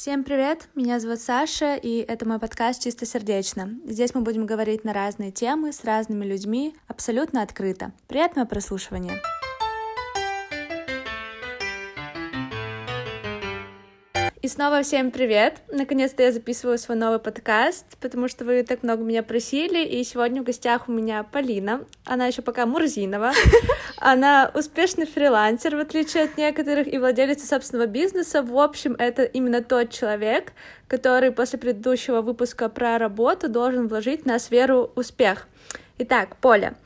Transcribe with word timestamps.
Всем 0.00 0.24
привет! 0.24 0.70
Меня 0.74 0.98
зовут 0.98 1.20
Саша, 1.20 1.76
и 1.76 1.98
это 1.98 2.26
мой 2.26 2.38
подкаст 2.38 2.82
«Чисто 2.82 3.04
сердечно». 3.04 3.68
Здесь 3.84 4.14
мы 4.14 4.22
будем 4.22 4.46
говорить 4.46 4.82
на 4.82 4.94
разные 4.94 5.30
темы 5.30 5.74
с 5.74 5.84
разными 5.84 6.24
людьми 6.24 6.74
абсолютно 6.88 7.42
открыто. 7.42 7.92
Приятного 8.08 8.46
прослушивания! 8.46 9.20
Снова 14.50 14.82
всем 14.82 15.12
привет! 15.12 15.62
Наконец-то 15.68 16.24
я 16.24 16.32
записываю 16.32 16.76
свой 16.76 16.96
новый 16.98 17.20
подкаст, 17.20 17.86
потому 18.00 18.26
что 18.26 18.44
вы 18.44 18.64
так 18.64 18.82
много 18.82 19.04
меня 19.04 19.22
просили, 19.22 19.84
и 19.84 20.02
сегодня 20.02 20.42
в 20.42 20.44
гостях 20.44 20.88
у 20.88 20.92
меня 20.92 21.22
Полина. 21.22 21.84
Она 22.04 22.26
еще 22.26 22.42
пока 22.42 22.66
Мурзинова. 22.66 23.30
Она 23.98 24.50
успешный 24.52 25.06
фрилансер, 25.06 25.76
в 25.76 25.78
отличие 25.78 26.24
от 26.24 26.36
некоторых, 26.36 26.92
и 26.92 26.98
владелица 26.98 27.46
собственного 27.46 27.86
бизнеса. 27.86 28.42
В 28.42 28.58
общем, 28.58 28.96
это 28.98 29.22
именно 29.22 29.62
тот 29.62 29.90
человек, 29.90 30.52
который 30.88 31.30
после 31.30 31.56
предыдущего 31.56 32.20
выпуска 32.20 32.68
про 32.68 32.98
работу 32.98 33.48
должен 33.48 33.86
вложить 33.86 34.26
на 34.26 34.40
сферу 34.40 34.90
успех. 34.96 35.46
Итак, 36.02 36.36
Поля, 36.36 36.76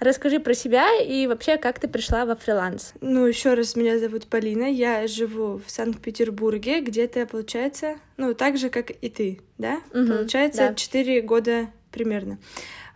расскажи 0.00 0.40
про 0.40 0.52
себя 0.52 1.00
и 1.00 1.28
вообще, 1.28 1.58
как 1.58 1.78
ты 1.78 1.86
пришла 1.86 2.26
во 2.26 2.34
фриланс. 2.34 2.92
Ну, 3.00 3.24
еще 3.24 3.54
раз, 3.54 3.76
меня 3.76 4.00
зовут 4.00 4.26
Полина, 4.26 4.64
я 4.64 5.06
живу 5.06 5.60
в 5.64 5.70
Санкт-Петербурге, 5.70 6.80
где-то, 6.80 7.24
получается, 7.26 7.98
ну, 8.16 8.34
так 8.34 8.58
же, 8.58 8.70
как 8.70 8.90
и 8.90 9.08
ты, 9.08 9.38
да? 9.58 9.80
Угу, 9.92 10.06
получается, 10.08 10.74
четыре 10.76 11.20
да. 11.20 11.28
года 11.28 11.66
примерно. 11.92 12.38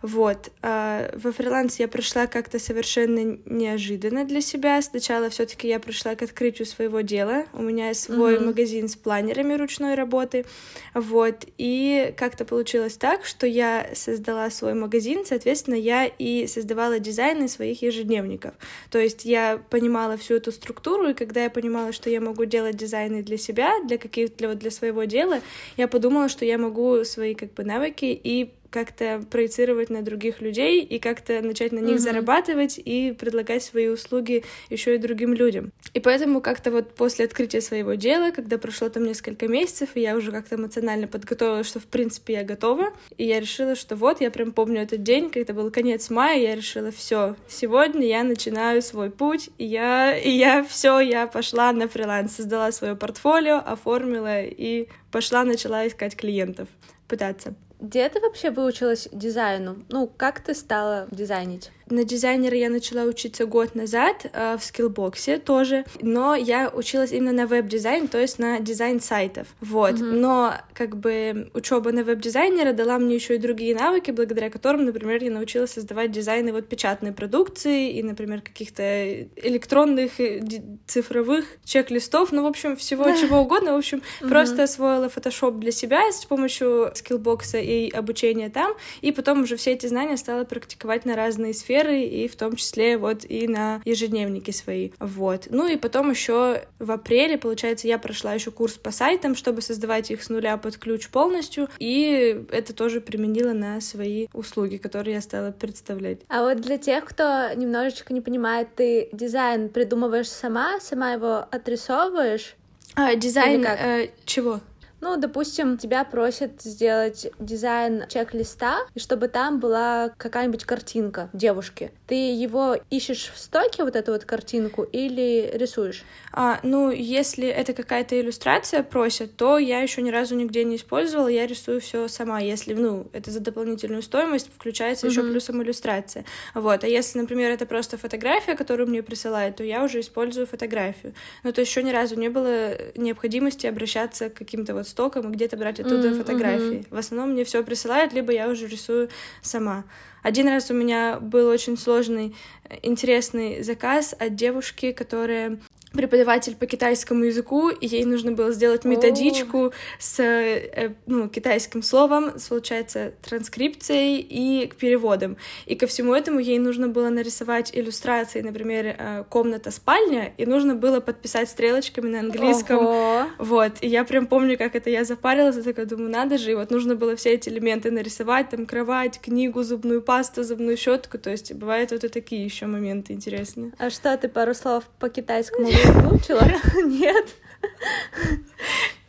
Вот. 0.01 0.51
А 0.61 1.11
во 1.15 1.31
фриланс 1.31 1.79
я 1.79 1.87
пришла 1.87 2.27
как-то 2.27 2.57
совершенно 2.57 3.37
неожиданно 3.45 4.23
для 4.23 4.41
себя. 4.41 4.81
Сначала 4.81 5.29
все 5.29 5.45
таки 5.45 5.67
я 5.67 5.79
пришла 5.79 6.15
к 6.15 6.21
открытию 6.21 6.65
своего 6.65 7.01
дела. 7.01 7.45
У 7.53 7.61
меня 7.61 7.93
свой 7.93 8.35
mm-hmm. 8.35 8.45
магазин 8.45 8.87
с 8.87 8.95
планерами 8.95 9.55
ручной 9.55 9.95
работы. 9.95 10.45
Вот. 10.93 11.45
И 11.57 12.13
как-то 12.17 12.45
получилось 12.45 12.95
так, 12.95 13.25
что 13.25 13.45
я 13.45 13.89
создала 13.93 14.49
свой 14.49 14.73
магазин, 14.73 15.25
соответственно, 15.25 15.75
я 15.75 16.05
и 16.05 16.47
создавала 16.47 16.99
дизайны 16.99 17.49
своих 17.49 17.81
ежедневников. 17.81 18.53
То 18.89 18.99
есть 18.99 19.25
я 19.25 19.61
понимала 19.69 20.17
всю 20.17 20.35
эту 20.35 20.51
структуру, 20.51 21.09
и 21.09 21.13
когда 21.13 21.43
я 21.43 21.49
понимала, 21.49 21.91
что 21.91 22.09
я 22.09 22.21
могу 22.21 22.45
делать 22.45 22.77
дизайны 22.77 23.21
для 23.21 23.37
себя, 23.37 23.73
для 23.85 23.97
каких 23.97 24.35
для, 24.37 24.49
вот, 24.49 24.59
для 24.59 24.71
своего 24.71 25.03
дела, 25.03 25.41
я 25.75 25.87
подумала, 25.87 26.29
что 26.29 26.45
я 26.45 26.57
могу 26.57 27.03
свои 27.03 27.33
как 27.33 27.53
бы 27.53 27.63
навыки 27.63 28.05
и 28.05 28.51
как-то 28.69 29.23
проецировать 29.29 29.89
на 29.89 30.01
других 30.01 30.41
людей 30.41 30.83
и 30.83 30.99
как-то 30.99 31.41
начать 31.41 31.71
на 31.71 31.79
них 31.79 31.95
mm-hmm. 31.95 31.99
зарабатывать 31.99 32.79
и 32.83 33.15
предлагать 33.17 33.63
свои 33.63 33.87
услуги 33.87 34.43
еще 34.69 34.95
и 34.95 34.97
другим 34.97 35.33
людям. 35.33 35.71
И 35.93 35.99
поэтому 35.99 36.41
как-то 36.41 36.71
вот 36.71 36.93
после 36.93 37.25
открытия 37.25 37.61
своего 37.61 37.95
дела, 37.95 38.31
когда 38.31 38.57
прошло 38.57 38.89
там 38.89 39.03
несколько 39.03 39.47
месяцев, 39.47 39.89
и 39.95 40.01
я 40.01 40.15
уже 40.15 40.31
как-то 40.31 40.55
эмоционально 40.55 41.07
подготовила, 41.07 41.63
что 41.63 41.79
в 41.79 41.85
принципе 41.85 42.33
я 42.33 42.43
готова, 42.43 42.93
и 43.17 43.25
я 43.25 43.39
решила, 43.39 43.75
что 43.75 43.95
вот, 43.95 44.21
я 44.21 44.31
прям 44.31 44.51
помню 44.51 44.81
этот 44.81 45.03
день, 45.03 45.29
когда 45.29 45.53
был 45.53 45.71
конец 45.71 46.09
мая, 46.09 46.39
я 46.39 46.55
решила, 46.55 46.91
все, 46.91 47.35
сегодня 47.47 48.05
я 48.05 48.23
начинаю 48.23 48.81
свой 48.81 49.09
путь, 49.09 49.49
и 49.57 49.65
я, 49.65 50.17
и 50.17 50.29
я 50.29 50.63
все, 50.63 50.99
я 50.99 51.27
пошла 51.27 51.71
на 51.71 51.87
фриланс, 51.87 52.35
создала 52.35 52.71
свое 52.71 52.95
портфолио, 52.95 53.57
оформила 53.57 54.43
и 54.43 54.87
пошла, 55.11 55.43
начала 55.43 55.87
искать 55.87 56.15
клиентов, 56.15 56.67
пытаться. 57.07 57.55
Где 57.79 58.09
ты 58.09 58.19
вообще 58.19 58.51
выучилась 58.51 59.07
дизайну? 59.13 59.85
Ну, 59.87 60.07
как 60.07 60.41
ты 60.41 60.53
стала 60.53 61.07
дизайнить? 61.11 61.71
На 61.89 62.03
дизайнера 62.03 62.55
я 62.55 62.69
начала 62.69 63.03
учиться 63.03 63.45
год 63.45 63.73
назад 63.73 64.27
э, 64.31 64.57
в 64.57 64.63
скиллбоксе 64.63 65.37
тоже, 65.37 65.85
но 66.01 66.35
я 66.35 66.69
училась 66.69 67.11
именно 67.11 67.31
на 67.31 67.47
веб-дизайн, 67.47 68.07
то 68.07 68.19
есть 68.19 68.37
на 68.37 68.59
дизайн 68.59 68.99
сайтов. 68.99 69.47
Вот. 69.59 69.95
Mm-hmm. 69.95 70.11
Но 70.11 70.53
как 70.73 70.97
бы 70.97 71.49
учеба 71.53 71.91
на 71.91 72.03
веб-дизайнера 72.03 72.73
дала 72.73 72.99
мне 72.99 73.15
еще 73.15 73.35
и 73.35 73.37
другие 73.39 73.75
навыки, 73.75 74.11
благодаря 74.11 74.51
которым, 74.51 74.85
например, 74.85 75.23
я 75.23 75.31
научилась 75.31 75.71
создавать 75.71 76.11
дизайны 76.11 76.51
вот 76.51 76.67
печатной 76.67 77.11
продукции 77.11 77.91
и, 77.91 78.03
например, 78.03 78.41
каких-то 78.41 79.23
электронных 79.35 80.19
э, 80.19 80.41
цифровых 80.85 81.45
чек-листов, 81.65 82.31
ну, 82.31 82.43
в 82.43 82.47
общем, 82.47 82.75
всего 82.75 83.05
чего 83.15 83.39
угодно. 83.39 83.73
В 83.73 83.77
общем, 83.77 84.03
mm-hmm. 84.21 84.29
просто 84.29 84.63
освоила 84.63 85.05
Photoshop 85.05 85.57
для 85.57 85.71
себя 85.71 86.11
с 86.11 86.23
помощью 86.25 86.91
скиллбокса 86.93 87.57
и 87.57 87.89
обучения 87.89 88.49
там, 88.49 88.73
и 89.01 89.11
потом 89.11 89.41
уже 89.41 89.55
все 89.55 89.71
эти 89.71 89.87
знания 89.87 90.17
стала 90.17 90.43
практиковать 90.43 91.05
на 91.05 91.15
разные 91.15 91.53
сферы 91.53 91.78
сферы, 91.79 92.01
и 92.01 92.27
в 92.27 92.35
том 92.35 92.55
числе 92.55 92.97
вот 92.97 93.25
и 93.27 93.47
на 93.47 93.81
ежедневники 93.85 94.51
свои. 94.51 94.91
Вот. 94.99 95.47
Ну 95.49 95.67
и 95.67 95.77
потом 95.77 96.09
еще 96.11 96.63
в 96.79 96.91
апреле, 96.91 97.37
получается, 97.37 97.87
я 97.87 97.97
прошла 97.97 98.33
еще 98.33 98.51
курс 98.51 98.73
по 98.75 98.91
сайтам, 98.91 99.35
чтобы 99.35 99.61
создавать 99.61 100.11
их 100.11 100.23
с 100.23 100.29
нуля 100.29 100.57
под 100.57 100.77
ключ 100.77 101.09
полностью, 101.09 101.69
и 101.79 102.45
это 102.51 102.73
тоже 102.73 103.01
применила 103.01 103.53
на 103.53 103.81
свои 103.81 104.27
услуги, 104.33 104.77
которые 104.77 105.15
я 105.15 105.21
стала 105.21 105.51
представлять. 105.51 106.19
А 106.27 106.43
вот 106.43 106.61
для 106.61 106.77
тех, 106.77 107.05
кто 107.05 107.49
немножечко 107.55 108.13
не 108.13 108.21
понимает, 108.21 108.69
ты 108.75 109.09
дизайн 109.11 109.69
придумываешь 109.69 110.29
сама, 110.29 110.79
сама 110.79 111.13
его 111.13 111.45
отрисовываешь? 111.49 112.55
А, 112.95 113.15
дизайн 113.15 113.65
э, 113.65 114.09
чего? 114.25 114.59
Ну, 115.01 115.17
допустим, 115.17 115.77
тебя 115.77 116.03
просят 116.03 116.61
сделать 116.61 117.27
дизайн 117.39 118.03
чек-листа, 118.09 118.79
и 118.93 118.99
чтобы 118.99 119.27
там 119.27 119.59
была 119.59 120.11
какая-нибудь 120.17 120.65
картинка 120.65 121.29
девушки. 121.33 121.91
Ты 122.07 122.15
его 122.15 122.77
ищешь 122.89 123.31
в 123.33 123.37
стоке, 123.37 123.83
вот 123.83 123.95
эту 123.95 124.11
вот 124.11 124.25
картинку, 124.25 124.83
или 124.83 125.51
рисуешь? 125.53 126.03
А, 126.31 126.59
ну, 126.63 126.91
если 126.91 127.47
это 127.47 127.73
какая-то 127.73 128.19
иллюстрация 128.19 128.83
просят, 128.83 129.35
то 129.35 129.57
я 129.57 129.81
еще 129.81 130.01
ни 130.01 130.11
разу 130.11 130.35
нигде 130.35 130.63
не 130.63 130.75
использовала, 130.75 131.27
я 131.27 131.47
рисую 131.47 131.79
все 131.81 132.07
сама. 132.07 132.39
Если, 132.39 132.73
ну, 132.73 133.07
это 133.13 133.31
за 133.31 133.39
дополнительную 133.39 134.01
стоимость, 134.01 134.49
включается 134.53 135.07
mm-hmm. 135.07 135.11
еще 135.11 135.23
плюсом 135.23 135.63
иллюстрация. 135.63 136.25
Вот. 136.53 136.83
А 136.83 136.87
если, 136.87 137.19
например, 137.19 137.51
это 137.51 137.65
просто 137.65 137.97
фотография, 137.97 138.55
которую 138.55 138.89
мне 138.89 139.01
присылают, 139.01 139.55
то 139.57 139.63
я 139.63 139.83
уже 139.83 140.01
использую 140.01 140.45
фотографию. 140.45 141.13
Ну, 141.43 141.51
то 141.51 141.61
еще 141.61 141.83
ни 141.83 141.91
разу 141.91 142.15
не 142.15 142.29
было 142.29 142.73
необходимости 142.95 143.67
обращаться 143.67 144.29
к 144.29 144.33
каким-то 144.33 144.73
вот 144.73 144.88
стоком 144.89 145.29
и 145.29 145.33
где-то 145.33 145.55
брать 145.55 145.79
оттуда 145.79 146.09
mm-hmm, 146.09 146.17
фотографии. 146.17 146.79
Mm-hmm. 146.79 146.95
В 146.95 146.97
основном 146.97 147.31
мне 147.31 147.43
все 147.45 147.63
присылают, 147.63 148.13
либо 148.13 148.33
я 148.33 148.49
уже 148.49 148.67
рисую 148.67 149.09
сама. 149.41 149.85
Один 150.23 150.47
раз 150.47 150.69
у 150.71 150.73
меня 150.73 151.19
был 151.19 151.47
очень 151.47 151.77
сложный, 151.77 152.35
э, 152.69 152.77
интересный 152.83 153.63
заказ 153.63 154.15
от 154.17 154.35
девушки, 154.35 154.91
которая 154.91 155.59
преподаватель 155.93 156.55
по 156.55 156.65
китайскому 156.65 157.25
языку, 157.25 157.69
и 157.69 157.87
ей 157.87 158.05
нужно 158.05 158.31
было 158.31 158.51
сделать 158.51 158.85
методичку 158.85 159.57
oh. 159.57 159.73
с 159.97 160.19
э, 160.19 160.93
ну, 161.07 161.27
китайским 161.29 161.81
словом, 161.81 162.37
с, 162.37 162.47
получается, 162.47 163.13
транскрипцией 163.23 164.19
и 164.19 164.71
переводом. 164.79 165.37
И 165.65 165.75
ко 165.75 165.87
всему 165.87 166.13
этому 166.13 166.39
ей 166.39 166.59
нужно 166.59 166.87
было 166.87 167.09
нарисовать 167.09 167.71
иллюстрации, 167.73 168.41
например, 168.41 168.95
э, 168.97 169.23
комната-спальня, 169.29 170.33
и 170.37 170.45
нужно 170.45 170.75
было 170.75 170.99
подписать 170.99 171.49
стрелочками 171.49 172.09
на 172.09 172.19
английском. 172.19 172.77
Ого. 172.77 173.25
Вот. 173.39 173.73
И 173.81 173.87
я 173.87 174.03
прям 174.03 174.27
помню, 174.27 174.57
как 174.57 174.75
это 174.75 174.89
я 174.89 175.03
запарилась, 175.03 175.55
я 175.55 175.63
такая 175.63 175.85
думаю, 175.85 176.11
надо 176.11 176.37
же, 176.37 176.51
и 176.51 176.55
вот 176.55 176.69
нужно 176.69 176.95
было 176.95 177.15
все 177.15 177.33
эти 177.33 177.49
элементы 177.49 177.89
нарисовать, 177.89 178.49
там, 178.49 178.67
кровать, 178.67 179.19
книгу, 179.19 179.63
зубную 179.63 180.03
пасту, 180.09 180.43
зубную 180.43 180.75
щетку, 180.75 181.19
то 181.19 181.29
есть 181.29 181.53
бывают 181.53 181.91
вот 181.91 182.03
и 182.03 182.07
такие 182.07 182.43
еще 182.43 182.65
моменты 182.65 183.13
интересные. 183.13 183.73
А 183.77 183.91
что, 183.91 184.17
ты 184.17 184.27
пару 184.27 184.55
слов 184.55 184.85
по 184.97 185.07
китайскому 185.07 185.67
выучила? 186.01 186.41
Нет. 186.83 187.27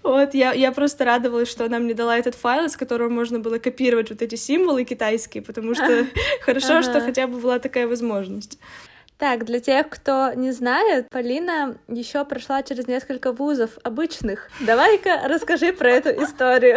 Вот, 0.03 0.35
я, 0.35 0.53
я 0.53 0.73
просто 0.73 1.07
радовалась, 1.07 1.49
что 1.49 1.65
она 1.65 1.79
мне 1.79 1.95
дала 1.95 2.19
этот 2.19 2.35
файл, 2.35 2.67
из 2.67 2.77
которого 2.77 3.09
можно 3.09 3.39
было 3.39 3.59
копировать 3.59 4.11
вот 4.11 4.21
эти 4.21 4.35
символы 4.35 4.85
китайские, 4.85 5.43
потому 5.43 5.75
что 5.75 6.07
хорошо, 6.43 6.83
что 6.83 7.01
хотя 7.01 7.27
бы 7.27 7.39
была 7.39 7.59
такая 7.59 7.87
возможность. 7.89 8.59
Так, 9.17 9.47
для 9.47 9.61
тех, 9.61 9.89
кто 9.89 10.35
не 10.35 10.53
знает, 10.53 11.09
Полина 11.09 11.79
еще 11.89 12.27
прошла 12.27 12.63
через 12.63 12.87
несколько 12.87 13.33
вузов 13.33 13.71
обычных. 13.85 14.51
Давай-ка 14.61 15.23
расскажи 15.25 15.73
про 15.73 15.93
эту 15.93 16.23
историю. 16.23 16.77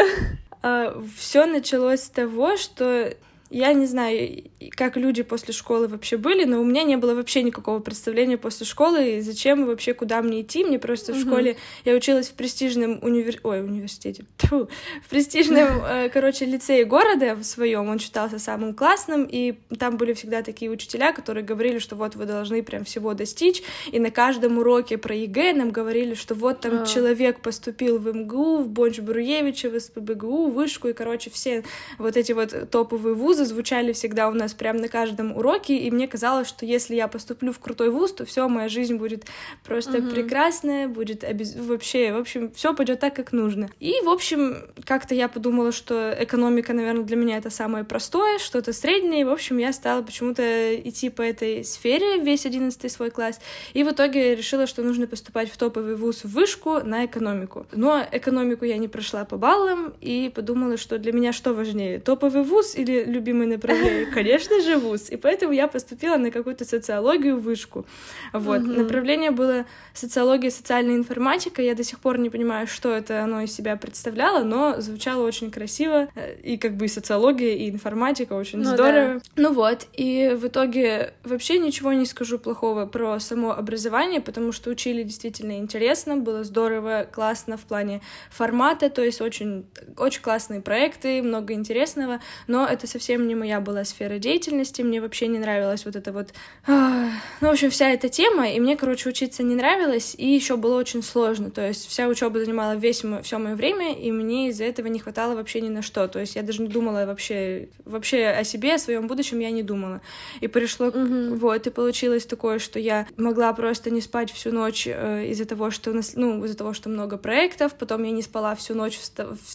А, 0.61 0.97
Все 1.17 1.45
началось 1.45 2.03
с 2.03 2.09
того, 2.09 2.55
что 2.55 3.13
я 3.49 3.73
не 3.73 3.85
знаю, 3.85 4.43
как 4.71 4.97
люди 4.97 5.21
после 5.21 5.53
школы 5.53 5.87
вообще 5.87 6.17
были, 6.17 6.43
но 6.43 6.59
у 6.59 6.65
меня 6.65 6.83
не 6.83 6.97
было 6.97 7.13
вообще 7.13 7.43
никакого 7.43 7.79
представления 7.79 8.37
после 8.37 8.65
школы, 8.65 9.17
и 9.17 9.21
зачем 9.21 9.65
вообще, 9.65 9.93
куда 9.93 10.21
мне 10.21 10.41
идти. 10.41 10.63
Мне 10.63 10.79
просто 10.79 11.11
mm-hmm. 11.11 11.15
в 11.15 11.21
школе... 11.21 11.57
Я 11.85 11.93
училась 11.93 12.29
в 12.29 12.33
престижном 12.33 12.99
универ... 13.03 13.39
Ой, 13.43 13.61
университете. 13.61 14.25
Тьфу, 14.37 14.69
в 15.05 15.09
престижном, 15.09 15.83
э, 15.87 16.09
короче, 16.09 16.45
лицее 16.45 16.85
города 16.85 17.35
в 17.35 17.43
своем. 17.43 17.89
Он 17.89 17.99
считался 17.99 18.39
самым 18.39 18.73
классным, 18.73 19.27
и 19.29 19.53
там 19.77 19.97
были 19.97 20.13
всегда 20.13 20.41
такие 20.41 20.71
учителя, 20.71 21.13
которые 21.13 21.43
говорили, 21.43 21.77
что 21.77 21.95
вот 21.95 22.15
вы 22.15 22.25
должны 22.25 22.63
прям 22.63 22.85
всего 22.85 23.13
достичь, 23.13 23.61
и 23.91 23.99
на 23.99 24.09
каждом 24.09 24.57
уроке 24.57 24.97
про 24.97 25.13
ЕГЭ 25.15 25.53
нам 25.53 25.69
говорили, 25.69 26.15
что 26.15 26.33
вот 26.33 26.61
там 26.61 26.73
о. 26.73 26.91
человек 26.91 27.41
поступил 27.41 27.99
в 27.99 28.11
МГУ, 28.11 28.63
в 28.63 28.69
Бонч-Бруевича, 28.69 29.69
в 29.69 29.79
СПБГУ, 29.79 30.47
в 30.47 30.53
Вышку, 30.53 30.87
и, 30.87 30.93
короче, 30.93 31.29
все 31.29 31.63
вот 31.99 32.17
эти 32.17 32.31
вот 32.31 32.69
топовые 32.71 33.13
вузы 33.13 33.42
вузы 33.43 33.53
звучали 33.53 33.93
всегда 33.93 34.29
у 34.29 34.33
нас 34.33 34.53
прямо 34.53 34.79
на 34.79 34.87
каждом 34.87 35.35
уроке, 35.35 35.77
и 35.77 35.91
мне 35.91 36.07
казалось, 36.07 36.47
что 36.47 36.65
если 36.65 36.95
я 36.95 37.07
поступлю 37.07 37.51
в 37.51 37.59
крутой 37.59 37.89
вуз, 37.89 38.13
то 38.13 38.25
все, 38.25 38.47
моя 38.47 38.69
жизнь 38.69 38.95
будет 38.95 39.25
просто 39.63 39.97
mm-hmm. 39.97 40.11
прекрасная, 40.11 40.87
будет 40.87 41.23
обез... 41.23 41.55
вообще, 41.55 42.13
в 42.13 42.17
общем, 42.17 42.51
все 42.53 42.73
пойдет 42.73 42.99
так, 42.99 43.15
как 43.15 43.31
нужно. 43.31 43.69
И, 43.79 43.93
в 44.03 44.09
общем, 44.09 44.57
как-то 44.85 45.15
я 45.15 45.27
подумала, 45.27 45.71
что 45.71 46.15
экономика, 46.17 46.73
наверное, 46.73 47.03
для 47.03 47.15
меня 47.15 47.37
это 47.37 47.49
самое 47.49 47.83
простое, 47.83 48.39
что-то 48.39 48.73
среднее, 48.73 49.21
и, 49.21 49.23
в 49.23 49.29
общем, 49.29 49.57
я 49.57 49.73
стала 49.73 50.01
почему-то 50.01 50.75
идти 50.75 51.09
по 51.09 51.21
этой 51.21 51.63
сфере 51.63 52.19
весь 52.19 52.45
одиннадцатый 52.45 52.89
свой 52.89 53.11
класс, 53.11 53.39
и 53.73 53.83
в 53.83 53.91
итоге 53.91 54.35
решила, 54.35 54.67
что 54.67 54.83
нужно 54.83 55.07
поступать 55.07 55.51
в 55.51 55.57
топовый 55.57 55.95
вуз 55.95 56.23
в 56.23 56.29
вышку 56.29 56.79
на 56.83 57.05
экономику. 57.05 57.67
Но 57.73 58.03
экономику 58.11 58.65
я 58.65 58.77
не 58.77 58.87
прошла 58.87 59.25
по 59.25 59.37
баллам, 59.37 59.93
и 60.01 60.31
подумала, 60.33 60.77
что 60.77 60.97
для 60.97 61.11
меня 61.11 61.33
что 61.33 61.53
важнее, 61.53 61.99
топовый 61.99 62.43
вуз 62.43 62.75
или 62.75 63.03
любимый 63.23 63.47
направление? 63.47 64.05
Конечно 64.13 64.61
же, 64.61 64.77
вуз. 64.77 65.09
И 65.09 65.15
поэтому 65.15 65.53
я 65.53 65.67
поступила 65.67 66.17
на 66.17 66.29
какую-то 66.29 66.65
социологию 66.65 67.39
вышку. 67.39 67.85
Вот. 68.33 68.61
Угу. 68.61 68.71
Направление 68.71 69.31
было 69.31 69.65
социология, 69.93 70.51
социальная 70.51 70.95
информатика. 70.95 71.61
Я 71.61 71.73
до 71.73 71.83
сих 71.83 71.99
пор 71.99 72.17
не 72.17 72.29
понимаю, 72.29 72.67
что 72.67 72.93
это 72.93 73.23
оно 73.23 73.41
из 73.41 73.53
себя 73.53 73.77
представляло, 73.77 74.43
но 74.43 74.81
звучало 74.81 75.25
очень 75.25 75.51
красиво. 75.51 76.09
Э, 76.15 76.35
и 76.43 76.57
как 76.57 76.75
бы 76.75 76.85
и 76.85 76.87
социология, 76.89 77.55
и 77.55 77.69
информатика 77.69 78.33
очень 78.33 78.59
ну, 78.59 78.65
здорово. 78.65 79.13
Да. 79.15 79.21
Ну 79.37 79.53
вот. 79.53 79.87
И 79.93 80.35
в 80.35 80.47
итоге 80.47 81.13
вообще 81.23 81.59
ничего 81.59 81.93
не 81.93 82.05
скажу 82.05 82.37
плохого 82.39 82.85
про 82.85 83.19
само 83.19 83.51
образование, 83.51 84.19
потому 84.19 84.51
что 84.51 84.69
учили 84.69 85.03
действительно 85.03 85.57
интересно, 85.57 86.17
было 86.17 86.43
здорово, 86.43 87.07
классно 87.09 87.57
в 87.57 87.61
плане 87.61 88.01
формата, 88.29 88.89
то 88.89 89.01
есть 89.01 89.21
очень, 89.21 89.65
очень 89.97 90.21
классные 90.21 90.61
проекты, 90.61 91.21
много 91.21 91.53
интересного, 91.53 92.19
но 92.47 92.65
это 92.65 92.87
совсем 92.87 93.12
не 93.17 93.35
моя 93.35 93.59
была 93.59 93.83
сфера 93.85 94.17
деятельности, 94.19 94.81
мне 94.81 95.01
вообще 95.01 95.27
не 95.27 95.39
нравилась 95.39 95.85
вот 95.85 95.95
эта 95.95 96.11
вот, 96.11 96.33
ну, 96.67 97.47
в 97.47 97.51
общем, 97.51 97.69
вся 97.69 97.89
эта 97.89 98.09
тема, 98.09 98.49
и 98.49 98.59
мне, 98.59 98.75
короче, 98.75 99.09
учиться 99.09 99.43
не 99.43 99.55
нравилось, 99.55 100.15
и 100.17 100.27
еще 100.27 100.57
было 100.57 100.77
очень 100.77 101.03
сложно, 101.03 101.51
то 101.51 101.65
есть 101.65 101.87
вся 101.87 102.07
учеба 102.07 102.39
занимала 102.39 102.75
весь 102.75 103.03
мой, 103.03 103.21
все 103.23 103.37
мое 103.37 103.55
время, 103.55 103.93
и 103.93 104.11
мне 104.11 104.49
из-за 104.49 104.65
этого 104.65 104.87
не 104.87 104.99
хватало 104.99 105.35
вообще 105.35 105.61
ни 105.61 105.69
на 105.69 105.81
что, 105.81 106.07
то 106.07 106.19
есть 106.19 106.35
я 106.35 106.43
даже 106.43 106.61
не 106.61 106.67
думала 106.67 107.05
вообще, 107.05 107.69
вообще 107.85 108.27
о 108.27 108.43
себе, 108.43 108.75
о 108.75 108.79
своем 108.79 109.07
будущем 109.07 109.39
я 109.39 109.51
не 109.51 109.63
думала, 109.63 110.01
и 110.41 110.47
пришло, 110.47 110.87
mm-hmm. 110.87 111.35
вот, 111.35 111.67
и 111.67 111.69
получилось 111.69 112.25
такое, 112.25 112.59
что 112.59 112.79
я 112.79 113.07
могла 113.17 113.53
просто 113.53 113.89
не 113.89 114.01
спать 114.01 114.31
всю 114.31 114.51
ночь 114.51 114.87
э, 114.87 115.25
из-за 115.27 115.45
того, 115.45 115.71
что, 115.71 115.93
ну, 116.15 116.43
из-за 116.45 116.57
того, 116.57 116.73
что 116.73 116.89
много 116.89 117.17
проектов, 117.17 117.73
потом 117.77 118.03
я 118.03 118.11
не 118.11 118.21
спала 118.21 118.55
всю 118.55 118.75
ночь, 118.75 118.99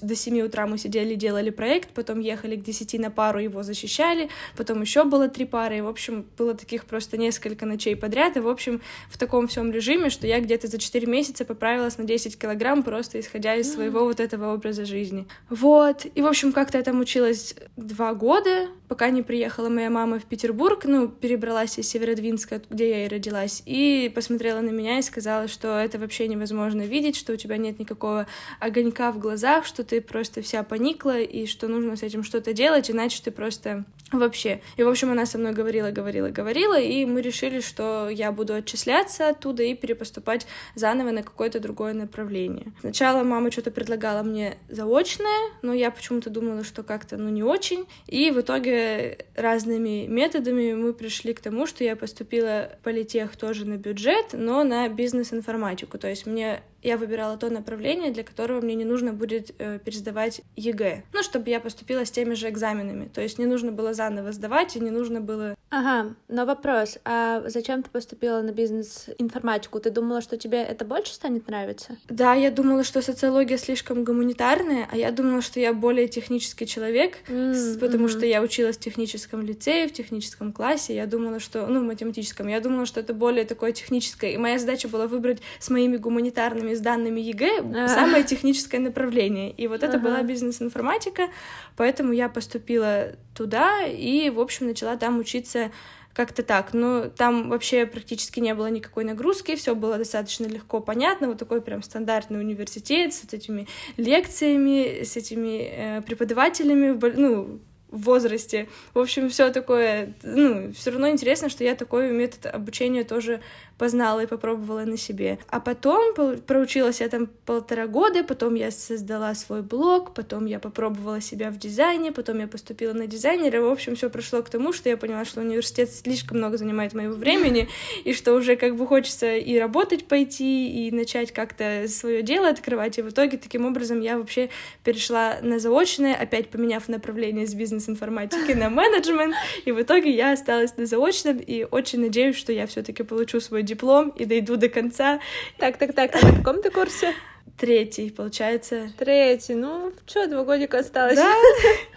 до 0.02 0.14
7 0.14 0.40
утра 0.40 0.66
мы 0.66 0.78
сидели, 0.78 1.14
делали 1.14 1.50
проект, 1.50 1.90
потом 1.90 2.20
ехали 2.20 2.56
к 2.56 2.62
10 2.62 2.98
на 3.00 3.10
пару, 3.10 3.40
его 3.48 3.62
защищали, 3.62 4.28
потом 4.56 4.80
еще 4.82 5.04
было 5.04 5.28
три 5.28 5.44
пары, 5.44 5.78
и, 5.78 5.80
в 5.80 5.88
общем, 5.88 6.26
было 6.36 6.54
таких 6.54 6.84
просто 6.84 7.16
несколько 7.16 7.66
ночей 7.66 7.96
подряд, 7.96 8.36
и, 8.36 8.40
в 8.40 8.48
общем, 8.48 8.80
в 9.10 9.18
таком 9.18 9.48
всем 9.48 9.72
режиме, 9.72 10.10
что 10.10 10.26
я 10.26 10.40
где-то 10.40 10.68
за 10.68 10.78
4 10.78 11.06
месяца 11.06 11.44
поправилась 11.44 11.98
на 11.98 12.04
10 12.04 12.38
килограмм, 12.38 12.82
просто 12.82 13.20
исходя 13.20 13.54
из 13.54 13.72
своего 13.72 14.04
вот 14.04 14.20
этого 14.20 14.54
образа 14.54 14.84
жизни. 14.84 15.26
Вот, 15.48 16.06
и, 16.14 16.22
в 16.22 16.26
общем, 16.26 16.52
как-то 16.52 16.78
я 16.78 16.84
там 16.84 17.00
училась 17.00 17.54
два 17.76 18.14
года, 18.14 18.68
пока 18.88 19.10
не 19.10 19.22
приехала 19.22 19.68
моя 19.68 19.90
мама 19.90 20.18
в 20.18 20.24
Петербург, 20.24 20.84
ну, 20.84 21.08
перебралась 21.08 21.78
из 21.78 21.88
Северодвинска, 21.88 22.62
где 22.70 22.90
я 22.90 23.06
и 23.06 23.08
родилась, 23.08 23.62
и 23.66 24.10
посмотрела 24.14 24.60
на 24.60 24.70
меня 24.70 24.98
и 24.98 25.02
сказала, 25.02 25.48
что 25.48 25.78
это 25.78 25.98
вообще 25.98 26.28
невозможно 26.28 26.82
видеть, 26.82 27.16
что 27.16 27.32
у 27.32 27.36
тебя 27.36 27.56
нет 27.56 27.78
никакого 27.78 28.26
огонька 28.60 29.12
в 29.12 29.18
глазах, 29.18 29.66
что 29.66 29.84
ты 29.84 30.00
просто 30.00 30.42
вся 30.42 30.62
поникла, 30.62 31.20
и 31.20 31.46
что 31.46 31.68
нужно 31.68 31.96
с 31.96 32.02
этим 32.02 32.22
что-то 32.22 32.52
делать, 32.52 32.90
иначе 32.90 33.20
ты 33.22 33.30
просто 33.38 33.84
вообще. 34.10 34.60
И, 34.76 34.82
в 34.82 34.88
общем, 34.88 35.12
она 35.12 35.24
со 35.24 35.38
мной 35.38 35.52
говорила, 35.52 35.92
говорила, 35.92 36.28
говорила, 36.30 36.80
и 36.80 37.04
мы 37.04 37.22
решили, 37.22 37.60
что 37.60 38.08
я 38.08 38.32
буду 38.32 38.54
отчисляться 38.54 39.28
оттуда 39.28 39.62
и 39.62 39.74
перепоступать 39.74 40.48
заново 40.74 41.12
на 41.12 41.22
какое-то 41.22 41.60
другое 41.60 41.92
направление. 41.92 42.72
Сначала 42.80 43.22
мама 43.22 43.52
что-то 43.52 43.70
предлагала 43.70 44.24
мне 44.24 44.58
заочное, 44.68 45.52
но 45.62 45.72
я 45.72 45.92
почему-то 45.92 46.30
думала, 46.30 46.64
что 46.64 46.82
как-то, 46.82 47.16
ну, 47.16 47.30
не 47.30 47.44
очень. 47.44 47.86
И 48.08 48.32
в 48.32 48.40
итоге 48.40 49.18
разными 49.36 50.06
методами 50.08 50.72
мы 50.72 50.94
пришли 50.94 51.32
к 51.32 51.40
тому, 51.40 51.68
что 51.68 51.84
я 51.84 51.94
поступила 51.94 52.72
в 52.80 52.82
политех 52.82 53.36
тоже 53.36 53.66
на 53.66 53.76
бюджет, 53.76 54.30
но 54.32 54.64
на 54.64 54.88
бизнес-информатику. 54.88 55.96
То 55.96 56.08
есть 56.08 56.26
мне 56.26 56.60
я 56.82 56.96
выбирала 56.96 57.36
то 57.36 57.50
направление, 57.50 58.12
для 58.12 58.22
которого 58.22 58.60
мне 58.60 58.74
не 58.74 58.84
нужно 58.84 59.12
будет 59.12 59.54
э, 59.58 59.78
пересдавать 59.84 60.42
ЕГЭ. 60.56 61.04
Ну, 61.12 61.22
чтобы 61.22 61.50
я 61.50 61.60
поступила 61.60 62.04
с 62.04 62.10
теми 62.10 62.34
же 62.34 62.48
экзаменами. 62.48 63.08
То 63.12 63.20
есть 63.20 63.38
не 63.38 63.46
нужно 63.46 63.72
было 63.72 63.94
заново 63.94 64.32
сдавать, 64.32 64.76
и 64.76 64.80
не 64.80 64.90
нужно 64.90 65.20
было... 65.20 65.56
Ага, 65.70 66.14
но 66.28 66.46
вопрос, 66.46 66.98
а 67.04 67.42
зачем 67.46 67.82
ты 67.82 67.90
поступила 67.90 68.40
на 68.40 68.52
бизнес-информатику? 68.52 69.80
Ты 69.80 69.90
думала, 69.90 70.22
что 70.22 70.38
тебе 70.38 70.62
это 70.62 70.84
больше 70.84 71.12
станет 71.12 71.46
нравиться? 71.48 71.96
Да, 72.08 72.34
я 72.34 72.50
думала, 72.50 72.84
что 72.84 73.02
социология 73.02 73.58
слишком 73.58 74.04
гуманитарная, 74.04 74.88
а 74.90 74.96
я 74.96 75.10
думала, 75.10 75.42
что 75.42 75.60
я 75.60 75.72
более 75.74 76.08
технический 76.08 76.66
человек, 76.66 77.18
mm-hmm. 77.28 77.78
потому 77.80 78.08
что 78.08 78.24
я 78.24 78.40
училась 78.40 78.76
в 78.76 78.80
техническом 78.80 79.42
лицее, 79.42 79.88
в 79.88 79.92
техническом 79.92 80.52
классе, 80.52 80.94
я 80.94 81.06
думала, 81.06 81.40
что... 81.40 81.66
Ну, 81.66 81.80
в 81.80 81.84
математическом. 81.84 82.48
Я 82.48 82.60
думала, 82.60 82.86
что 82.86 83.00
это 83.00 83.12
более 83.12 83.44
такое 83.44 83.72
техническое, 83.72 84.32
и 84.32 84.36
моя 84.36 84.58
задача 84.58 84.88
была 84.88 85.06
выбрать 85.06 85.40
с 85.58 85.68
моими 85.70 85.96
гуманитарными 85.96 86.67
экзаменами, 86.68 86.78
с 86.78 86.80
данными 86.80 87.20
ЕГЭ 87.20 87.84
а. 87.84 87.88
самое 87.88 88.24
техническое 88.24 88.78
направление. 88.78 89.50
И 89.50 89.66
вот 89.66 89.82
это 89.82 89.96
ага. 89.96 90.08
была 90.08 90.22
бизнес-информатика, 90.22 91.28
поэтому 91.76 92.12
я 92.12 92.28
поступила 92.28 93.12
туда 93.34 93.86
и, 93.86 94.30
в 94.30 94.40
общем, 94.40 94.66
начала 94.66 94.96
там 94.96 95.18
учиться 95.18 95.70
как-то 96.14 96.42
так. 96.42 96.72
Но 96.72 97.08
там 97.08 97.48
вообще 97.48 97.86
практически 97.86 98.40
не 98.40 98.54
было 98.54 98.66
никакой 98.66 99.04
нагрузки, 99.04 99.54
все 99.54 99.74
было 99.74 99.98
достаточно 99.98 100.46
легко 100.46 100.80
понятно. 100.80 101.28
Вот 101.28 101.38
такой 101.38 101.60
прям 101.60 101.82
стандартный 101.82 102.40
университет 102.40 103.14
с 103.14 103.32
этими 103.32 103.68
лекциями, 103.96 105.04
с 105.04 105.16
этими 105.16 105.70
э, 105.70 106.02
преподавателями, 106.02 106.98
ну, 107.16 107.60
возрасте. 107.90 108.68
В 108.94 108.98
общем, 108.98 109.28
все 109.28 109.50
такое, 109.50 110.14
ну, 110.22 110.72
все 110.72 110.90
равно 110.90 111.10
интересно, 111.10 111.48
что 111.48 111.64
я 111.64 111.74
такой 111.74 112.10
метод 112.10 112.46
обучения 112.46 113.04
тоже 113.04 113.40
познала 113.78 114.20
и 114.20 114.26
попробовала 114.26 114.84
на 114.84 114.96
себе. 114.96 115.38
А 115.48 115.60
потом 115.60 116.14
проучилась 116.46 117.00
я 117.00 117.08
там 117.08 117.28
полтора 117.46 117.86
года, 117.86 118.24
потом 118.24 118.56
я 118.56 118.70
создала 118.70 119.34
свой 119.34 119.62
блог, 119.62 120.14
потом 120.14 120.46
я 120.46 120.58
попробовала 120.58 121.20
себя 121.20 121.50
в 121.50 121.58
дизайне, 121.58 122.12
потом 122.12 122.40
я 122.40 122.48
поступила 122.48 122.92
на 122.92 123.06
дизайнера. 123.06 123.62
В 123.62 123.70
общем, 123.70 123.94
все 123.94 124.10
прошло 124.10 124.42
к 124.42 124.50
тому, 124.50 124.72
что 124.72 124.88
я 124.88 124.96
поняла, 124.96 125.24
что 125.24 125.40
университет 125.40 125.92
слишком 125.92 126.38
много 126.38 126.56
занимает 126.56 126.92
моего 126.92 127.14
времени, 127.14 127.68
и 128.04 128.12
что 128.12 128.34
уже 128.34 128.56
как 128.56 128.76
бы 128.76 128.86
хочется 128.86 129.36
и 129.36 129.58
работать 129.58 130.06
пойти, 130.06 130.88
и 130.88 130.90
начать 130.90 131.32
как-то 131.32 131.84
свое 131.88 132.22
дело 132.22 132.48
открывать. 132.48 132.98
И 132.98 133.02
в 133.02 133.10
итоге 133.10 133.38
таким 133.38 133.64
образом 133.64 134.00
я 134.00 134.18
вообще 134.18 134.50
перешла 134.82 135.36
на 135.40 135.60
заочное, 135.60 136.14
опять 136.14 136.50
поменяв 136.50 136.88
направление 136.88 137.46
с 137.46 137.54
бизнес-информатики 137.78 138.52
на 138.52 138.68
менеджмент, 138.68 139.34
и 139.64 139.72
в 139.72 139.80
итоге 139.80 140.10
я 140.10 140.32
осталась 140.32 140.76
на 140.76 140.86
заочном, 140.86 141.38
и 141.38 141.64
очень 141.64 142.00
надеюсь, 142.00 142.36
что 142.36 142.52
я 142.52 142.66
все-таки 142.66 143.02
получу 143.02 143.40
свой 143.40 143.62
диплом 143.62 144.10
и 144.10 144.24
дойду 144.24 144.56
до 144.56 144.68
конца. 144.68 145.20
Так, 145.58 145.76
так, 145.78 145.94
так, 145.94 146.14
а 146.14 146.26
на 146.26 146.36
каком 146.36 146.62
ты 146.62 146.70
курсе? 146.70 147.14
Третий, 147.56 148.10
получается. 148.10 148.90
Третий, 148.98 149.54
ну, 149.54 149.92
что, 150.06 150.26
два 150.26 150.44
годика 150.44 150.78
осталось. 150.78 151.16
Да, 151.16 151.34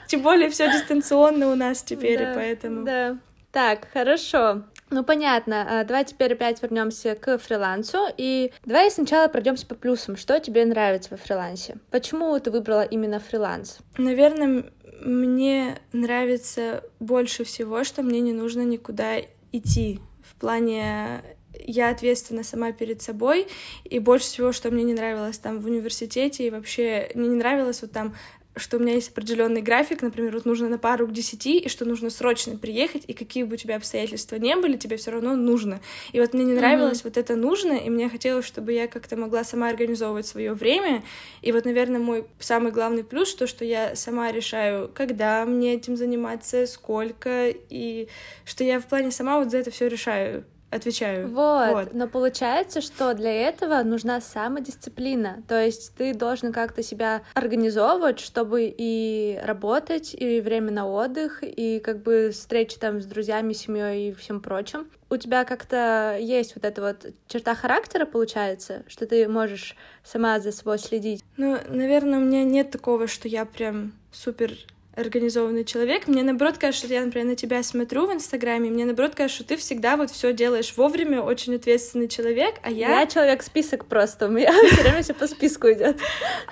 тем 0.08 0.22
более 0.22 0.50
все 0.50 0.72
дистанционно 0.72 1.52
у 1.52 1.56
нас 1.56 1.84
теперь, 1.84 2.20
да, 2.20 2.34
поэтому. 2.36 2.84
Да. 2.84 3.18
Так, 3.52 3.88
хорошо. 3.92 4.64
Ну, 4.92 5.04
понятно. 5.06 5.66
А, 5.70 5.84
давай 5.86 6.04
теперь 6.04 6.34
опять 6.34 6.62
вернемся 6.62 7.16
к 7.16 7.38
фрилансу. 7.38 8.00
И 8.18 8.52
давай 8.66 8.92
сначала 8.92 9.30
пройдемся 9.30 9.66
по 9.66 9.76
плюсам. 9.76 10.18
Что 10.18 10.40
тебе 10.40 10.66
нравится 10.66 11.10
во 11.12 11.18
фрилансе? 11.18 11.78
Почему 11.92 12.38
ты 12.40 12.52
выбрала 12.52 12.84
именно 12.84 13.20
фриланс? 13.20 13.80
Наверное, 13.98 14.66
мне 15.02 15.80
нравится 15.94 16.84
больше 17.00 17.44
всего, 17.44 17.84
что 17.84 18.04
мне 18.04 18.22
не 18.22 18.34
нужно 18.34 18.62
никуда 18.62 19.18
идти. 19.52 20.00
В 20.24 20.40
плане 20.40 21.22
я 21.54 21.90
ответственна 21.90 22.44
сама 22.44 22.72
перед 22.72 23.02
собой, 23.02 23.48
и 23.84 24.00
больше 24.00 24.26
всего, 24.26 24.52
что 24.52 24.72
мне 24.72 24.84
не 24.84 24.94
нравилось 24.94 25.38
там 25.38 25.60
в 25.60 25.66
университете, 25.66 26.48
и 26.48 26.50
вообще 26.50 27.12
мне 27.16 27.28
не 27.28 27.36
нравилось 27.36 27.82
вот 27.82 27.92
там 27.92 28.16
что 28.56 28.78
у 28.78 28.80
меня 28.80 28.96
есть 28.96 29.10
определенный 29.10 29.62
график, 29.62 30.02
например, 30.02 30.34
вот 30.34 30.46
нужно 30.46 30.68
на 30.68 30.78
пару 30.78 31.08
к 31.08 31.14
десяти, 31.14 31.58
и 31.58 31.70
что 31.70 31.86
нужно 31.86 32.10
срочно 32.10 32.58
приехать, 32.58 33.04
и 33.08 33.14
какие 33.14 33.44
бы 33.44 33.54
у 33.54 33.58
тебя 33.58 33.78
обстоятельства 33.78 34.36
не 34.36 34.56
были, 34.56 34.78
тебе 34.78 34.98
все 34.98 35.12
равно 35.12 35.36
нужно. 35.36 35.80
И 36.12 36.20
вот 36.20 36.34
мне 36.34 36.44
не 36.44 36.54
нравилось 36.54 37.00
mm-hmm. 37.00 37.06
вот 37.06 37.18
это 37.18 37.36
нужно, 37.36 37.74
и 37.74 37.90
мне 37.90 38.10
хотелось, 38.10 38.46
чтобы 38.46 38.74
я 38.74 38.88
как-то 38.88 39.16
могла 39.16 39.44
сама 39.44 39.70
организовывать 39.70 40.28
свое 40.28 40.54
время. 40.54 41.04
И 41.42 41.52
вот, 41.52 41.66
наверное, 41.66 42.00
мой 42.00 42.26
самый 42.40 42.72
главный 42.72 43.04
плюс 43.04 43.34
то, 43.36 43.48
что 43.48 43.64
я 43.64 43.96
сама 43.96 44.32
решаю, 44.32 44.92
когда 44.94 45.46
мне 45.46 45.76
этим 45.76 45.96
заниматься, 45.96 46.68
сколько, 46.68 47.50
и 47.50 48.10
что 48.44 48.64
я 48.64 48.80
в 48.80 48.88
плане 48.88 49.12
сама 49.12 49.40
вот 49.40 49.50
за 49.52 49.60
это 49.60 49.72
все 49.72 49.88
решаю 49.88 50.44
отвечаю. 50.72 51.28
Вот. 51.28 51.72
вот, 51.72 51.94
но 51.94 52.08
получается, 52.08 52.82
что 52.82 53.14
для 53.14 53.32
этого 53.32 53.84
нужна 53.84 54.22
самодисциплина, 54.22 55.44
то 55.48 55.64
есть 55.64 55.94
ты 55.96 56.14
должен 56.14 56.52
как-то 56.52 56.82
себя 56.82 57.22
организовывать, 57.34 58.20
чтобы 58.20 58.74
и 58.76 59.40
работать, 59.44 60.16
и 60.16 60.42
время 60.42 60.72
на 60.72 60.88
отдых, 60.88 61.44
и 61.44 61.80
как 61.80 62.02
бы 62.02 62.32
встречи 62.34 62.80
там 62.80 63.02
с 63.02 63.06
друзьями, 63.06 63.54
семьей 63.54 64.10
и 64.10 64.14
всем 64.14 64.40
прочим. 64.42 64.88
У 65.10 65.18
тебя 65.18 65.44
как-то 65.44 66.18
есть 66.20 66.56
вот 66.56 66.64
эта 66.64 66.82
вот 66.82 67.06
черта 67.28 67.54
характера, 67.54 68.06
получается, 68.06 68.84
что 68.88 69.06
ты 69.06 69.28
можешь 69.28 69.76
сама 70.04 70.40
за 70.40 70.54
собой 70.54 70.80
следить? 70.80 71.24
Ну, 71.36 71.58
наверное, 71.68 72.20
у 72.20 72.22
меня 72.24 72.44
нет 72.46 72.72
такого, 72.72 73.08
что 73.08 73.28
я 73.28 73.46
прям 73.46 73.92
супер 74.12 74.54
организованный 74.96 75.64
человек. 75.64 76.08
Мне 76.08 76.24
наоборот 76.24 76.58
кажется, 76.58 76.86
что 76.86 76.94
я, 76.94 77.06
например, 77.06 77.28
на 77.28 77.36
тебя 77.36 77.64
смотрю 77.64 78.08
в 78.08 78.14
Инстаграме, 78.14 78.70
мне 78.70 78.86
наоборот 78.86 79.16
кажется, 79.16 79.44
что 79.44 79.48
ты 79.48 79.58
всегда 79.58 79.96
вот 79.96 80.12
все 80.12 80.34
делаешь 80.34 80.74
вовремя, 80.76 81.22
очень 81.22 81.56
ответственный 81.56 82.10
человек, 82.10 82.56
а 82.62 82.70
я... 82.70 83.00
Я 83.00 83.08
человек-список 83.08 83.86
просто, 83.86 84.28
у 84.28 84.32
меня 84.32 84.52
все 84.72 84.82
время 84.82 85.02
все 85.02 85.14
по 85.14 85.28
списку 85.28 85.68
идет. 85.72 85.98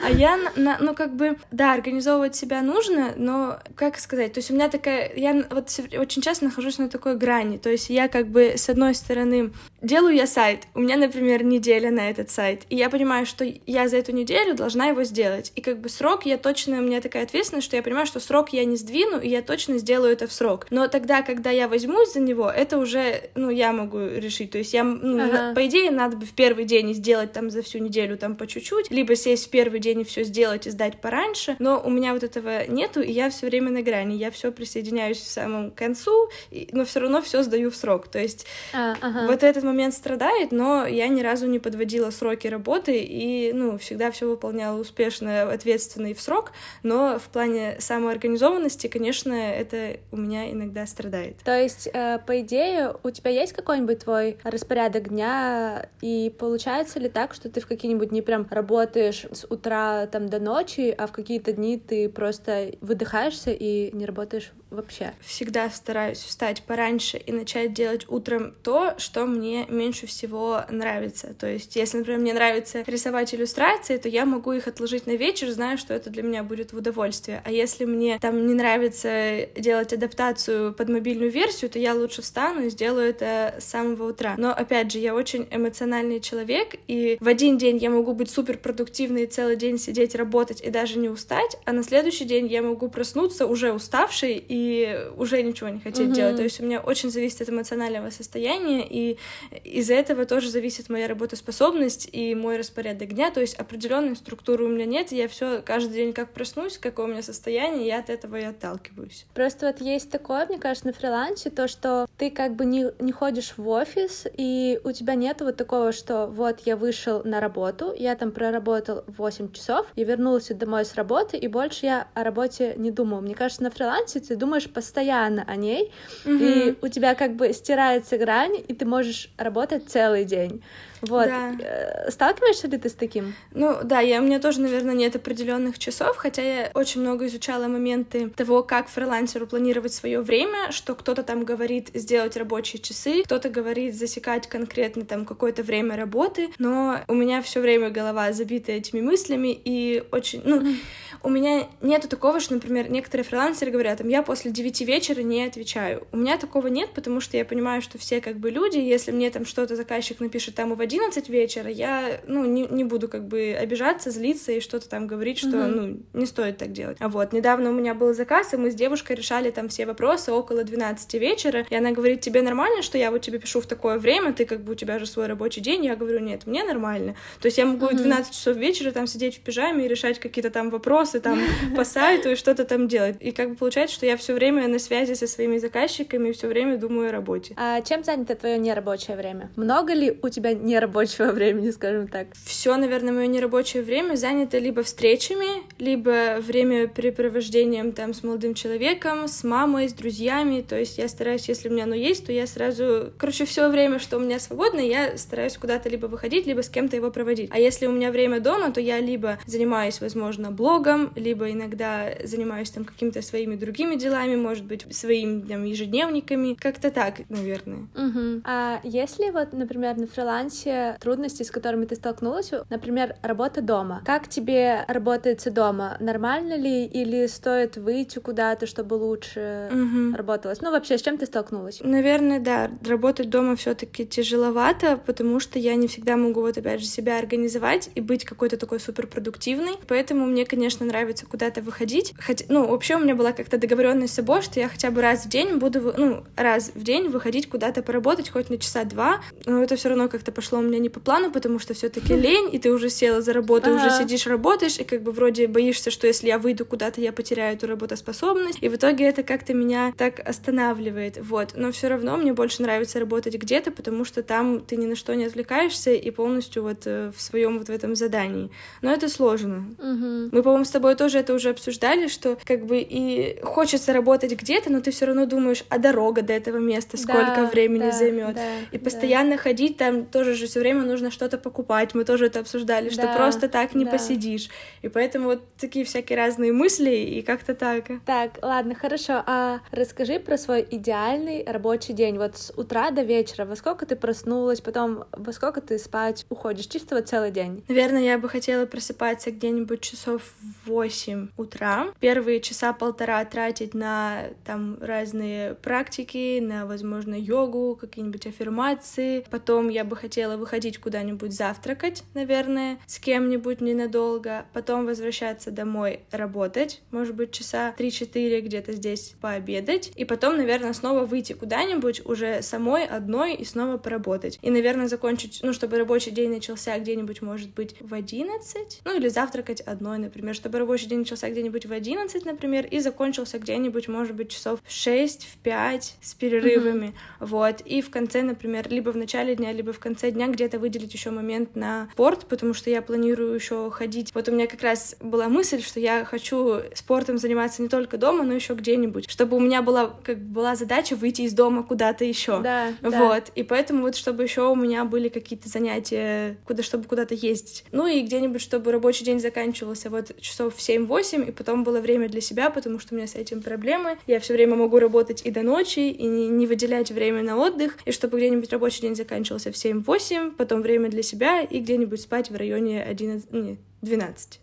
А 0.02 0.10
я, 0.10 0.38
ну, 0.56 0.96
как 0.96 1.16
бы, 1.16 1.38
да, 1.52 1.74
организовывать 1.74 2.36
себя 2.36 2.62
нужно, 2.62 3.14
но, 3.18 3.60
как 3.76 4.00
сказать, 4.00 4.34
то 4.34 4.40
есть 4.40 4.52
у 4.52 4.54
меня 4.54 4.70
такая... 4.70 5.12
Я 5.16 5.34
вот 5.50 5.70
очень 5.98 6.22
часто 6.22 6.46
нахожусь 6.46 6.78
на 6.78 6.88
такой 6.88 7.18
грани, 7.18 7.58
то 7.58 7.70
есть 7.70 7.90
я 7.90 8.08
как 8.08 8.28
бы, 8.28 8.54
с 8.56 8.70
одной 8.70 8.96
стороны, 8.96 9.52
делаю 9.82 10.16
я 10.16 10.28
сайт, 10.28 10.64
у 10.76 10.80
меня, 10.80 10.96
например, 10.96 11.44
неделя 11.44 11.92
на 11.92 12.10
этот 12.10 12.30
сайт, 12.30 12.62
и 12.70 12.78
я 12.78 12.90
понимаю, 12.90 13.26
что 13.26 13.46
я 13.66 13.90
за 13.90 13.98
эту 13.98 14.14
неделю 14.14 14.56
должна 14.56 14.86
его 14.86 15.04
сделать, 15.04 15.52
и 15.56 15.62
как 15.62 15.80
бы 15.80 15.90
срок, 15.90 16.26
я 16.26 16.38
точно, 16.38 16.80
у 16.80 16.82
меня 16.82 17.02
такая 17.02 17.24
ответственность, 17.24 17.66
что 17.66 17.76
я 17.76 17.84
понимаю, 17.84 18.06
что 18.06 18.20
срок 18.30 18.54
я 18.54 18.64
не 18.64 18.76
сдвину, 18.76 19.20
и 19.20 19.28
я 19.28 19.42
точно 19.42 19.80
сделаю 19.80 20.14
это 20.14 20.28
в 20.28 20.32
срок. 20.32 20.68
Но 20.70 20.88
тогда, 20.88 21.24
когда 21.24 21.50
я 21.50 21.68
возьмусь 21.68 22.14
за 22.14 22.20
него, 22.20 22.48
это 22.48 22.78
уже, 22.78 23.30
ну, 23.34 23.50
я 23.50 23.74
могу 23.74 23.98
решить. 23.98 24.52
То 24.52 24.60
есть 24.60 24.72
я, 24.72 24.84
ну, 24.84 25.24
ага. 25.24 25.56
по 25.56 25.66
идее, 25.66 25.90
надо 25.90 26.16
бы 26.16 26.28
в 26.28 26.34
первый 26.34 26.66
день 26.66 26.94
сделать 26.94 27.34
там 27.34 27.50
за 27.50 27.64
всю 27.64 27.80
неделю 27.80 28.18
там 28.18 28.36
по 28.36 28.46
чуть-чуть, 28.46 28.92
либо 28.92 29.16
сесть 29.16 29.48
в 29.48 29.50
первый 29.50 29.80
день 29.80 30.02
и 30.02 30.04
все 30.04 30.24
сделать 30.24 30.68
и 30.68 30.70
сдать 30.70 31.02
пораньше. 31.02 31.56
Но 31.58 31.82
у 31.84 31.90
меня 31.90 32.14
вот 32.14 32.24
этого 32.24 32.68
нету, 32.68 33.02
и 33.02 33.12
я 33.12 33.32
все 33.32 33.48
время 33.48 33.72
на 33.72 33.82
грани. 33.82 34.16
Я 34.16 34.30
все 34.30 34.52
присоединяюсь 34.52 35.18
в 35.18 35.28
самом 35.28 35.72
концу, 35.72 36.30
но 36.72 36.86
все 36.86 37.00
равно 37.00 37.24
все 37.24 37.42
сдаю 37.42 37.72
в 37.72 37.76
срок. 37.76 38.10
То 38.10 38.20
есть 38.20 38.46
а, 38.74 38.96
ага. 39.02 39.26
вот 39.26 39.42
этот 39.42 39.64
момент 39.64 39.96
страдает, 39.96 40.52
но 40.52 40.86
я 40.86 41.08
ни 41.08 41.24
разу 41.24 41.48
не 41.48 41.58
подводила 41.58 42.12
сроки 42.12 42.46
работы 42.46 43.00
и, 43.00 43.52
ну, 43.54 43.80
всегда 43.80 44.12
все 44.12 44.30
выполняла 44.30 44.80
успешно, 44.80 45.52
ответственно 45.52 46.08
и 46.12 46.14
в 46.14 46.22
срок. 46.22 46.52
Но 46.84 47.18
в 47.18 47.30
плане 47.30 47.78
самого 47.80 48.19
организованности, 48.20 48.88
конечно, 48.88 49.34
это 49.34 49.98
у 50.12 50.18
меня 50.18 50.52
иногда 50.52 50.86
страдает. 50.86 51.38
То 51.44 51.58
есть, 51.58 51.88
э, 51.92 52.20
по 52.26 52.42
идее, 52.42 52.96
у 53.04 53.10
тебя 53.12 53.32
есть 53.32 53.54
какой-нибудь 53.54 54.00
твой 54.00 54.38
распорядок 54.44 55.10
дня, 55.10 55.90
и 56.02 56.34
получается 56.38 57.00
ли 57.00 57.08
так, 57.08 57.34
что 57.34 57.50
ты 57.50 57.62
в 57.62 57.68
какие-нибудь 57.68 58.10
дни 58.10 58.22
прям 58.22 58.46
работаешь 58.50 59.26
с 59.32 59.46
утра 59.50 60.06
там 60.08 60.28
до 60.28 60.40
ночи, 60.40 60.94
а 60.98 61.08
в 61.08 61.12
какие-то 61.14 61.54
дни 61.54 61.78
ты 61.78 62.10
просто 62.10 62.74
выдыхаешься 62.82 63.52
и 63.52 63.96
не 63.96 64.06
работаешь 64.06 64.52
вообще? 64.70 65.14
Всегда 65.22 65.70
стараюсь 65.70 66.20
встать 66.20 66.64
пораньше 66.64 67.18
и 67.18 67.32
начать 67.32 67.74
делать 67.74 68.06
утром 68.10 68.54
то, 68.64 68.96
что 68.98 69.26
мне 69.26 69.66
меньше 69.70 70.08
всего 70.08 70.62
нравится. 70.70 71.34
То 71.34 71.48
есть, 71.48 71.76
если, 71.76 72.00
например, 72.00 72.20
мне 72.20 72.34
нравится 72.34 72.84
рисовать 72.86 73.34
иллюстрации, 73.34 73.98
то 73.98 74.10
я 74.10 74.26
могу 74.26 74.52
их 74.52 74.68
отложить 74.68 75.08
на 75.08 75.16
вечер, 75.16 75.50
зная, 75.50 75.78
что 75.78 75.94
это 75.94 76.10
для 76.10 76.24
меня 76.24 76.44
будет 76.44 76.74
в 76.74 76.78
удовольствие. 76.78 77.42
А 77.46 77.52
если 77.52 77.86
мне 77.86 78.09
там 78.18 78.48
не 78.48 78.54
нравится 78.54 79.48
делать 79.56 79.94
адаптацию 79.94 80.74
под 80.74 80.90
мобильную 80.90 81.30
версию, 81.30 81.70
то 81.70 81.78
я 81.78 81.94
лучше 81.94 82.22
встану 82.22 82.66
и 82.66 82.70
сделаю 82.70 83.10
это 83.10 83.56
с 83.60 83.66
самого 83.66 84.10
утра. 84.10 84.36
Но, 84.38 84.52
опять 84.52 84.92
же, 84.92 85.00
я 85.00 85.14
очень 85.14 85.48
эмоциональный 85.52 86.20
человек, 86.20 86.76
и 86.88 87.18
в 87.20 87.28
один 87.28 87.58
день 87.58 87.78
я 87.78 87.90
могу 87.90 88.14
быть 88.14 88.30
супер 88.30 88.58
продуктивной 88.58 89.24
и 89.24 89.28
целый 89.28 89.56
день 89.56 89.78
сидеть, 89.78 90.16
работать 90.16 90.62
и 90.62 90.70
даже 90.70 90.98
не 90.98 91.10
устать, 91.10 91.58
а 91.66 91.74
на 91.74 91.84
следующий 91.84 92.26
день 92.26 92.48
я 92.48 92.62
могу 92.62 92.90
проснуться 92.90 93.46
уже 93.46 93.72
уставшей 93.74 94.44
и 94.48 94.98
уже 95.18 95.42
ничего 95.44 95.70
не 95.70 95.80
хотеть 95.80 96.10
mm-hmm. 96.10 96.14
делать. 96.14 96.38
То 96.38 96.44
есть 96.44 96.60
у 96.62 96.66
меня 96.66 96.80
очень 96.80 97.12
зависит 97.12 97.42
от 97.42 97.50
эмоционального 97.50 98.10
состояния, 98.10 98.86
и 98.88 99.18
из-за 99.64 99.96
этого 99.96 100.26
тоже 100.26 100.50
зависит 100.50 100.90
моя 100.90 101.08
работоспособность 101.08 102.10
и 102.12 102.36
мой 102.36 102.58
распорядок 102.58 103.14
дня. 103.14 103.32
То 103.32 103.42
есть 103.42 103.56
определенной 103.56 104.16
структуры 104.16 104.66
у 104.66 104.68
меня 104.68 104.86
нет, 104.86 105.12
я 105.12 105.28
все 105.28 105.62
каждый 105.62 105.94
день 105.94 106.14
как 106.14 106.32
проснусь, 106.32 106.78
какое 106.78 107.06
у 107.06 107.10
меня 107.10 107.22
состояние, 107.22 107.88
я 107.88 107.99
от 108.00 108.10
этого 108.10 108.38
и 108.38 108.44
отталкиваюсь. 108.44 109.26
Просто 109.34 109.68
вот 109.68 109.82
есть 109.82 110.10
такое, 110.12 110.46
мне 110.46 110.58
кажется, 110.58 110.88
на 110.88 110.94
фрилансе, 110.94 111.50
то, 111.50 111.68
что 111.68 112.08
ты 112.18 112.32
как 112.32 112.56
бы 112.56 112.66
не, 112.66 112.88
не 113.00 113.12
ходишь 113.12 113.54
в 113.58 113.68
офис, 113.68 114.26
и 114.38 114.80
у 114.84 114.92
тебя 114.92 115.16
нет 115.16 115.42
вот 115.42 115.58
такого, 115.58 115.92
что 115.92 116.28
вот 116.28 116.62
я 116.66 116.76
вышел 116.76 117.22
на 117.24 117.40
работу, 117.40 117.94
я 117.98 118.16
там 118.16 118.32
проработал 118.32 119.04
8 119.08 119.52
часов, 119.52 119.88
я 119.96 120.06
вернулся 120.06 120.54
домой 120.54 120.86
с 120.86 120.96
работы, 120.96 121.38
и 121.38 121.48
больше 121.48 121.86
я 121.86 122.08
о 122.14 122.24
работе 122.24 122.74
не 122.78 122.92
думаю. 122.92 123.22
Мне 123.22 123.36
кажется, 123.36 123.64
на 123.64 123.72
фрилансе 123.72 124.20
ты 124.20 124.36
думаешь 124.36 124.70
постоянно 124.70 125.44
о 125.48 125.56
ней, 125.56 125.92
mm-hmm. 126.26 126.40
и 126.40 126.78
у 126.82 126.88
тебя 126.88 127.16
как 127.16 127.36
бы 127.36 127.54
стирается 127.54 128.18
грань, 128.18 128.56
и 128.68 128.74
ты 128.74 128.86
можешь 128.86 129.32
работать 129.38 129.90
целый 129.90 130.26
день. 130.26 130.64
Вот. 131.02 131.28
Да. 131.28 131.56
Э, 131.60 132.12
сталкиваешься 132.12 132.68
ли 132.68 132.78
ты 132.78 132.90
с 132.90 132.94
таким? 132.94 133.34
Ну 133.52 133.78
да, 133.84 134.00
я, 134.00 134.20
у 134.22 134.24
меня 134.24 134.40
тоже, 134.40 134.62
наверное, 134.62 134.96
нет 134.96 135.16
определенных 135.16 135.80
часов, 135.80 136.18
хотя 136.18 136.42
я 136.42 136.72
очень 136.74 137.02
много 137.02 137.28
изучала 137.28 137.68
моменты 137.68 138.30
того, 138.30 138.64
как 138.64 138.90
фрилансеру 138.90 139.48
планировать 139.48 139.94
свое 139.94 140.22
время, 140.22 140.72
что 140.72 140.96
кто-то 140.96 141.24
там 141.24 141.46
говорит 141.46 141.90
сделать 141.94 142.38
рабочие 142.38 142.82
часы, 142.82 143.24
кто-то 143.24 143.50
говорит 143.50 143.96
засекать 143.96 144.48
конкретно 144.48 145.06
там 145.06 145.26
какое-то 145.26 145.64
время 145.64 145.96
работы, 145.96 146.50
но 146.58 147.00
у 147.08 147.14
меня 147.14 147.42
все 147.42 147.60
время 147.60 147.90
голова 147.90 148.32
забита 148.34 148.72
этими 148.72 149.02
мыслями 149.02 149.60
и 149.64 150.04
очень, 150.12 150.42
ну, 150.44 150.62
mm-hmm. 150.62 150.76
у 151.24 151.30
меня 151.30 151.68
нету 151.82 152.08
такого, 152.08 152.40
что, 152.40 152.54
например, 152.54 152.90
некоторые 152.90 153.26
фрилансеры 153.26 153.72
говорят, 153.72 154.00
там, 154.00 154.08
я 154.08 154.24
после 154.24 154.52
9 154.52 154.82
вечера 154.82 155.22
не 155.22 155.44
отвечаю. 155.44 156.08
У 156.12 156.18
меня 156.18 156.38
такого 156.38 156.68
нет, 156.68 156.92
потому 156.94 157.22
что 157.22 157.38
я 157.38 157.46
понимаю, 157.46 157.82
что 157.82 157.98
все 157.98 158.22
как 158.22 158.38
бы 158.38 158.50
люди, 158.50 158.78
если 158.78 159.12
мне 159.12 159.30
там 159.30 159.46
что-то 159.46 159.76
заказчик 159.76 160.20
напишет 160.20 160.56
там 160.56 160.74
в 160.74 160.82
11 160.90 161.30
вечера, 161.30 161.70
я, 161.70 162.20
ну, 162.26 162.46
не, 162.46 162.66
не 162.66 162.84
буду 162.84 163.08
как 163.08 163.28
бы 163.28 163.56
обижаться, 163.60 164.10
злиться 164.10 164.52
и 164.52 164.60
что-то 164.60 164.90
там 164.90 165.06
говорить, 165.06 165.38
что, 165.38 165.50
mm-hmm. 165.50 165.68
ну, 165.68 166.00
не 166.14 166.26
стоит 166.26 166.58
так 166.58 166.72
делать. 166.72 166.98
А 167.00 167.10
вот, 167.10 167.32
недавно 167.32 167.70
у 167.70 167.74
меня 167.74 167.94
был 167.94 168.16
заказ, 168.16 168.56
и 168.56 168.58
мы 168.58 168.72
с 168.72 168.76
девушкой 168.76 169.16
решали 169.16 169.52
там 169.52 169.70
все 169.70 169.86
вопросы 169.86 170.32
около 170.32 170.64
12 170.64 171.14
вечера, 171.14 171.68
и 171.70 171.76
она 171.76 171.92
говорит, 171.92 172.22
тебе 172.22 172.42
нормально, 172.42 172.82
что 172.82 172.98
я 172.98 173.12
вот 173.12 173.22
тебе 173.22 173.38
пишу 173.38 173.62
в 173.62 173.68
такое 173.68 174.00
время, 174.00 174.34
ты 174.34 174.46
как 174.46 174.62
бы, 174.64 174.72
у 174.72 174.76
тебя 174.76 174.98
же 174.98 175.06
свой 175.06 175.28
рабочий 175.28 175.62
день, 175.62 175.86
я 175.86 175.96
говорю, 175.96 176.20
нет, 176.20 176.48
мне 176.48 176.64
нормально. 176.64 177.16
То 177.40 177.46
есть 177.46 177.60
я 177.60 177.66
могу 177.68 177.86
mm-hmm. 177.86 177.98
12 177.98 178.34
часов 178.34 178.58
вечера 178.58 178.92
там 178.92 179.06
сидеть 179.06 179.38
в 179.38 179.42
пижаме 179.42 179.86
и 179.86 179.88
решать 179.88 180.20
какие-то 180.20 180.50
там 180.50 180.72
вопросы 180.72 181.20
там 181.20 181.40
по 181.76 181.84
сайту 181.84 182.32
и 182.32 182.36
что-то 182.36 182.66
там 182.66 182.88
делать. 182.88 183.18
И 183.20 183.32
как 183.32 183.52
бы 183.52 183.56
получается, 183.56 183.96
что 183.96 184.08
я 184.08 184.18
все 184.18 184.34
время 184.34 184.68
на 184.68 184.80
связи 184.80 185.14
со 185.14 185.28
своими 185.28 185.60
заказчиками 185.60 186.30
и 186.30 186.32
все 186.32 186.48
время 186.48 186.78
думаю 186.78 187.10
о 187.10 187.12
работе. 187.12 187.54
А 187.58 187.82
чем 187.82 188.04
занято 188.04 188.36
твое 188.36 188.58
нерабочее 188.58 189.16
время? 189.16 189.52
Много 189.56 189.94
ли 189.94 190.18
у 190.22 190.30
тебя 190.30 190.54
не 190.54 190.79
нерабочего 190.80 191.32
времени, 191.32 191.72
скажем 191.72 192.08
так? 192.08 192.28
Все, 192.46 192.76
наверное, 192.78 193.14
мое 193.14 193.28
нерабочее 193.28 193.84
время 193.84 194.16
занято 194.16 194.58
либо 194.58 194.84
встречами, 194.84 195.64
либо 195.78 196.40
время 196.40 196.88
препровождением 196.88 197.92
там 197.92 198.14
с 198.14 198.24
молодым 198.24 198.54
человеком, 198.54 199.28
с 199.28 199.44
мамой, 199.44 199.90
с 199.90 199.94
друзьями. 199.94 200.62
То 200.62 200.80
есть 200.80 200.98
я 200.98 201.08
стараюсь, 201.08 201.50
если 201.50 201.70
у 201.70 201.74
меня 201.74 201.84
оно 201.84 201.96
есть, 201.96 202.26
то 202.26 202.32
я 202.32 202.48
сразу, 202.48 203.12
короче, 203.18 203.46
все 203.46 203.70
время, 203.70 204.00
что 204.00 204.18
у 204.18 204.20
меня 204.20 204.40
свободно, 204.40 204.80
я 204.80 205.18
стараюсь 205.18 205.58
куда-то 205.58 205.90
либо 205.90 206.06
выходить, 206.06 206.48
либо 206.48 206.62
с 206.62 206.70
кем-то 206.70 206.96
его 206.96 207.12
проводить. 207.12 207.50
А 207.52 207.60
если 207.60 207.88
у 207.88 207.92
меня 207.92 208.12
время 208.12 208.40
дома, 208.40 208.72
то 208.72 208.80
я 208.80 209.00
либо 209.00 209.38
занимаюсь, 209.46 210.00
возможно, 210.02 210.52
блогом, 210.52 211.12
либо 211.16 211.52
иногда 211.52 212.10
занимаюсь 212.24 212.70
там 212.70 212.86
какими-то 212.86 213.22
своими 213.22 213.56
другими 213.56 213.96
делами, 213.96 214.36
может 214.36 214.66
быть, 214.66 214.86
своими 214.96 215.42
там 215.42 215.66
ежедневниками. 215.66 216.56
Как-то 216.60 216.90
так, 216.90 217.22
наверное. 217.30 217.88
Угу. 217.96 218.42
А 218.46 218.80
если 218.84 219.32
вот, 219.32 219.54
например, 219.54 219.98
на 219.98 220.08
фрилансе 220.08 220.69
вообще 220.70 220.98
трудности, 221.00 221.44
с 221.44 221.52
которыми 221.52 221.86
ты 221.86 221.96
столкнулась? 221.96 222.52
Например, 222.70 223.16
работа 223.22 223.62
дома. 223.62 224.02
Как 224.06 224.28
тебе 224.28 224.86
работается 224.88 225.52
дома? 225.52 225.98
Нормально 226.00 226.56
ли 226.56 226.86
или 226.86 227.28
стоит 227.28 227.78
выйти 227.78 228.20
куда-то, 228.20 228.66
чтобы 228.66 228.96
лучше 228.96 229.70
угу. 229.72 230.16
работалось? 230.16 230.62
Ну, 230.62 230.72
вообще, 230.72 230.98
с 230.98 231.02
чем 231.02 231.18
ты 231.18 231.26
столкнулась? 231.26 231.80
Наверное, 231.84 232.40
да. 232.40 232.72
Работать 232.86 233.30
дома 233.30 233.56
все 233.56 233.74
таки 233.74 234.06
тяжеловато, 234.06 234.98
потому 234.98 235.40
что 235.40 235.60
я 235.60 235.76
не 235.76 235.88
всегда 235.88 236.18
могу 236.18 236.42
вот 236.42 236.58
опять 236.58 236.82
же 236.82 236.86
себя 236.86 237.18
организовать 237.18 237.90
и 237.96 238.02
быть 238.02 238.26
какой-то 238.26 238.58
такой 238.58 238.80
суперпродуктивной. 238.80 239.74
Поэтому 239.88 240.26
мне, 240.26 240.46
конечно, 240.46 240.86
нравится 240.86 241.26
куда-то 241.26 241.62
выходить. 241.62 242.14
Хотя, 242.18 242.46
ну, 242.50 242.68
вообще 242.68 242.96
у 242.96 243.00
меня 243.00 243.16
была 243.16 243.32
как-то 243.32 243.58
договоренность 243.58 244.14
с 244.14 244.16
собой, 244.16 244.42
что 244.42 244.60
я 244.60 244.70
хотя 244.70 244.92
бы 244.92 245.02
раз 245.02 245.26
в 245.26 245.30
день 245.30 245.58
буду, 245.58 245.94
ну, 245.98 246.24
раз 246.36 246.72
в 246.74 246.84
день 246.84 247.08
выходить 247.10 247.50
куда-то 247.50 247.82
поработать, 247.82 248.30
хоть 248.30 248.50
на 248.50 248.58
часа 248.58 248.84
два. 248.84 249.22
Но 249.46 249.64
это 249.64 249.76
все 249.76 249.90
равно 249.90 250.08
как-то 250.10 250.32
пошло 250.32 250.59
пошло 250.60 250.68
у 250.68 250.70
меня 250.70 250.80
не 250.80 250.90
по 250.90 251.00
плану, 251.00 251.32
потому 251.32 251.60
что 251.60 251.74
все 251.74 251.90
таки 251.90 252.16
лень, 252.16 252.50
и 252.52 252.60
ты 252.60 252.72
уже 252.72 252.90
села 252.90 253.22
за 253.22 253.34
работу, 253.34 253.72
уже 253.72 253.90
сидишь, 253.90 254.28
работаешь, 254.28 254.80
и 254.80 254.84
как 254.84 255.02
бы 255.02 255.12
вроде 255.12 255.48
боишься, 255.48 255.92
что 255.92 256.08
если 256.08 256.28
я 256.28 256.38
выйду 256.38 256.66
куда-то, 256.66 257.02
я 257.02 257.12
потеряю 257.12 257.56
эту 257.56 257.68
работоспособность, 257.68 258.60
и 258.62 258.70
в 258.70 258.76
итоге 258.76 259.06
это 259.06 259.24
как-то 259.24 259.54
меня 259.54 259.94
так 259.98 260.20
останавливает, 260.28 261.18
вот. 261.22 261.54
Но 261.56 261.72
все 261.72 261.88
равно 261.88 262.18
мне 262.18 262.34
больше 262.34 262.62
нравится 262.62 263.00
работать 263.00 263.36
где-то, 263.36 263.72
потому 263.72 264.06
что 264.06 264.22
там 264.24 264.60
ты 264.60 264.78
ни 264.78 264.86
на 264.86 264.96
что 264.96 265.16
не 265.16 265.26
отвлекаешься 265.26 265.92
и 265.92 266.12
полностью 266.12 266.64
вот 266.64 266.82
э, 266.86 267.12
в 267.16 267.22
своем 267.22 267.58
вот 267.58 267.68
в 267.68 267.72
этом 267.72 267.96
задании. 267.96 268.50
Но 268.82 268.92
это 268.92 269.10
сложно. 269.10 269.66
Угу. 269.78 270.30
Мы, 270.32 270.44
по-моему, 270.44 270.66
с 270.66 270.72
тобой 270.72 270.96
тоже 270.96 271.20
это 271.20 271.34
уже 271.34 271.50
обсуждали, 271.50 272.08
что 272.08 272.38
как 272.44 272.66
бы 272.66 272.80
и 272.80 273.40
хочется 273.44 273.94
работать 273.94 274.32
где-то, 274.32 274.72
но 274.72 274.82
ты 274.82 274.92
все 274.92 275.06
равно 275.06 275.26
думаешь, 275.26 275.64
а 275.70 275.78
дорога 275.78 276.22
до 276.22 276.34
этого 276.34 276.58
места 276.58 276.98
сколько 276.98 277.36
да, 277.36 277.46
времени 277.46 277.92
да, 277.92 277.92
займет. 277.92 278.36
Да, 278.36 278.46
и 278.72 278.78
постоянно 278.78 279.36
да. 279.36 279.38
ходить 279.38 279.78
там 279.78 280.06
тоже 280.06 280.36
же 280.36 280.48
все 280.50 280.60
время 280.60 280.84
нужно 280.84 281.12
что-то 281.12 281.38
покупать. 281.38 281.94
Мы 281.94 282.04
тоже 282.04 282.26
это 282.26 282.40
обсуждали, 282.40 282.90
что 282.90 283.08
просто 283.16 283.48
так 283.48 283.76
не 283.76 283.86
да. 283.86 283.92
посидишь. 283.92 284.50
И 284.82 284.90
поэтому 284.90 285.26
вот 285.26 285.44
такие 285.58 285.86
всякие 285.86 286.18
разные 286.18 286.52
мысли 286.52 286.92
и 286.92 287.22
как-то 287.22 287.54
так. 287.56 287.86
Так, 288.06 288.40
ладно, 288.42 288.76
хорошо. 288.76 289.24
А 289.26 289.60
расскажи 289.72 290.20
про 290.20 290.38
свой 290.38 290.68
идеальный 290.70 291.44
рабочий 291.48 291.94
день. 291.94 292.18
Вот 292.18 292.38
с 292.38 292.52
утра 292.56 292.92
до 292.92 293.04
вечера. 293.04 293.46
Во 293.46 293.56
сколько 293.56 293.86
ты 293.86 293.96
проснулась, 293.96 294.62
потом 294.62 295.06
во 295.12 295.32
сколько 295.32 295.62
ты 295.62 295.78
спать 295.78 296.26
уходишь? 296.30 296.68
Чисто 296.68 296.96
вот 296.96 297.08
целый 297.08 297.32
день. 297.32 297.64
Наверное, 297.68 298.02
я 298.02 298.18
бы 298.18 298.28
хотела 298.30 298.66
просыпаться 298.66 299.32
где-нибудь 299.32 299.82
часов 299.82 300.22
в 300.66 300.70
8 300.70 301.30
утра. 301.38 301.88
Первые 302.00 302.42
часа 302.42 302.74
полтора 302.74 303.24
тратить 303.26 303.74
на 303.74 304.24
там 304.46 304.78
разные 304.82 305.56
практики, 305.56 306.40
на, 306.40 306.66
возможно, 306.66 307.16
йогу, 307.16 307.78
какие-нибудь 307.80 308.26
аффирмации. 308.28 309.26
Потом 309.30 309.70
я 309.70 309.84
бы 309.84 309.96
хотела 309.96 310.38
выходить 310.40 310.80
куда-нибудь 310.80 311.34
завтракать, 311.34 312.04
наверное, 312.14 312.80
с 312.88 313.00
кем-нибудь 313.00 313.62
ненадолго. 313.62 314.46
Потом 314.54 314.86
возвращаться 314.86 315.52
домой 315.52 316.02
работать, 316.12 316.82
может 316.92 317.16
быть, 317.16 317.32
часа 317.32 317.76
3-4 317.78 318.42
где-то 318.42 318.74
здесь 318.74 319.14
пообедать. 319.22 319.92
И 319.96 320.06
потом, 320.06 320.38
наверное, 320.38 320.74
снова 320.74 321.06
выйти 321.06 321.34
куда-нибудь 321.34 322.06
уже 322.06 322.42
самой 322.42 322.86
одной 322.86 323.36
и 323.36 323.46
снова 323.46 323.78
поработать. 323.78 324.40
И, 324.42 324.50
наверное, 324.50 324.88
закончить, 324.88 325.40
ну, 325.44 325.54
чтобы 325.54 325.78
рабочий 325.78 326.12
день 326.12 326.32
начался 326.32 326.78
где-нибудь, 326.80 327.22
может 327.22 327.54
быть, 327.54 327.76
в 327.80 327.94
11, 327.94 328.82
ну, 328.86 328.98
или 328.98 329.08
завтракать 329.08 329.62
одной, 329.62 329.98
например, 329.98 330.36
чтобы 330.36 330.60
рабочий 330.60 330.88
день 330.88 331.00
начался 331.00 331.30
где-нибудь 331.30 331.66
в 331.66 331.72
11, 331.74 332.26
например, 332.26 332.66
и 332.66 332.80
закончился 332.80 333.40
где-нибудь, 333.40 333.88
может 333.88 334.16
быть, 334.16 334.30
часов 334.30 334.60
в 334.66 334.72
6, 334.72 335.26
в 335.26 335.38
5 335.38 335.96
с 336.02 336.14
перерывами, 336.14 336.88
mm-hmm. 336.88 337.26
вот. 337.26 337.62
И 337.62 337.82
в 337.82 337.90
конце, 337.90 338.22
например, 338.22 338.68
либо 338.70 338.90
в 338.92 338.98
начале 338.98 339.36
дня, 339.36 339.52
либо 339.52 339.74
в 339.74 339.80
конце 339.80 340.12
дня 340.12 340.19
где-то 340.28 340.60
выделить 340.60 340.94
еще 340.94 341.12
момент 341.12 341.56
на 341.56 341.90
спорт, 341.94 342.26
потому 342.28 342.54
что 342.54 342.70
я 342.70 342.82
планирую 342.82 343.34
еще 343.34 343.70
ходить. 343.72 344.12
Вот 344.14 344.28
у 344.30 344.32
меня 344.32 344.48
как 344.48 344.62
раз 344.62 344.96
была 345.00 345.30
мысль, 345.30 345.62
что 345.62 345.80
я 345.80 346.06
хочу 346.06 346.62
спортом 346.74 347.18
заниматься 347.18 347.62
не 347.62 347.70
только 347.70 347.98
дома, 347.98 348.24
но 348.24 348.34
еще 348.34 348.54
где-нибудь, 348.54 349.10
чтобы 349.10 349.38
у 349.38 349.40
меня 349.40 349.62
была 349.62 349.94
как 350.04 350.20
была 350.20 350.56
задача 350.56 350.96
выйти 350.96 351.24
из 351.24 351.34
дома 351.34 351.64
куда-то 351.64 352.06
еще. 352.06 352.42
Да. 352.42 352.74
Вот. 352.82 352.92
Да. 352.92 353.24
И 353.36 353.44
поэтому 353.44 353.82
вот 353.82 353.96
чтобы 353.96 354.24
еще 354.24 354.50
у 354.50 354.56
меня 354.56 354.86
были 354.86 355.10
какие-то 355.10 355.50
занятия, 355.50 356.38
куда 356.46 356.64
чтобы 356.64 356.86
куда-то 356.86 357.16
ездить. 357.16 357.64
Ну 357.72 357.88
и 357.88 358.02
где-нибудь, 358.02 358.42
чтобы 358.42 358.72
рабочий 358.72 359.06
день 359.06 359.20
заканчивался 359.20 359.90
вот 359.90 360.20
часов 360.20 360.56
в 360.56 360.60
7-8, 360.60 361.30
и 361.30 361.32
потом 361.32 361.64
было 361.64 361.80
время 361.80 362.10
для 362.10 362.22
себя, 362.22 362.50
потому 362.50 362.80
что 362.80 362.94
у 362.94 362.98
меня 362.98 363.08
с 363.08 363.16
этим 363.16 363.42
проблемы. 363.42 363.98
Я 364.08 364.20
все 364.20 364.34
время 364.34 364.56
могу 364.56 364.80
работать 364.80 365.22
и 365.26 365.32
до 365.32 365.42
ночи, 365.42 365.80
и 365.80 366.06
не, 366.06 366.28
не 366.28 366.48
выделять 366.48 366.92
время 366.92 367.24
на 367.24 367.38
отдых, 367.38 367.78
и 367.86 367.92
чтобы 367.92 368.18
где-нибудь 368.18 368.52
рабочий 368.52 368.82
день 368.82 368.96
заканчивался 368.96 369.52
в 369.52 369.56
7-8, 369.56 370.09
потом 370.38 370.62
время 370.62 370.90
для 370.90 371.04
себя, 371.04 371.42
и 371.42 371.60
где-нибудь 371.60 372.02
спать 372.02 372.30
в 372.30 372.36
районе 372.36 372.84
11, 372.84 373.32
не, 373.32 373.58
12. 373.82 374.40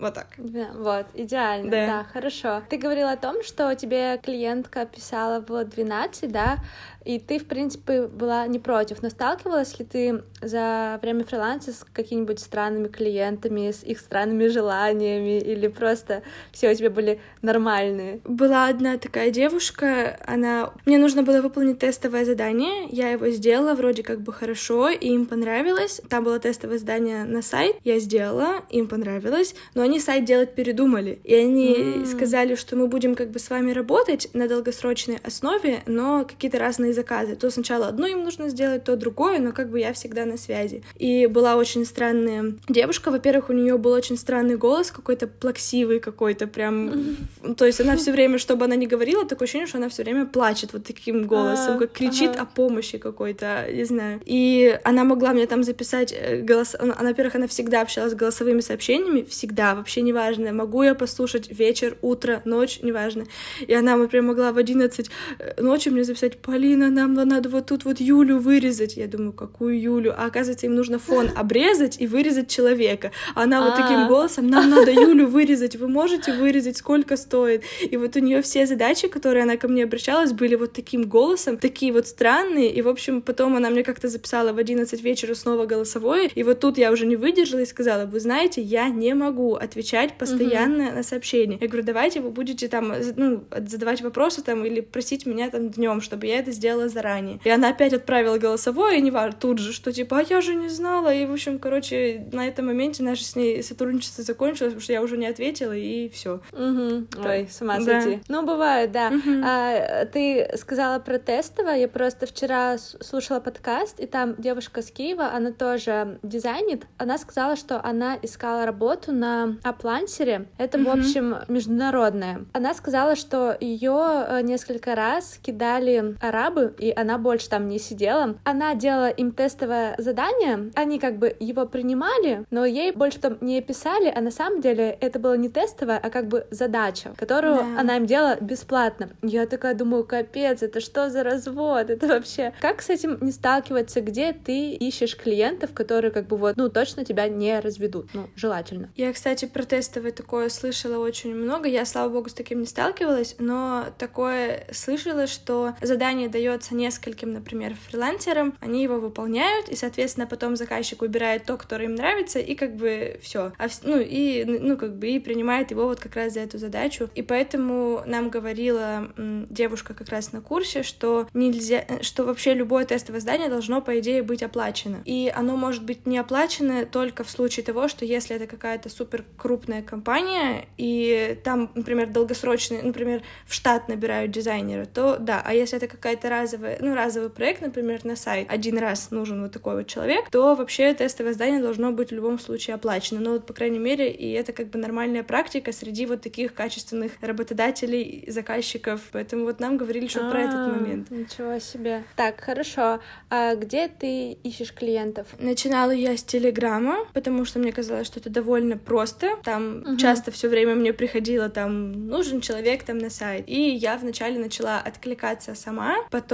Вот 0.00 0.14
так. 0.14 0.28
Да, 0.38 0.70
вот, 0.74 1.06
идеально, 1.12 1.70
да. 1.70 1.86
да, 1.86 2.04
хорошо. 2.04 2.62
Ты 2.70 2.78
говорила 2.78 3.12
о 3.12 3.16
том, 3.18 3.42
что 3.42 3.74
тебе 3.74 4.18
клиентка 4.22 4.86
писала 4.86 5.44
в 5.46 5.64
12, 5.64 6.32
да, 6.32 6.56
и 7.04 7.18
ты, 7.18 7.38
в 7.38 7.46
принципе, 7.46 8.06
была 8.06 8.46
не 8.46 8.58
против. 8.58 9.02
Но 9.02 9.10
сталкивалась 9.10 9.78
ли 9.78 9.84
ты 9.84 10.22
за 10.42 10.98
время 11.02 11.24
фриланса 11.24 11.72
с 11.72 11.84
какими-нибудь 11.92 12.40
странными 12.40 12.88
клиентами, 12.88 13.70
с 13.70 13.82
их 13.82 13.98
странными 13.98 14.46
желаниями, 14.48 15.38
или 15.38 15.68
просто 15.68 16.22
все 16.52 16.70
у 16.70 16.74
тебя 16.74 16.90
были 16.90 17.20
нормальные? 17.42 18.20
Была 18.24 18.68
одна 18.68 18.98
такая 18.98 19.30
девушка, 19.30 20.18
она... 20.26 20.72
Мне 20.84 20.98
нужно 20.98 21.22
было 21.22 21.40
выполнить 21.40 21.78
тестовое 21.78 22.24
задание, 22.24 22.86
я 22.90 23.10
его 23.10 23.28
сделала 23.30 23.74
вроде 23.74 24.02
как 24.02 24.20
бы 24.20 24.32
хорошо, 24.32 24.88
и 24.90 25.08
им 25.08 25.26
понравилось. 25.26 26.00
Там 26.08 26.24
было 26.24 26.38
тестовое 26.38 26.78
задание 26.78 27.24
на 27.24 27.42
сайт, 27.42 27.76
я 27.84 27.98
сделала, 27.98 28.62
им 28.70 28.88
понравилось, 28.88 29.54
но 29.74 29.82
они 29.82 30.00
сайт 30.00 30.24
делать 30.24 30.54
передумали. 30.54 31.20
И 31.24 31.34
они 31.34 31.74
mm. 31.74 32.06
сказали, 32.06 32.54
что 32.54 32.76
мы 32.76 32.86
будем 32.86 33.14
как 33.14 33.30
бы 33.30 33.38
с 33.38 33.48
вами 33.50 33.72
работать 33.72 34.28
на 34.34 34.48
долгосрочной 34.48 35.18
основе, 35.24 35.82
но 35.86 36.24
какие-то 36.24 36.58
разные 36.58 36.89
разные 36.90 36.94
заказы. 36.94 37.36
То 37.36 37.50
сначала 37.50 37.88
одно 37.88 38.06
им 38.06 38.24
нужно 38.24 38.48
сделать, 38.48 38.84
то 38.84 38.96
другое, 38.96 39.38
но 39.38 39.52
как 39.52 39.70
бы 39.70 39.80
я 39.80 39.92
всегда 39.92 40.24
на 40.26 40.36
связи. 40.36 40.82
И 41.00 41.26
была 41.26 41.56
очень 41.56 41.84
странная 41.84 42.54
девушка. 42.68 43.10
Во-первых, 43.10 43.50
у 43.50 43.52
нее 43.52 43.76
был 43.76 43.92
очень 43.92 44.16
странный 44.16 44.56
голос, 44.56 44.90
какой-то 44.90 45.26
плаксивый 45.26 46.00
какой-то 46.00 46.46
прям. 46.46 47.16
То 47.56 47.66
есть 47.66 47.80
она 47.80 47.96
все 47.96 48.12
время, 48.12 48.38
чтобы 48.38 48.64
она 48.64 48.76
не 48.76 48.86
говорила, 48.86 49.24
такое 49.24 49.46
ощущение, 49.46 49.66
что 49.66 49.78
она 49.78 49.88
все 49.88 50.02
время 50.02 50.26
плачет 50.26 50.72
вот 50.72 50.84
таким 50.84 51.26
голосом, 51.26 51.78
как 51.78 51.92
кричит 51.92 52.36
о 52.36 52.44
помощи 52.44 52.98
какой-то, 52.98 53.66
не 53.72 53.84
знаю. 53.84 54.20
И 54.26 54.78
она 54.84 55.04
могла 55.04 55.32
мне 55.32 55.46
там 55.46 55.62
записать 55.62 56.12
э, 56.12 56.42
голос. 56.42 56.76
Во-первых, 56.80 57.34
она 57.34 57.46
всегда 57.46 57.82
общалась 57.82 58.12
с 58.12 58.14
голосовыми 58.14 58.60
сообщениями, 58.60 59.22
всегда, 59.22 59.74
вообще 59.74 60.02
неважно, 60.02 60.52
могу 60.52 60.82
я 60.82 60.94
послушать 60.94 61.50
вечер, 61.58 61.96
утро, 62.02 62.42
ночь, 62.44 62.80
неважно. 62.82 63.24
И 63.68 63.74
она, 63.74 63.96
например, 63.96 64.24
могла 64.24 64.52
в 64.52 64.58
11 64.58 65.10
э, 65.38 65.62
ночи 65.62 65.90
мне 65.90 66.04
записать, 66.04 66.38
Полина, 66.80 66.96
Полина, 66.96 67.14
нам 67.14 67.28
надо 67.28 67.48
вот 67.48 67.66
тут 67.66 67.84
вот 67.84 68.00
Юлю 68.00 68.38
вырезать. 68.38 68.96
Я 68.96 69.06
думаю, 69.06 69.32
какую 69.32 69.80
Юлю? 69.80 70.14
А 70.16 70.26
оказывается, 70.26 70.66
им 70.66 70.74
нужно 70.74 70.98
фон 70.98 71.28
обрезать 71.36 72.00
и 72.00 72.06
вырезать 72.06 72.48
человека. 72.48 73.12
А 73.34 73.42
она 73.42 73.60
вот 73.60 73.76
таким 73.76 74.00
а. 74.00 74.08
голосом, 74.08 74.48
нам 74.48 74.70
надо 74.74 74.90
Юлю 74.90 75.26
вырезать, 75.26 75.76
вы 75.76 75.88
можете 75.88 76.32
вырезать, 76.32 76.78
сколько 76.78 77.16
стоит? 77.16 77.64
И 77.82 77.96
вот 77.96 78.16
у 78.16 78.20
нее 78.20 78.40
все 78.40 78.66
задачи, 78.66 79.08
которые 79.08 79.42
она 79.42 79.56
ко 79.56 79.68
мне 79.68 79.84
обращалась, 79.84 80.32
были 80.32 80.54
вот 80.54 80.72
таким 80.72 81.04
голосом, 81.04 81.58
такие 81.58 81.92
вот 81.92 82.06
странные. 82.06 82.72
И, 82.72 82.82
в 82.82 82.88
общем, 82.88 83.20
потом 83.20 83.56
она 83.56 83.70
мне 83.70 83.82
как-то 83.82 84.08
записала 84.08 84.52
в 84.52 84.58
11 84.58 85.02
вечера 85.02 85.34
снова 85.34 85.66
голосовое. 85.66 86.30
И 86.34 86.42
вот 86.42 86.60
тут 86.60 86.78
я 86.78 86.92
уже 86.92 87.06
не 87.06 87.16
выдержала 87.16 87.60
и 87.60 87.66
сказала, 87.66 88.06
вы 88.06 88.20
знаете, 88.20 88.62
я 88.62 88.88
не 88.88 89.14
могу 89.14 89.54
отвечать 89.54 90.16
постоянно 90.16 90.86
угу. 90.88 90.96
на 90.96 91.02
сообщения. 91.02 91.58
Я 91.60 91.68
говорю, 91.68 91.84
давайте 91.84 92.20
вы 92.20 92.30
будете 92.30 92.68
там, 92.68 92.94
ну, 93.16 93.44
задавать 93.66 94.00
вопросы 94.00 94.42
там 94.42 94.64
или 94.64 94.80
просить 94.80 95.26
меня 95.26 95.50
там 95.50 95.68
днем, 95.68 96.00
чтобы 96.00 96.26
я 96.26 96.38
это 96.38 96.52
сделала 96.52 96.69
сделала 96.70 96.88
заранее. 96.88 97.40
И 97.44 97.50
она 97.50 97.70
опять 97.70 97.92
отправила 97.92 98.38
голосовое, 98.38 98.98
и 98.98 99.02
не 99.02 99.10
важно, 99.10 99.38
тут 99.38 99.58
же, 99.58 99.72
что 99.72 99.92
типа, 99.92 100.18
а 100.18 100.22
я 100.22 100.40
же 100.40 100.54
не 100.54 100.68
знала. 100.68 101.12
И, 101.12 101.26
в 101.26 101.32
общем, 101.32 101.58
короче, 101.58 102.26
на 102.32 102.46
этом 102.46 102.66
моменте 102.66 103.02
наше 103.02 103.24
с 103.24 103.36
ней 103.36 103.62
сотрудничество 103.62 104.22
закончилось, 104.22 104.72
потому 104.72 104.82
что 104.82 104.92
я 104.92 105.02
уже 105.02 105.16
не 105.16 105.26
ответила, 105.26 105.72
и 105.72 106.08
все. 106.08 106.40
Угу. 106.52 107.24
Ой, 107.26 107.48
сама 107.50 107.80
сойти. 107.80 108.16
Да. 108.16 108.22
Ну, 108.28 108.46
бывает, 108.46 108.92
да. 108.92 109.08
Угу. 109.08 109.42
А, 109.44 110.04
ты 110.06 110.50
сказала 110.56 110.98
про 110.98 111.18
тестовое, 111.18 111.76
я 111.76 111.88
просто 111.88 112.26
вчера 112.26 112.78
слушала 112.78 113.40
подкаст, 113.40 113.98
и 114.00 114.06
там 114.06 114.34
девушка 114.38 114.82
с 114.82 114.90
Киева, 114.90 115.32
она 115.32 115.52
тоже 115.52 116.18
дизайнит, 116.22 116.86
она 116.98 117.18
сказала, 117.18 117.56
что 117.56 117.84
она 117.84 118.18
искала 118.22 118.64
работу 118.64 119.12
на 119.12 119.56
Аплансере, 119.62 120.46
это, 120.58 120.78
угу. 120.78 120.88
в 120.88 120.92
общем, 120.92 121.36
международное. 121.48 122.44
Она 122.52 122.74
сказала, 122.74 123.16
что 123.16 123.56
ее 123.60 124.26
э, 124.28 124.40
несколько 124.42 124.94
раз 124.94 125.38
кидали 125.42 126.16
арабы, 126.20 126.59
группы, 126.60 126.74
и 126.78 126.92
она 126.94 127.18
больше 127.18 127.48
там 127.48 127.68
не 127.68 127.78
сидела. 127.78 128.36
Она 128.44 128.74
делала 128.74 129.08
им 129.08 129.32
тестовое 129.32 129.94
задание, 129.98 130.70
они 130.74 130.98
как 130.98 131.18
бы 131.18 131.34
его 131.40 131.66
принимали, 131.66 132.44
но 132.50 132.64
ей 132.64 132.92
больше 132.92 133.20
там 133.20 133.38
не 133.40 133.60
писали, 133.60 134.12
а 134.14 134.20
на 134.20 134.30
самом 134.30 134.60
деле 134.60 134.96
это 135.00 135.18
было 135.18 135.36
не 135.36 135.48
тестовое, 135.48 135.98
а 135.98 136.10
как 136.10 136.28
бы 136.28 136.46
задача, 136.50 137.12
которую 137.16 137.56
да. 137.56 137.80
она 137.80 137.96
им 137.96 138.06
делала 138.06 138.36
бесплатно. 138.40 139.10
Я 139.22 139.46
такая 139.46 139.74
думаю, 139.74 140.04
капец, 140.04 140.62
это 140.62 140.80
что 140.80 141.10
за 141.10 141.22
развод? 141.22 141.90
Это 141.90 142.06
вообще... 142.06 142.52
Как 142.60 142.82
с 142.82 142.90
этим 142.90 143.18
не 143.20 143.32
сталкиваться? 143.32 144.00
Где 144.00 144.32
ты 144.32 144.72
ищешь 144.72 145.16
клиентов, 145.16 145.72
которые 145.72 146.10
как 146.10 146.26
бы 146.26 146.36
вот, 146.36 146.56
ну, 146.56 146.68
точно 146.68 147.04
тебя 147.04 147.28
не 147.28 147.58
разведут? 147.60 148.10
Ну, 148.14 148.28
желательно. 148.36 148.90
Я, 148.96 149.12
кстати, 149.12 149.44
про 149.46 149.64
тестовое 149.64 150.12
такое 150.12 150.48
слышала 150.48 151.04
очень 151.04 151.34
много. 151.34 151.68
Я, 151.68 151.84
слава 151.84 152.08
богу, 152.10 152.28
с 152.28 152.34
таким 152.34 152.60
не 152.60 152.66
сталкивалась, 152.66 153.36
но 153.38 153.86
такое 153.98 154.66
слышала, 154.72 155.26
что 155.26 155.74
задание 155.80 156.28
дается 156.50 156.74
нескольким, 156.74 157.32
например, 157.32 157.74
фрилансерам, 157.88 158.54
они 158.60 158.82
его 158.82 158.98
выполняют, 158.98 159.68
и, 159.68 159.76
соответственно, 159.76 160.26
потом 160.26 160.56
заказчик 160.56 161.00
выбирает 161.00 161.44
то, 161.44 161.56
которое 161.56 161.84
им 161.86 161.94
нравится, 161.94 162.38
и 162.38 162.54
как 162.54 162.76
бы 162.76 163.18
все. 163.22 163.52
А, 163.58 163.68
ну, 163.82 163.98
и, 164.00 164.44
ну, 164.44 164.76
как 164.76 164.96
бы, 164.96 165.08
и 165.08 165.18
принимает 165.18 165.70
его 165.70 165.86
вот 165.86 166.00
как 166.00 166.16
раз 166.16 166.34
за 166.34 166.40
эту 166.40 166.58
задачу. 166.58 167.10
И 167.14 167.22
поэтому 167.22 168.02
нам 168.06 168.30
говорила 168.30 169.12
девушка 169.16 169.94
как 169.94 170.08
раз 170.08 170.32
на 170.32 170.40
курсе, 170.40 170.82
что 170.82 171.28
нельзя, 171.34 171.84
что 172.02 172.24
вообще 172.24 172.54
любое 172.54 172.84
тестовое 172.84 173.20
задание 173.20 173.48
должно, 173.48 173.80
по 173.80 173.98
идее, 173.98 174.22
быть 174.22 174.42
оплачено. 174.42 175.02
И 175.04 175.32
оно 175.34 175.56
может 175.56 175.84
быть 175.84 176.06
не 176.06 176.18
оплачено 176.18 176.84
только 176.86 177.24
в 177.24 177.30
случае 177.30 177.64
того, 177.64 177.88
что 177.88 178.04
если 178.04 178.36
это 178.36 178.46
какая-то 178.46 178.88
супер 178.88 179.24
крупная 179.36 179.82
компания, 179.82 180.66
и 180.76 181.38
там, 181.44 181.70
например, 181.74 182.08
долгосрочный, 182.08 182.82
например, 182.82 183.22
в 183.46 183.54
штат 183.54 183.88
набирают 183.88 184.30
дизайнера, 184.30 184.84
то 184.84 185.16
да, 185.18 185.42
а 185.44 185.54
если 185.54 185.76
это 185.76 185.88
какая-то 185.88 186.28
разовая, 186.42 186.78
ну, 186.80 186.94
разовый 186.94 187.30
проект, 187.30 187.62
например, 187.62 188.04
на 188.04 188.16
сайт, 188.16 188.46
один 188.50 188.78
раз 188.78 189.10
нужен 189.10 189.42
вот 189.42 189.52
такой 189.52 189.76
вот 189.76 189.86
человек, 189.86 190.30
то 190.30 190.54
вообще 190.54 190.94
тестовое 190.94 191.32
задание 191.32 191.60
должно 191.60 191.92
быть 191.92 192.10
в 192.10 192.14
любом 192.14 192.38
случае 192.38 192.74
оплачено. 192.74 193.20
Ну, 193.20 193.32
вот, 193.32 193.46
по 193.46 193.52
крайней 193.52 193.78
мере, 193.78 194.10
и 194.10 194.30
это 194.32 194.52
как 194.52 194.68
бы 194.68 194.78
нормальная 194.78 195.22
практика 195.22 195.72
среди 195.72 196.06
вот 196.06 196.22
таких 196.22 196.54
качественных 196.54 197.12
работодателей, 197.20 198.24
заказчиков. 198.28 199.00
Поэтому 199.12 199.44
вот 199.44 199.60
нам 199.60 199.76
говорили, 199.76 200.06
что 200.06 200.30
про 200.30 200.40
этот 200.40 200.54
а, 200.54 200.68
момент. 200.68 201.10
Ничего 201.10 201.58
себе. 201.58 202.04
Так, 202.16 202.40
хорошо. 202.40 203.00
А 203.28 203.54
где 203.54 203.88
ты 203.88 204.32
ищешь 204.32 204.72
клиентов? 204.72 205.26
Начинала 205.38 205.90
я 205.90 206.16
с 206.16 206.22
Телеграма, 206.22 207.06
потому 207.12 207.44
что 207.44 207.58
мне 207.58 207.72
казалось, 207.72 208.06
что 208.06 208.20
это 208.20 208.30
довольно 208.30 208.76
просто. 208.76 209.36
Там 209.42 209.82
угу. 209.82 209.96
часто 209.96 210.30
все 210.30 210.48
время 210.48 210.74
мне 210.74 210.92
приходило 210.92 211.48
там 211.48 212.08
нужен 212.08 212.40
человек 212.40 212.82
там 212.82 212.98
на 212.98 213.10
сайт. 213.10 213.44
И 213.48 213.70
я 213.74 213.96
вначале 213.96 214.38
начала 214.38 214.78
откликаться 214.78 215.54
сама, 215.54 215.96
потом 216.10 216.29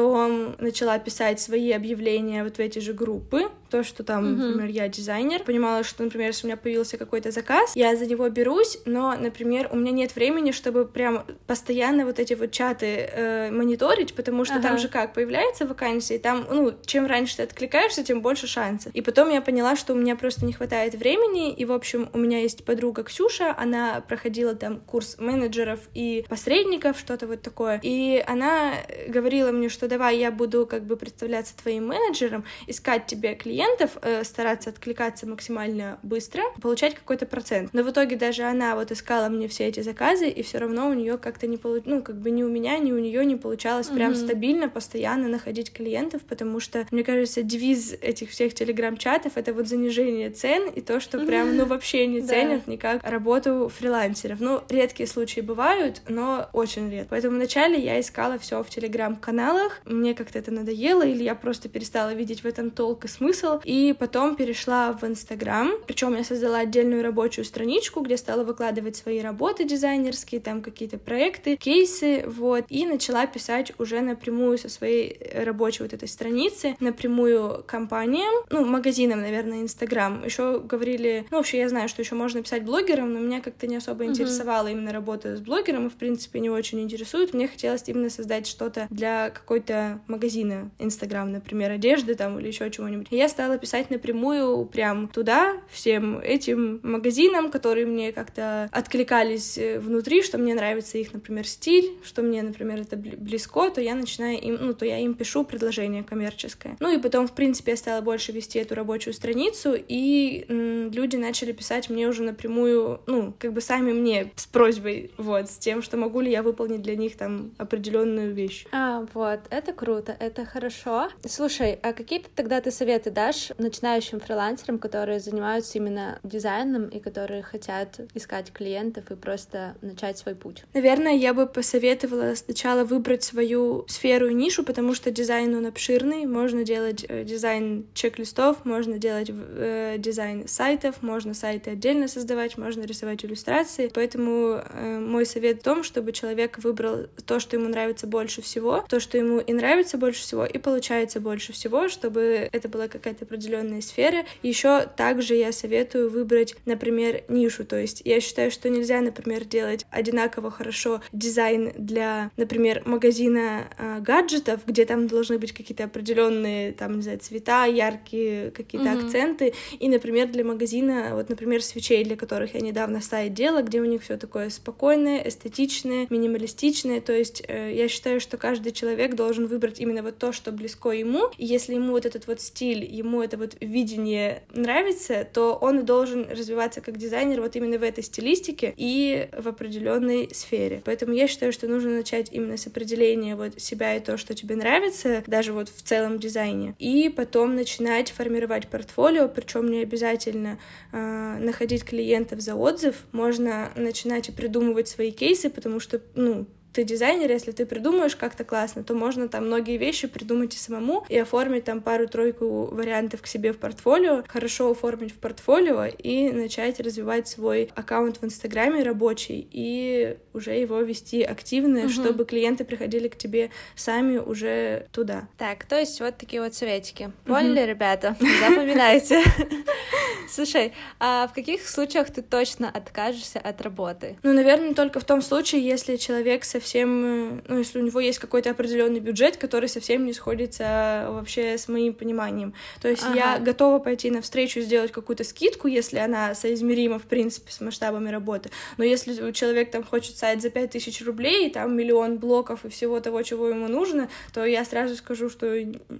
начала 0.58 0.98
писать 0.98 1.40
свои 1.40 1.72
объявления 1.72 2.44
вот 2.44 2.56
в 2.56 2.60
эти 2.60 2.78
же 2.78 2.92
группы, 2.92 3.50
то, 3.70 3.82
что 3.82 4.04
там, 4.04 4.24
mm-hmm. 4.24 4.36
например, 4.36 4.68
я 4.68 4.88
дизайнер, 4.88 5.42
понимала, 5.42 5.84
что, 5.84 6.04
например, 6.04 6.28
если 6.28 6.46
у 6.46 6.48
меня 6.48 6.56
появился 6.56 6.96
какой-то 6.96 7.30
заказ, 7.30 7.72
я 7.74 7.96
за 7.96 8.06
него 8.06 8.28
берусь, 8.28 8.78
но, 8.84 9.16
например, 9.16 9.68
у 9.72 9.76
меня 9.76 9.92
нет 9.92 10.14
времени, 10.14 10.52
чтобы 10.52 10.86
прям 10.86 11.24
постоянно 11.46 12.06
вот 12.06 12.18
эти 12.18 12.34
вот 12.34 12.52
чаты 12.52 12.86
э, 12.86 13.50
мониторить, 13.50 14.14
потому 14.14 14.44
что 14.44 14.56
ага. 14.56 14.68
там 14.68 14.78
же 14.78 14.88
как, 14.88 15.14
появляется 15.14 15.66
вакансия, 15.66 16.16
и 16.16 16.18
там, 16.18 16.46
ну, 16.50 16.74
чем 16.84 17.06
раньше 17.06 17.38
ты 17.38 17.42
откликаешься, 17.42 18.04
тем 18.04 18.20
больше 18.20 18.46
шансов. 18.46 18.94
И 18.94 19.00
потом 19.00 19.30
я 19.30 19.40
поняла, 19.40 19.76
что 19.76 19.94
у 19.94 19.96
меня 19.96 20.16
просто 20.16 20.44
не 20.44 20.52
хватает 20.52 20.94
времени, 20.94 21.52
и, 21.52 21.64
в 21.64 21.72
общем, 21.72 22.08
у 22.12 22.18
меня 22.18 22.40
есть 22.40 22.64
подруга 22.64 23.02
Ксюша, 23.02 23.54
она 23.56 24.02
проходила 24.06 24.54
там 24.54 24.80
курс 24.80 25.16
менеджеров 25.18 25.80
и 25.94 26.24
посредников, 26.28 26.98
что-то 26.98 27.26
вот 27.26 27.42
такое, 27.42 27.80
и 27.82 28.22
она 28.26 28.74
говорила 29.08 29.50
мне, 29.50 29.68
что 29.76 29.88
давай 29.88 30.18
я 30.18 30.30
буду 30.30 30.66
как 30.66 30.84
бы 30.84 30.96
представляться 30.96 31.54
твоим 31.56 31.88
менеджером, 31.88 32.44
искать 32.66 33.06
тебе 33.06 33.34
клиентов, 33.34 33.98
э, 34.00 34.24
стараться 34.24 34.70
откликаться 34.70 35.26
максимально 35.26 35.98
быстро, 36.02 36.42
получать 36.62 36.94
какой-то 36.94 37.26
процент. 37.26 37.70
Но 37.74 37.82
в 37.82 37.90
итоге 37.90 38.16
даже 38.16 38.44
она 38.44 38.74
вот 38.74 38.90
искала 38.90 39.28
мне 39.28 39.48
все 39.48 39.66
эти 39.66 39.80
заказы, 39.80 40.28
и 40.28 40.42
все 40.42 40.58
равно 40.58 40.88
у 40.88 40.94
нее 40.94 41.18
как-то 41.18 41.46
не 41.46 41.58
получилось, 41.58 41.86
ну, 41.86 42.02
как 42.02 42.16
бы 42.16 42.30
ни 42.30 42.42
у 42.42 42.48
меня, 42.48 42.78
ни 42.78 42.92
у 42.92 42.98
нее 42.98 43.24
не 43.26 43.36
получалось 43.36 43.88
mm-hmm. 43.88 43.94
прям 43.94 44.14
стабильно, 44.14 44.68
постоянно 44.68 45.28
находить 45.28 45.72
клиентов, 45.72 46.22
потому 46.22 46.58
что, 46.58 46.86
мне 46.90 47.04
кажется, 47.04 47.42
девиз 47.42 47.94
этих 48.00 48.30
всех 48.30 48.54
телеграм-чатов— 48.54 49.32
это 49.34 49.52
вот 49.52 49.68
занижение 49.68 50.30
цен 50.30 50.70
и 50.70 50.80
то, 50.80 51.00
что 51.00 51.18
прям, 51.18 51.54
ну, 51.56 51.66
вообще 51.66 52.06
не 52.06 52.22
ценят 52.22 52.66
никак 52.66 53.02
работу 53.04 53.70
фрилансеров. 53.76 54.40
Ну, 54.40 54.62
редкие 54.70 55.06
случаи 55.06 55.40
бывают, 55.40 56.00
но 56.08 56.48
очень 56.52 56.90
редко. 56.90 57.08
Поэтому 57.10 57.36
вначале 57.36 57.78
я 57.78 58.00
искала 58.00 58.38
все 58.38 58.62
в 58.62 58.70
телеграм-каналах, 58.70 59.65
мне 59.84 60.14
как-то 60.14 60.38
это 60.38 60.50
надоело, 60.50 61.02
или 61.02 61.22
я 61.22 61.34
просто 61.34 61.68
перестала 61.68 62.14
видеть 62.14 62.42
в 62.42 62.46
этом 62.46 62.70
толк 62.70 63.04
и 63.04 63.08
смысл. 63.08 63.60
И 63.64 63.94
потом 63.98 64.36
перешла 64.36 64.92
в 64.92 65.04
Инстаграм. 65.04 65.72
Причем 65.86 66.16
я 66.16 66.24
создала 66.24 66.58
отдельную 66.58 67.02
рабочую 67.02 67.44
страничку, 67.44 68.00
где 68.00 68.16
стала 68.16 68.44
выкладывать 68.44 68.96
свои 68.96 69.20
работы 69.20 69.64
дизайнерские, 69.64 70.40
там 70.40 70.62
какие-то 70.62 70.98
проекты, 70.98 71.56
кейсы, 71.56 72.24
вот. 72.26 72.64
И 72.68 72.86
начала 72.86 73.26
писать 73.26 73.72
уже 73.78 74.00
напрямую 74.00 74.58
со 74.58 74.68
своей 74.68 75.18
рабочей 75.34 75.82
вот 75.82 75.92
этой 75.92 76.08
страницы, 76.08 76.76
напрямую 76.80 77.64
компаниям, 77.66 78.32
ну, 78.50 78.64
магазинам, 78.64 79.20
наверное, 79.20 79.62
Инстаграм. 79.62 80.24
Еще 80.24 80.60
говорили, 80.60 81.26
ну, 81.30 81.38
вообще 81.38 81.58
я 81.58 81.68
знаю, 81.68 81.88
что 81.88 82.02
еще 82.02 82.14
можно 82.14 82.42
писать 82.42 82.64
блогерам, 82.64 83.12
но 83.12 83.18
меня 83.18 83.40
как-то 83.40 83.66
не 83.66 83.76
особо 83.76 84.04
интересовала 84.04 84.68
mm-hmm. 84.68 84.72
именно 84.72 84.92
работа 84.92 85.36
с 85.36 85.40
блогером, 85.40 85.86
и, 85.86 85.90
в 85.90 85.94
принципе, 85.94 86.40
не 86.40 86.50
очень 86.50 86.80
интересует. 86.80 87.34
Мне 87.34 87.48
хотелось 87.48 87.84
именно 87.86 88.10
создать 88.10 88.46
что-то 88.46 88.86
для 88.90 89.30
какой-то 89.56 90.00
магазина 90.06 90.70
Инстаграм, 90.78 91.32
например, 91.32 91.70
одежды 91.70 92.14
там 92.14 92.38
или 92.38 92.48
еще 92.48 92.70
чего-нибудь. 92.70 93.06
Я 93.10 93.26
стала 93.26 93.56
писать 93.56 93.88
напрямую 93.88 94.66
прям 94.66 95.08
туда, 95.08 95.54
всем 95.70 96.18
этим 96.18 96.80
магазинам, 96.82 97.50
которые 97.50 97.86
мне 97.86 98.12
как-то 98.12 98.68
откликались 98.70 99.56
э, 99.56 99.78
внутри, 99.78 100.22
что 100.22 100.36
мне 100.36 100.54
нравится 100.54 100.98
их, 100.98 101.14
например, 101.14 101.46
стиль, 101.46 101.92
что 102.04 102.20
мне, 102.20 102.42
например, 102.42 102.82
это 102.82 102.96
близко, 102.96 103.70
то 103.70 103.80
я 103.80 103.94
начинаю 103.94 104.38
им, 104.38 104.58
ну, 104.60 104.74
то 104.74 104.84
я 104.84 104.98
им 104.98 105.14
пишу 105.14 105.42
предложение 105.42 106.04
коммерческое. 106.04 106.76
Ну 106.78 106.94
и 106.94 107.00
потом, 107.00 107.26
в 107.26 107.32
принципе, 107.32 107.70
я 107.70 107.76
стала 107.78 108.02
больше 108.02 108.32
вести 108.32 108.58
эту 108.58 108.74
рабочую 108.74 109.14
страницу, 109.14 109.74
и 109.76 110.44
люди 110.48 111.16
начали 111.16 111.52
писать 111.52 111.88
мне 111.88 112.06
уже 112.08 112.22
напрямую, 112.22 113.00
ну, 113.06 113.32
как 113.38 113.54
бы 113.54 113.62
сами 113.62 113.92
мне 113.92 114.32
с 114.36 114.44
просьбой, 114.44 115.12
вот, 115.16 115.50
с 115.50 115.56
тем, 115.56 115.80
что 115.80 115.96
могу 115.96 116.20
ли 116.20 116.30
я 116.30 116.42
выполнить 116.42 116.82
для 116.82 116.96
них 116.96 117.16
там 117.16 117.52
определенную 117.56 118.34
вещь. 118.34 118.66
А, 118.72 119.06
вот, 119.14 119.40
это 119.50 119.72
круто, 119.72 120.16
это 120.18 120.44
хорошо. 120.44 121.08
Слушай, 121.26 121.78
а 121.82 121.92
какие-то 121.92 122.28
тогда 122.34 122.60
ты 122.60 122.70
советы 122.70 123.10
дашь 123.10 123.26
дашь 123.26 123.50
начинающим 123.58 124.20
фрилансерам, 124.20 124.78
которые 124.78 125.20
занимаются 125.20 125.78
именно 125.78 126.18
дизайном 126.22 126.88
и 126.88 127.00
которые 127.00 127.42
хотят 127.42 128.00
искать 128.14 128.52
клиентов 128.52 129.10
и 129.10 129.16
просто 129.16 129.76
начать 129.82 130.18
свой 130.18 130.34
путь? 130.34 130.64
Наверное, 130.74 131.14
я 131.14 131.34
бы 131.34 131.46
посоветовала 131.46 132.34
сначала 132.34 132.84
выбрать 132.84 133.22
свою 133.22 133.84
сферу 133.88 134.28
и 134.28 134.34
нишу, 134.34 134.64
потому 134.64 134.94
что 134.94 135.10
дизайн, 135.10 135.54
он 135.54 135.66
обширный. 135.66 136.26
Можно 136.26 136.64
делать 136.64 137.04
э, 137.08 137.24
дизайн 137.24 137.86
чек-листов, 137.94 138.64
можно 138.64 138.98
делать 138.98 139.30
э, 139.30 139.96
дизайн 139.98 140.48
сайтов, 140.48 141.02
можно 141.02 141.34
сайты 141.34 141.70
отдельно 141.70 142.08
создавать, 142.08 142.58
можно 142.58 142.82
рисовать 142.82 143.24
иллюстрации. 143.24 143.90
Поэтому 143.92 144.62
э, 144.62 144.98
мой 144.98 145.26
совет 145.26 145.60
в 145.60 145.62
том, 145.62 145.82
чтобы 145.82 146.12
человек 146.12 146.58
выбрал 146.58 147.06
то, 147.26 147.40
что 147.40 147.56
ему 147.56 147.68
нравится 147.68 148.06
больше 148.06 148.42
всего, 148.42 148.84
то, 148.88 149.00
что 149.00 149.18
ему 149.18 149.35
и 149.40 149.52
нравится 149.52 149.98
больше 149.98 150.22
всего, 150.22 150.44
и 150.44 150.58
получается 150.58 151.20
больше 151.20 151.52
всего, 151.52 151.88
чтобы 151.88 152.48
это 152.52 152.68
была 152.68 152.88
какая-то 152.88 153.06
какая-то 153.06 153.24
определенная 153.24 153.80
сфера. 153.80 154.24
Еще 154.42 154.86
также 154.96 155.34
я 155.34 155.52
советую 155.52 156.10
выбрать, 156.10 156.54
например, 156.64 157.22
нишу. 157.28 157.64
То 157.64 157.76
есть 157.78 158.02
я 158.04 158.20
считаю, 158.20 158.50
что 158.50 158.68
нельзя, 158.68 159.00
например, 159.00 159.44
делать 159.44 159.86
одинаково 159.90 160.50
хорошо 160.50 161.00
дизайн 161.12 161.72
для, 161.76 162.30
например, 162.36 162.82
магазина 162.84 163.68
э, 163.78 164.00
гаджетов, 164.00 164.60
где 164.66 164.84
там 164.84 165.06
должны 165.06 165.38
быть 165.38 165.52
какие-то 165.52 165.84
определенные, 165.84 166.72
там, 166.72 166.96
не 166.96 167.02
знаю, 167.02 167.18
цвета, 167.20 167.66
яркие 167.66 168.50
какие-то 168.50 168.88
mm-hmm. 168.88 169.04
акценты, 169.04 169.54
и, 169.78 169.88
например, 169.88 170.28
для 170.28 170.44
магазина, 170.44 171.10
вот, 171.14 171.28
например, 171.28 171.62
свечей, 171.62 172.04
для 172.04 172.16
которых 172.16 172.54
я 172.54 172.60
недавно 172.60 173.00
сайт 173.00 173.34
делала, 173.34 173.62
где 173.62 173.80
у 173.80 173.84
них 173.84 174.02
все 174.02 174.16
такое 174.16 174.50
спокойное, 174.50 175.22
эстетичное, 175.26 176.06
минималистичное. 176.10 177.00
То 177.00 177.12
есть 177.12 177.42
э, 177.46 177.72
я 177.72 177.88
считаю, 177.88 178.20
что 178.20 178.36
каждый 178.36 178.72
человек 178.72 179.14
должен 179.14 179.25
выбрать 179.46 179.80
именно 179.80 180.02
вот 180.02 180.18
то, 180.18 180.32
что 180.32 180.52
близко 180.52 180.90
ему. 180.90 181.30
И 181.38 181.44
если 181.44 181.74
ему 181.74 181.92
вот 181.92 182.06
этот 182.06 182.26
вот 182.26 182.40
стиль, 182.40 182.84
ему 182.84 183.22
это 183.22 183.36
вот 183.36 183.56
видение 183.60 184.42
нравится, 184.52 185.26
то 185.30 185.54
он 185.54 185.84
должен 185.84 186.28
развиваться 186.30 186.80
как 186.80 186.96
дизайнер 186.98 187.40
вот 187.40 187.56
именно 187.56 187.78
в 187.78 187.82
этой 187.82 188.04
стилистике 188.04 188.72
и 188.76 189.28
в 189.36 189.48
определенной 189.48 190.28
сфере. 190.32 190.82
Поэтому 190.84 191.12
я 191.12 191.28
считаю, 191.28 191.52
что 191.52 191.66
нужно 191.66 191.90
начать 191.90 192.32
именно 192.32 192.56
с 192.56 192.66
определения 192.66 193.36
вот 193.36 193.60
себя 193.60 193.96
и 193.96 194.00
то, 194.00 194.16
что 194.16 194.34
тебе 194.34 194.56
нравится, 194.56 195.22
даже 195.26 195.52
вот 195.52 195.68
в 195.68 195.82
целом 195.82 196.18
дизайне, 196.18 196.74
и 196.78 197.08
потом 197.08 197.54
начинать 197.54 198.10
формировать 198.10 198.68
портфолио, 198.68 199.28
причем 199.28 199.70
не 199.70 199.80
обязательно 199.80 200.58
э, 200.92 201.38
находить 201.38 201.84
клиентов 201.84 202.40
за 202.40 202.54
отзыв, 202.54 202.96
можно 203.12 203.72
начинать 203.76 204.28
и 204.28 204.32
придумывать 204.32 204.88
свои 204.88 205.10
кейсы, 205.10 205.50
потому 205.50 205.80
что, 205.80 206.00
ну, 206.14 206.46
ты 206.76 206.84
дизайнер, 206.84 207.30
если 207.30 207.52
ты 207.52 207.64
придумаешь 207.64 208.16
как-то 208.16 208.44
классно, 208.44 208.84
то 208.84 208.92
можно 208.92 209.28
там 209.28 209.46
многие 209.46 209.78
вещи 209.78 210.06
придумать 210.06 210.54
и 210.54 210.58
самому, 210.58 211.06
и 211.08 211.16
оформить 211.16 211.64
там 211.64 211.80
пару-тройку 211.80 212.66
вариантов 212.66 213.22
к 213.22 213.26
себе 213.26 213.54
в 213.54 213.58
портфолио, 213.58 214.24
хорошо 214.28 214.70
оформить 214.70 215.12
в 215.12 215.16
портфолио 215.16 215.86
и 215.86 216.30
начать 216.30 216.78
развивать 216.78 217.28
свой 217.28 217.70
аккаунт 217.74 218.18
в 218.20 218.24
Инстаграме 218.26 218.82
рабочий 218.82 219.48
и 219.50 220.18
уже 220.34 220.50
его 220.50 220.78
вести 220.80 221.22
активно, 221.22 221.84
угу. 221.84 221.88
чтобы 221.88 222.26
клиенты 222.26 222.66
приходили 222.66 223.08
к 223.08 223.16
тебе 223.16 223.50
сами 223.74 224.18
уже 224.18 224.86
туда. 224.92 225.28
Так, 225.38 225.64
то 225.64 225.78
есть 225.78 225.98
вот 226.00 226.18
такие 226.18 226.42
вот 226.42 226.54
советики. 226.54 227.10
Поняли, 227.24 227.60
угу. 227.60 227.70
ребята? 227.70 228.16
Запоминайте. 228.20 229.22
Слушай, 230.28 230.72
а 230.98 231.28
в 231.28 231.32
каких 231.32 231.66
случаях 231.66 232.10
ты 232.10 232.22
точно 232.22 232.68
откажешься 232.68 233.38
от 233.38 233.60
работы? 233.62 234.18
Ну, 234.22 234.32
наверное, 234.32 234.74
только 234.74 235.00
в 235.00 235.04
том 235.04 235.22
случае, 235.22 235.64
если 235.66 235.96
человек 235.96 236.44
совсем, 236.44 236.65
э, 236.74 237.40
ну, 237.48 237.58
если 237.58 237.78
у 237.78 237.82
него 237.82 238.00
есть 238.00 238.18
какой-то 238.18 238.50
определенный 238.50 239.00
бюджет, 239.00 239.36
который 239.36 239.68
совсем 239.68 240.04
не 240.04 240.12
сходится 240.12 241.06
вообще 241.10 241.58
с 241.58 241.68
моим 241.68 241.94
пониманием. 241.94 242.54
То 242.80 242.88
есть 242.88 243.04
ага. 243.04 243.14
я 243.14 243.38
готова 243.38 243.78
пойти 243.78 244.10
на 244.10 244.22
встречу, 244.22 244.60
сделать 244.60 244.92
какую-то 244.92 245.24
скидку, 245.24 245.68
если 245.68 245.98
она 245.98 246.34
соизмерима, 246.34 246.98
в 246.98 247.04
принципе, 247.04 247.52
с 247.52 247.60
масштабами 247.60 248.10
работы. 248.10 248.50
Но 248.76 248.84
если 248.84 249.32
человек 249.32 249.70
там 249.70 249.84
хочет 249.84 250.16
сайт 250.16 250.42
за 250.42 250.50
5000 250.50 251.02
рублей, 251.02 251.48
и 251.48 251.50
там 251.50 251.76
миллион 251.76 252.18
блоков 252.18 252.64
и 252.64 252.68
всего 252.68 253.00
того, 253.00 253.22
чего 253.22 253.48
ему 253.48 253.68
нужно, 253.68 254.08
то 254.32 254.44
я 254.44 254.64
сразу 254.64 254.96
скажу, 254.96 255.28
что, 255.30 255.54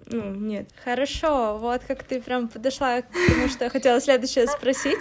ну, 0.07 0.35
нет. 0.35 0.68
Хорошо, 0.85 1.59
вот 1.59 1.83
как 1.87 2.05
ты 2.05 2.20
прям 2.20 2.48
подошла 2.48 3.02
к 3.02 3.07
тому, 3.12 3.48
что 3.48 3.64
я 3.64 3.70
хотела 3.70 4.00
следующее 4.00 4.46
спросить. 4.46 5.00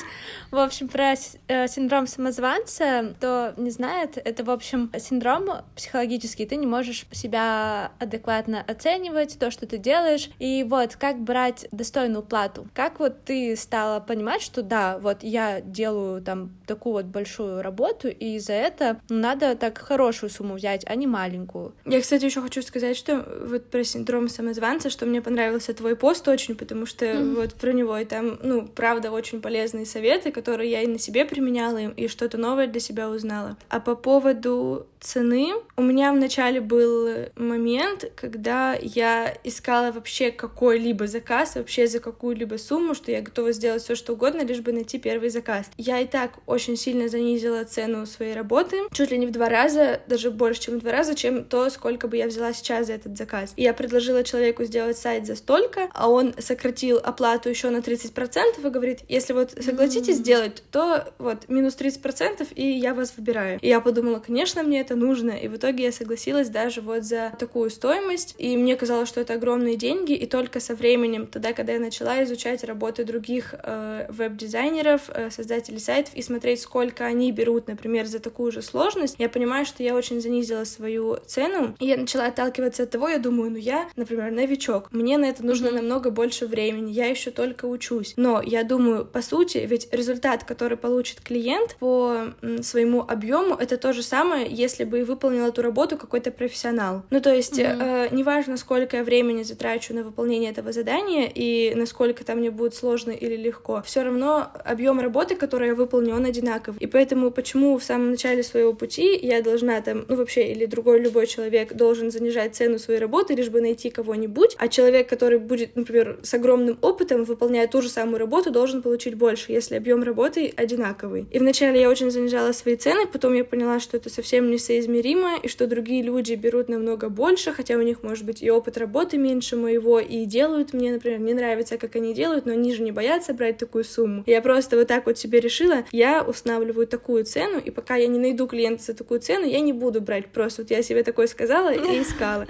В 0.51 0.57
общем, 0.57 0.87
про 0.87 1.13
э, 1.47 1.67
синдром 1.67 2.07
самозванца, 2.07 3.13
кто 3.17 3.53
не 3.57 3.71
знает, 3.71 4.17
это, 4.17 4.43
в 4.43 4.49
общем, 4.49 4.91
синдром 4.99 5.54
психологический. 5.75 6.45
Ты 6.45 6.55
не 6.55 6.67
можешь 6.67 7.05
себя 7.11 7.91
адекватно 7.99 8.63
оценивать, 8.67 9.37
то, 9.39 9.51
что 9.51 9.65
ты 9.65 9.77
делаешь. 9.77 10.29
И 10.39 10.65
вот, 10.67 10.95
как 10.95 11.19
брать 11.19 11.67
достойную 11.71 12.23
плату? 12.23 12.67
Как 12.73 12.99
вот 12.99 13.23
ты 13.25 13.55
стала 13.55 13.99
понимать, 13.99 14.41
что 14.41 14.61
да, 14.61 14.97
вот 14.99 15.23
я 15.23 15.61
делаю 15.61 16.21
там 16.21 16.51
такую 16.65 16.93
вот 16.93 17.05
большую 17.05 17.61
работу, 17.61 18.07
и 18.07 18.39
за 18.39 18.53
это 18.53 18.99
надо 19.09 19.55
так 19.55 19.77
хорошую 19.77 20.29
сумму 20.29 20.55
взять, 20.55 20.83
а 20.85 20.95
не 20.95 21.07
маленькую. 21.07 21.73
Я, 21.85 22.01
кстати, 22.01 22.25
еще 22.25 22.41
хочу 22.41 22.61
сказать, 22.61 22.97
что 22.97 23.25
вот 23.45 23.69
про 23.69 23.83
синдром 23.83 24.29
самозванца, 24.29 24.89
что 24.89 25.05
мне 25.05 25.21
понравился 25.21 25.73
твой 25.73 25.95
пост 25.95 26.27
очень, 26.27 26.55
потому 26.55 26.85
что 26.85 27.05
mm-hmm. 27.05 27.35
вот 27.35 27.53
про 27.53 27.71
него 27.71 27.97
и 27.97 28.05
там, 28.05 28.39
ну, 28.41 28.67
правда, 28.67 29.11
очень 29.11 29.41
полезные 29.41 29.85
советы, 29.85 30.31
которые 30.31 30.71
я 30.71 30.81
и 30.81 30.87
на 30.87 30.99
себе 30.99 31.25
применяла, 31.25 31.77
и 31.77 32.07
что-то 32.07 32.37
новое 32.37 32.67
для 32.67 32.79
себя 32.79 33.09
узнала. 33.09 33.57
А 33.69 33.79
по 33.79 33.95
поводу 33.95 34.87
цены, 34.99 35.34
у 35.77 35.81
меня 35.81 36.11
вначале 36.11 36.61
был 36.61 37.09
момент, 37.35 38.11
когда 38.15 38.75
я 38.81 39.35
искала 39.43 39.91
вообще 39.91 40.31
какой-либо 40.31 41.07
заказ, 41.07 41.55
вообще 41.55 41.87
за 41.87 41.99
какую-либо 41.99 42.57
сумму, 42.57 42.93
что 42.93 43.11
я 43.11 43.21
готова 43.21 43.51
сделать 43.51 43.83
все 43.83 43.95
что 43.95 44.13
угодно, 44.13 44.41
лишь 44.41 44.61
бы 44.61 44.71
найти 44.71 44.99
первый 44.99 45.29
заказ. 45.29 45.69
Я 45.77 45.99
и 45.99 46.07
так 46.07 46.39
очень 46.45 46.77
сильно 46.77 47.09
занизила 47.09 47.63
цену 47.63 48.05
своей 48.05 48.33
работы, 48.33 48.77
чуть 48.91 49.11
ли 49.11 49.17
не 49.17 49.27
в 49.27 49.31
два 49.31 49.49
раза, 49.49 50.01
даже 50.07 50.31
больше, 50.31 50.61
чем 50.61 50.79
в 50.79 50.81
два 50.81 50.91
раза, 50.91 51.15
чем 51.15 51.43
то, 51.43 51.69
сколько 51.69 52.07
бы 52.07 52.17
я 52.17 52.27
взяла 52.27 52.53
сейчас 52.53 52.87
за 52.87 52.93
этот 52.93 53.17
заказ. 53.17 53.53
И 53.55 53.63
я 53.63 53.73
предложила 53.73 54.23
человеку 54.23 54.63
сделать 54.63 54.97
сайт 54.97 55.25
за 55.25 55.35
столько, 55.35 55.89
а 55.93 56.09
он 56.09 56.33
сократил 56.39 56.99
оплату 57.03 57.49
еще 57.49 57.69
на 57.69 57.77
30% 57.77 58.65
и 58.65 58.69
говорит, 58.69 58.99
если 59.07 59.33
вот 59.33 59.51
согласитесь 59.51 60.15
mm-hmm. 60.15 60.19
сделать, 60.19 60.63
то 60.71 61.13
вот 61.17 61.49
минус 61.49 61.75
30% 61.77 62.53
и 62.53 62.67
я 62.67 62.93
вас 62.93 63.13
выбираю. 63.17 63.59
И 63.61 63.67
я 63.67 63.79
подумала, 63.79 64.19
конечно, 64.19 64.63
мне 64.63 64.81
это 64.81 64.95
нужно, 64.95 65.24
и 65.31 65.47
в 65.47 65.57
итоге 65.57 65.85
я 65.85 65.91
согласилась 65.91 66.49
даже 66.49 66.81
вот 66.81 67.03
за 67.03 67.33
такую 67.37 67.69
стоимость, 67.69 68.35
и 68.37 68.57
мне 68.57 68.75
казалось, 68.75 69.09
что 69.09 69.21
это 69.21 69.33
огромные 69.33 69.75
деньги, 69.75 70.13
и 70.13 70.25
только 70.25 70.59
со 70.59 70.75
временем, 70.75 71.27
тогда, 71.27 71.53
когда 71.53 71.73
я 71.73 71.79
начала 71.79 72.23
изучать 72.23 72.63
работы 72.63 73.03
других 73.03 73.53
э, 73.57 74.05
веб-дизайнеров, 74.09 75.09
э, 75.09 75.29
создателей 75.29 75.79
сайтов, 75.79 76.13
и 76.15 76.21
смотреть, 76.21 76.61
сколько 76.61 77.05
они 77.05 77.31
берут, 77.31 77.67
например, 77.67 78.05
за 78.05 78.19
такую 78.19 78.51
же 78.51 78.61
сложность, 78.61 79.15
я 79.17 79.29
понимаю, 79.29 79.65
что 79.65 79.83
я 79.83 79.95
очень 79.95 80.21
занизила 80.21 80.63
свою 80.63 81.17
цену, 81.25 81.75
и 81.79 81.85
я 81.85 81.97
начала 81.97 82.27
отталкиваться 82.27 82.83
от 82.83 82.91
того, 82.91 83.09
я 83.09 83.19
думаю, 83.19 83.51
ну 83.51 83.57
я, 83.57 83.89
например, 83.95 84.31
новичок, 84.31 84.91
мне 84.91 85.17
на 85.17 85.25
это 85.25 85.45
нужно 85.45 85.71
намного 85.71 86.09
больше 86.09 86.47
времени, 86.47 86.91
я 86.91 87.07
еще 87.07 87.31
только 87.31 87.65
учусь, 87.65 88.13
но 88.17 88.41
я 88.41 88.63
думаю, 88.63 89.05
по 89.05 89.21
сути, 89.21 89.59
ведь 89.69 89.87
результат, 89.91 90.43
который 90.43 90.77
получит 90.77 91.21
клиент 91.21 91.75
по 91.79 92.33
своему 92.61 93.01
объему, 93.01 93.55
это 93.55 93.77
то 93.77 93.93
же 93.93 94.03
самое, 94.03 94.47
если 94.49 94.83
бы 94.83 94.99
и 94.99 95.03
выполнил 95.15 95.45
эту 95.45 95.61
работу 95.61 95.97
какой-то 95.97 96.31
профессионал. 96.31 97.03
Ну, 97.09 97.21
то 97.21 97.33
есть, 97.33 97.57
mm-hmm. 97.57 98.11
э, 98.11 98.15
неважно, 98.15 98.57
сколько 98.57 98.97
я 98.97 99.03
времени 99.03 99.43
затрачу 99.43 99.93
на 99.93 100.03
выполнение 100.03 100.51
этого 100.51 100.71
задания 100.71 101.31
и 101.33 101.73
насколько 101.75 102.23
там 102.25 102.39
мне 102.39 102.51
будет 102.51 102.75
сложно 102.75 103.11
или 103.11 103.35
легко, 103.35 103.81
все 103.85 104.03
равно 104.03 104.47
объем 104.65 104.99
работы, 104.99 105.35
который 105.35 105.69
я 105.69 105.75
выполню, 105.75 106.15
он 106.15 106.25
одинаков. 106.25 106.75
И 106.79 106.87
поэтому 106.87 107.31
почему 107.31 107.77
в 107.77 107.83
самом 107.83 108.11
начале 108.11 108.43
своего 108.43 108.73
пути 108.73 109.17
я 109.21 109.41
должна 109.41 109.81
там, 109.81 110.05
ну 110.09 110.17
вообще, 110.17 110.51
или 110.51 110.65
другой 110.65 110.99
любой 110.99 111.27
человек 111.27 111.73
должен 111.73 112.11
занижать 112.11 112.55
цену 112.55 112.77
своей 112.77 112.99
работы, 112.99 113.35
лишь 113.35 113.49
бы 113.49 113.61
найти 113.61 113.89
кого-нибудь, 113.89 114.55
а 114.57 114.67
человек, 114.67 115.07
который 115.09 115.39
будет, 115.39 115.75
например, 115.75 116.19
с 116.23 116.33
огромным 116.33 116.77
опытом, 116.81 117.23
выполняя 117.23 117.67
ту 117.67 117.81
же 117.81 117.89
самую 117.89 118.19
работу, 118.19 118.51
должен 118.51 118.81
получить 118.81 119.15
больше, 119.15 119.53
если 119.53 119.75
объем 119.75 120.03
работы 120.03 120.53
одинаковый. 120.55 121.25
И 121.31 121.39
вначале 121.39 121.79
я 121.79 121.89
очень 121.89 122.11
занижала 122.11 122.51
свои 122.51 122.75
цены, 122.75 123.07
потом 123.07 123.33
я 123.33 123.45
поняла, 123.45 123.79
что 123.79 123.95
это 123.95 124.09
совсем 124.09 124.51
не 124.51 124.57
соизмеримо, 124.57 125.04
и 125.43 125.47
что 125.47 125.67
другие 125.67 126.01
люди 126.01 126.33
берут 126.33 126.69
намного 126.69 127.09
больше, 127.09 127.51
хотя 127.51 127.75
у 127.75 127.81
них 127.81 128.01
может 128.03 128.25
быть 128.25 128.41
и 128.41 128.49
опыт 128.49 128.77
работы 128.77 129.17
меньше 129.17 129.55
моего, 129.55 129.99
и 129.99 130.25
делают 130.25 130.73
мне, 130.73 130.91
например, 130.91 131.19
не 131.19 131.33
нравится, 131.33 131.77
как 131.77 131.95
они 131.95 132.13
делают, 132.13 132.45
но 132.45 132.53
они 132.53 132.73
же 132.73 132.81
не 132.81 132.91
боятся 132.91 133.33
брать 133.33 133.57
такую 133.57 133.83
сумму. 133.83 134.23
Я 134.25 134.41
просто 134.41 134.77
вот 134.77 134.87
так 134.87 135.05
вот 135.05 135.17
себе 135.17 135.39
решила, 135.39 135.85
я 135.91 136.23
устанавливаю 136.23 136.87
такую 136.87 137.23
цену, 137.25 137.59
и 137.59 137.69
пока 137.69 137.95
я 137.95 138.07
не 138.07 138.19
найду 138.19 138.47
клиента 138.47 138.83
за 138.83 138.93
такую 138.93 139.19
цену, 139.19 139.45
я 139.45 139.59
не 139.59 139.73
буду 139.73 140.01
брать 140.01 140.27
просто. 140.27 140.63
Вот 140.63 140.71
я 140.71 140.81
себе 140.81 141.03
такое 141.03 141.27
сказала 141.27 141.73
и 141.73 142.01
искала. 142.01 142.47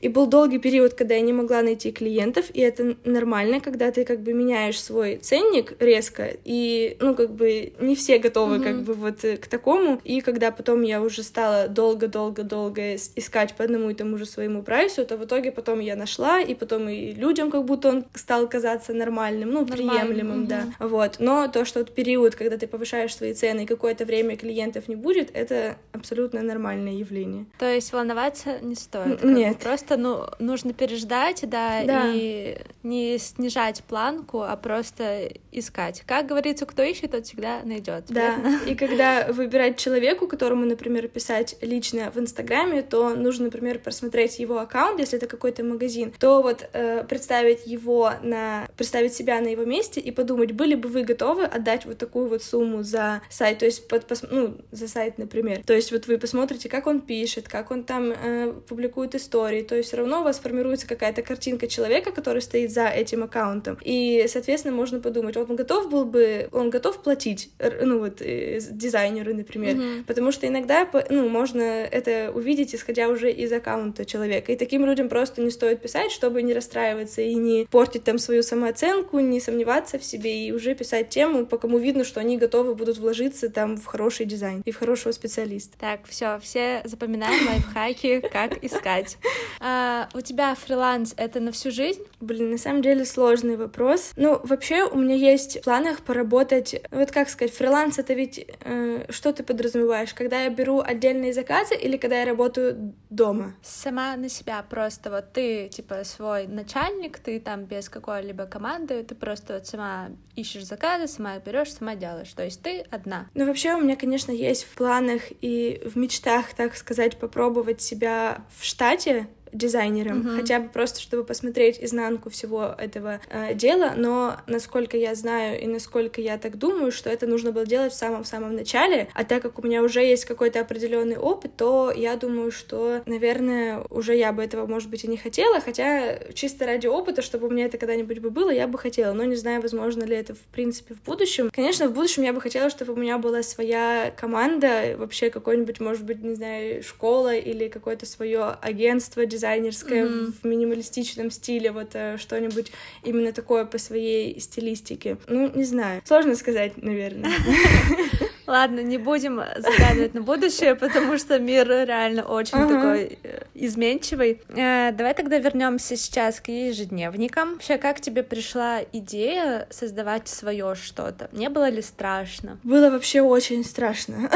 И 0.00 0.08
был 0.08 0.26
долгий 0.26 0.58
период, 0.58 0.94
когда 0.94 1.14
я 1.14 1.20
не 1.20 1.32
могла 1.32 1.62
найти 1.62 1.90
клиентов, 1.92 2.46
и 2.52 2.60
это 2.60 2.96
нормально, 3.04 3.60
когда 3.60 3.90
ты 3.90 4.04
как 4.04 4.20
бы 4.20 4.32
меняешь 4.32 4.80
свой 4.80 5.16
ценник 5.16 5.74
резко, 5.80 6.30
и, 6.44 6.96
ну, 7.00 7.14
как 7.14 7.30
бы 7.32 7.72
не 7.80 7.96
все 7.96 8.18
готовы 8.18 8.56
mm-hmm. 8.56 8.62
как 8.62 8.82
бы 8.82 8.94
вот 8.94 9.24
э, 9.24 9.36
к 9.36 9.48
такому. 9.48 10.00
И 10.04 10.20
когда 10.20 10.50
потом 10.50 10.82
я 10.82 11.02
уже 11.02 11.22
стала 11.22 11.68
долго-долго-долго 11.68 12.94
искать 12.94 13.54
по 13.54 13.64
одному 13.64 13.90
и 13.90 13.94
тому 13.94 14.18
же 14.18 14.26
своему 14.26 14.62
прайсу, 14.62 15.04
то 15.04 15.16
в 15.16 15.24
итоге 15.24 15.50
потом 15.50 15.80
я 15.80 15.96
нашла, 15.96 16.40
и 16.40 16.54
потом 16.54 16.88
и 16.88 17.12
людям 17.12 17.50
как 17.50 17.64
будто 17.64 17.88
он 17.88 18.04
стал 18.14 18.48
казаться 18.48 18.92
нормальным, 18.92 19.50
ну, 19.50 19.66
Нормально. 19.66 19.92
приемлемым, 19.92 20.44
mm-hmm. 20.44 20.46
да. 20.46 20.64
Вот. 20.78 21.16
Но 21.18 21.48
то, 21.48 21.64
что 21.64 21.80
вот 21.80 21.94
период, 21.94 22.34
когда 22.34 22.56
ты 22.56 22.66
повышаешь 22.66 23.14
свои 23.14 23.34
цены, 23.34 23.62
и 23.62 23.66
какое-то 23.66 24.04
время 24.04 24.36
клиентов 24.36 24.88
не 24.88 24.96
будет, 24.96 25.30
это 25.34 25.76
абсолютно 25.92 26.42
нормальное 26.42 26.92
явление. 26.92 27.46
То 27.58 27.66
есть 27.66 27.92
волноваться 27.92 28.58
не 28.60 28.74
стоит? 28.74 29.22
Нет. 29.24 29.58
Просто 29.58 29.87
просто 29.88 29.96
ну, 29.96 30.26
нужно 30.38 30.72
переждать, 30.72 31.48
да, 31.48 31.82
да, 31.84 32.12
и 32.12 32.58
не 32.82 33.18
снижать 33.18 33.82
планку, 33.84 34.42
а 34.42 34.56
просто 34.56 35.30
искать. 35.52 36.02
Как 36.06 36.26
говорится, 36.26 36.66
кто 36.66 36.82
ищет, 36.82 37.12
тот 37.12 37.26
всегда 37.26 37.60
найдет. 37.64 38.04
Да. 38.08 38.36
И 38.66 38.74
когда 38.74 39.28
выбирать 39.30 39.78
человеку, 39.78 40.26
которому, 40.26 40.64
например, 40.66 41.08
писать 41.08 41.56
лично 41.60 42.10
в 42.10 42.18
Инстаграме, 42.18 42.82
то 42.82 43.14
нужно, 43.14 43.46
например, 43.46 43.78
просмотреть 43.78 44.38
его 44.38 44.58
аккаунт, 44.58 45.00
если 45.00 45.18
это 45.18 45.26
какой-то 45.26 45.64
магазин, 45.64 46.12
то 46.18 46.42
вот 46.42 46.68
э, 46.72 47.04
представить 47.04 47.66
его 47.66 48.12
на, 48.22 48.68
представить 48.76 49.14
себя 49.14 49.40
на 49.40 49.48
его 49.48 49.64
месте 49.64 50.00
и 50.00 50.10
подумать, 50.10 50.52
были 50.52 50.74
бы 50.74 50.88
вы 50.88 51.02
готовы 51.02 51.44
отдать 51.44 51.86
вот 51.86 51.98
такую 51.98 52.28
вот 52.28 52.42
сумму 52.42 52.82
за 52.82 53.22
сайт, 53.30 53.58
то 53.58 53.64
есть 53.64 53.88
под, 53.88 54.06
пос, 54.06 54.24
ну, 54.30 54.56
за 54.70 54.88
сайт, 54.88 55.18
например. 55.18 55.62
То 55.64 55.72
есть 55.72 55.92
вот 55.92 56.06
вы 56.06 56.18
посмотрите, 56.18 56.68
как 56.68 56.86
он 56.86 57.00
пишет, 57.00 57.48
как 57.48 57.70
он 57.70 57.84
там 57.84 58.12
э, 58.12 58.52
публикует 58.68 59.14
истории, 59.14 59.62
то 59.62 59.77
есть 59.78 59.88
все 59.88 59.98
равно 59.98 60.20
у 60.20 60.24
вас 60.24 60.38
формируется 60.38 60.86
какая-то 60.86 61.22
картинка 61.22 61.66
человека, 61.66 62.12
который 62.12 62.42
стоит 62.42 62.72
за 62.72 62.88
этим 62.88 63.24
аккаунтом. 63.24 63.78
И, 63.82 64.26
соответственно, 64.28 64.74
можно 64.74 65.00
подумать, 65.00 65.36
вот 65.36 65.50
он 65.50 65.56
готов 65.56 65.90
был 65.90 66.04
бы, 66.04 66.48
он 66.52 66.70
готов 66.70 67.02
платить, 67.02 67.50
ну 67.82 67.98
вот, 68.00 68.20
э, 68.20 68.58
дизайнеру, 68.70 69.34
например, 69.34 69.76
mm-hmm. 69.76 70.04
потому 70.06 70.32
что 70.32 70.46
иногда, 70.46 70.88
ну, 71.10 71.28
можно 71.28 71.62
это 71.62 72.30
увидеть, 72.34 72.74
исходя 72.74 73.08
уже 73.08 73.30
из 73.30 73.52
аккаунта 73.52 74.04
человека. 74.04 74.52
И 74.52 74.56
таким 74.56 74.84
людям 74.84 75.08
просто 75.08 75.40
не 75.40 75.50
стоит 75.50 75.80
писать, 75.80 76.12
чтобы 76.12 76.42
не 76.42 76.54
расстраиваться 76.54 77.22
и 77.22 77.34
не 77.34 77.66
портить 77.70 78.04
там 78.04 78.18
свою 78.18 78.42
самооценку, 78.42 79.18
не 79.20 79.40
сомневаться 79.40 79.98
в 79.98 80.04
себе 80.04 80.46
и 80.46 80.52
уже 80.52 80.74
писать 80.74 81.08
тему, 81.08 81.46
по 81.46 81.58
кому 81.58 81.78
видно, 81.78 82.04
что 82.04 82.20
они 82.20 82.36
готовы 82.38 82.74
будут 82.74 82.98
вложиться 82.98 83.48
там 83.48 83.76
в 83.76 83.86
хороший 83.86 84.26
дизайн 84.26 84.62
и 84.64 84.70
в 84.70 84.78
хорошего 84.78 85.12
специалиста. 85.12 85.76
Так, 85.78 86.00
все, 86.06 86.38
все 86.42 86.82
запоминаем 86.84 87.46
лайфхаки, 87.48 88.20
как 88.20 88.62
искать. 88.64 89.18
А 89.70 90.08
у 90.14 90.22
тебя 90.22 90.54
фриланс— 90.54 91.12
это 91.18 91.40
на 91.40 91.52
всю 91.52 91.70
жизнь? 91.70 92.00
Блин, 92.20 92.50
на 92.50 92.56
самом 92.56 92.80
деле 92.80 93.04
сложный 93.04 93.56
вопрос. 93.56 94.12
Ну, 94.16 94.40
вообще 94.42 94.84
у 94.84 94.96
меня 94.96 95.14
есть 95.14 95.60
в 95.60 95.64
планах 95.64 96.00
поработать... 96.00 96.80
Вот 96.90 97.10
как 97.10 97.28
сказать, 97.28 97.52
фриланс— 97.52 97.98
это 97.98 98.14
ведь 98.14 98.46
э, 98.60 99.04
что 99.10 99.34
ты 99.34 99.42
подразумеваешь? 99.42 100.14
Когда 100.14 100.40
я 100.44 100.48
беру 100.48 100.80
отдельные 100.80 101.34
заказы 101.34 101.74
или 101.74 101.98
когда 101.98 102.20
я 102.20 102.24
работаю 102.24 102.94
дома? 103.10 103.56
Сама 103.62 104.16
на 104.16 104.30
себя 104.30 104.64
просто. 104.66 105.10
Вот 105.10 105.34
ты, 105.34 105.68
типа, 105.68 106.02
свой 106.04 106.46
начальник, 106.46 107.18
ты 107.18 107.38
там 107.38 107.64
без 107.64 107.90
какой-либо 107.90 108.46
команды, 108.46 109.02
ты 109.02 109.14
просто 109.14 109.54
вот 109.54 109.66
сама 109.66 110.08
ищешь 110.34 110.64
заказы, 110.64 111.08
сама 111.08 111.38
берешь, 111.40 111.74
сама 111.74 111.94
делаешь. 111.94 112.32
То 112.32 112.42
есть 112.42 112.62
ты 112.62 112.86
одна. 112.90 113.28
Ну, 113.34 113.44
вообще 113.44 113.74
у 113.74 113.80
меня, 113.82 113.96
конечно, 113.96 114.32
есть 114.32 114.64
в 114.64 114.74
планах 114.76 115.22
и 115.42 115.82
в 115.84 115.98
мечтах, 115.98 116.54
так 116.54 116.74
сказать, 116.74 117.18
попробовать 117.18 117.82
себя 117.82 118.46
в 118.58 118.64
штате, 118.64 119.28
дизайнером, 119.52 120.20
mm-hmm. 120.20 120.36
хотя 120.36 120.60
бы 120.60 120.68
просто, 120.68 121.00
чтобы 121.00 121.24
посмотреть 121.24 121.78
изнанку 121.80 122.30
всего 122.30 122.74
этого 122.78 123.20
э, 123.30 123.54
дела, 123.54 123.94
но 123.96 124.36
насколько 124.46 124.96
я 124.96 125.14
знаю 125.14 125.60
и 125.60 125.66
насколько 125.66 126.20
я 126.20 126.38
так 126.38 126.58
думаю, 126.58 126.92
что 126.92 127.10
это 127.10 127.26
нужно 127.26 127.52
было 127.52 127.66
делать 127.66 127.92
в 127.92 127.96
самом-самом 127.96 128.54
начале, 128.54 129.08
а 129.14 129.24
так 129.24 129.42
как 129.42 129.58
у 129.58 129.62
меня 129.62 129.82
уже 129.82 130.00
есть 130.00 130.24
какой-то 130.24 130.60
определенный 130.60 131.16
опыт, 131.16 131.56
то 131.56 131.92
я 131.94 132.16
думаю, 132.16 132.50
что, 132.50 133.02
наверное, 133.06 133.84
уже 133.90 134.16
я 134.16 134.32
бы 134.32 134.42
этого, 134.42 134.66
может 134.66 134.90
быть, 134.90 135.04
и 135.04 135.08
не 135.08 135.16
хотела, 135.16 135.60
хотя 135.60 136.18
чисто 136.32 136.66
ради 136.66 136.86
опыта, 136.86 137.22
чтобы 137.22 137.46
у 137.46 137.50
меня 137.50 137.66
это 137.66 137.78
когда-нибудь 137.78 138.18
бы 138.18 138.30
было, 138.30 138.50
я 138.50 138.66
бы 138.66 138.78
хотела, 138.78 139.12
но 139.12 139.24
не 139.24 139.36
знаю, 139.36 139.62
возможно 139.62 140.04
ли 140.04 140.16
это, 140.16 140.34
в 140.34 140.40
принципе, 140.52 140.94
в 140.94 141.02
будущем. 141.02 141.50
Конечно, 141.54 141.88
в 141.88 141.92
будущем 141.92 142.22
я 142.22 142.32
бы 142.32 142.40
хотела, 142.40 142.70
чтобы 142.70 142.92
у 142.92 142.96
меня 142.96 143.18
была 143.18 143.42
своя 143.42 144.12
команда, 144.16 144.96
вообще 144.96 145.30
какой-нибудь, 145.30 145.80
может 145.80 146.04
быть, 146.04 146.22
не 146.22 146.34
знаю, 146.34 146.82
школа 146.82 147.34
или 147.34 147.68
какое-то 147.68 148.06
свое 148.06 148.56
агентство, 148.60 149.26
дизайнерское 149.38 150.04
mm-hmm. 150.04 150.34
в 150.42 150.46
минималистичном 150.46 151.30
стиле, 151.30 151.70
вот 151.70 151.90
э, 151.94 152.18
что-нибудь 152.18 152.72
именно 153.04 153.32
такое 153.32 153.64
по 153.64 153.78
своей 153.78 154.40
стилистике. 154.40 155.16
Ну, 155.28 155.50
не 155.54 155.64
знаю. 155.64 156.02
Сложно 156.04 156.34
сказать, 156.34 156.82
наверное. 156.82 157.30
Ладно, 158.48 158.80
не 158.80 158.96
будем 158.96 159.42
загадывать 159.58 160.14
на 160.14 160.22
будущее, 160.22 160.74
потому 160.74 161.18
что 161.18 161.38
мир 161.38 161.68
реально 161.68 162.22
очень 162.22 162.56
uh-huh. 162.56 162.68
такой 162.68 163.18
э, 163.22 163.42
изменчивый. 163.54 164.40
Э, 164.48 164.90
давай 164.92 165.12
тогда 165.12 165.36
вернемся 165.36 165.98
сейчас 165.98 166.40
к 166.40 166.48
ежедневникам. 166.48 167.52
Вообще, 167.52 167.76
как 167.76 168.00
тебе 168.00 168.22
пришла 168.22 168.80
идея 168.90 169.66
создавать 169.68 170.28
свое 170.28 170.74
что-то? 170.76 171.28
Не 171.32 171.50
было 171.50 171.68
ли 171.68 171.82
страшно? 171.82 172.58
Было 172.64 172.88
вообще 172.88 173.20
очень 173.20 173.62
страшно, 173.66 174.30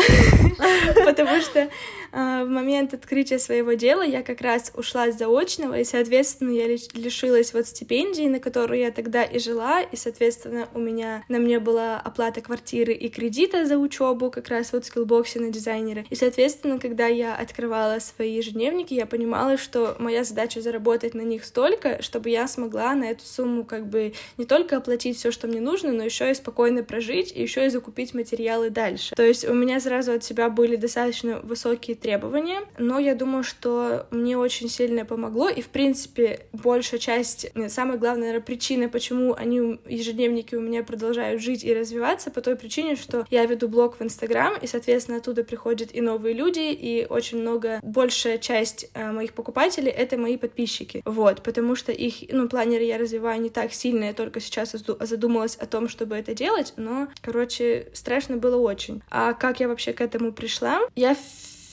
потому 1.07 1.41
что 1.41 1.61
э, 1.61 1.69
в 2.13 2.49
момент 2.49 2.93
открытия 2.93 3.39
своего 3.39 3.73
дела 3.73 4.03
я 4.03 4.23
как 4.23 4.43
раз 4.43 4.73
ушла 4.75 5.11
с 5.11 5.17
заочного, 5.17 5.79
и, 5.79 5.85
соответственно, 5.85 6.51
я 6.51 6.67
лишилась 6.69 7.55
вот 7.55 7.67
стипендии, 7.67 8.29
на 8.29 8.41
которую 8.41 8.81
я 8.81 8.91
тогда 8.91 9.25
и 9.25 9.39
жила, 9.39 9.81
и, 9.81 9.97
соответственно, 9.97 10.69
у 10.75 10.79
меня 10.79 11.25
на 11.29 11.39
мне 11.39 11.59
была 11.61 11.99
оплата 11.99 12.43
квартиры 12.43 12.93
и 12.93 13.09
кредита 13.09 13.65
за 13.65 13.79
учебу, 13.79 14.02
учебу 14.03 14.31
как 14.31 14.49
раз 14.49 14.73
вот 14.73 14.83
на 14.95 15.51
дизайнера. 15.51 16.05
И, 16.11 16.15
соответственно, 16.15 16.79
когда 16.79 17.07
я 17.07 17.35
открывала 17.35 17.99
свои 17.99 18.35
ежедневники, 18.35 18.95
я 18.95 19.07
понимала, 19.07 19.57
что 19.57 19.97
моя 19.99 20.25
задача 20.25 20.61
заработать 20.61 21.15
на 21.15 21.23
них 21.23 21.45
столько, 21.45 22.03
чтобы 22.03 22.31
я 22.31 22.47
смогла 22.47 22.95
на 22.95 23.05
эту 23.05 23.25
сумму 23.25 23.65
как 23.65 23.87
бы 23.87 24.13
не 24.39 24.45
только 24.45 24.77
оплатить 24.77 25.17
все, 25.17 25.31
что 25.31 25.47
мне 25.49 25.61
нужно, 25.61 25.93
но 25.93 26.05
еще 26.05 26.31
и 26.31 26.35
спокойно 26.35 26.83
прожить, 26.83 27.33
и 27.35 27.43
еще 27.43 27.67
и 27.67 27.69
закупить 27.69 28.15
материалы 28.15 28.71
дальше. 28.71 29.15
То 29.15 29.23
есть 29.23 29.49
у 29.49 29.55
меня 29.55 29.81
сразу 29.81 30.13
от 30.13 30.25
себя 30.25 30.49
были 30.49 30.77
достаточно 30.77 31.41
высокие 31.41 31.97
требования, 31.97 32.61
но 32.79 32.99
я 32.99 33.15
думаю, 33.15 33.45
что 33.45 34.07
мне 34.11 34.37
очень 34.37 34.69
сильно 34.69 35.05
помогло, 35.05 35.49
и, 35.49 35.63
в 35.63 35.69
принципе, 35.69 36.47
большая 36.53 37.01
часть, 37.01 37.51
самая 37.69 37.99
главная, 37.99 38.23
наверное, 38.23 38.45
причина, 38.45 38.89
почему 38.89 39.35
они, 39.35 39.81
ежедневники 39.89 40.55
у 40.55 40.61
меня 40.61 40.83
продолжают 40.83 41.41
жить 41.41 41.65
и 41.65 41.75
развиваться, 41.75 42.31
по 42.31 42.41
той 42.41 42.57
причине, 42.57 42.97
что 42.97 43.27
я 43.31 43.47
веду 43.47 43.69
блог 43.69 43.92
блог 43.93 43.99
в 43.99 44.03
Инстаграм, 44.03 44.57
и, 44.61 44.67
соответственно, 44.67 45.19
оттуда 45.19 45.45
приходят 45.45 45.95
и 45.95 46.01
новые 46.01 46.35
люди, 46.35 46.73
и 46.73 47.07
очень 47.09 47.41
много, 47.41 47.81
большая 47.83 48.39
часть 48.39 48.91
э, 48.95 49.13
моих 49.13 49.33
покупателей— 49.35 49.91
это 49.91 50.17
мои 50.17 50.37
подписчики, 50.37 51.03
вот, 51.05 51.43
потому 51.43 51.77
что 51.77 51.93
их, 51.93 52.15
ну, 52.31 52.49
планеры 52.49 52.85
я 52.85 52.99
развиваю 52.99 53.41
не 53.41 53.51
так 53.51 53.73
сильно, 53.73 54.05
я 54.05 54.13
только 54.13 54.41
сейчас 54.41 54.75
задумалась 55.01 55.57
о 55.57 55.67
том, 55.67 55.89
чтобы 55.89 56.17
это 56.17 56.35
делать, 56.35 56.75
но, 56.77 57.09
короче, 57.21 57.89
страшно 57.93 58.37
было 58.37 58.57
очень. 58.57 59.03
А 59.11 59.35
как 59.35 59.61
я 59.61 59.69
вообще 59.69 59.93
к 59.93 60.01
этому 60.01 60.33
пришла? 60.33 60.81
Я 60.95 61.17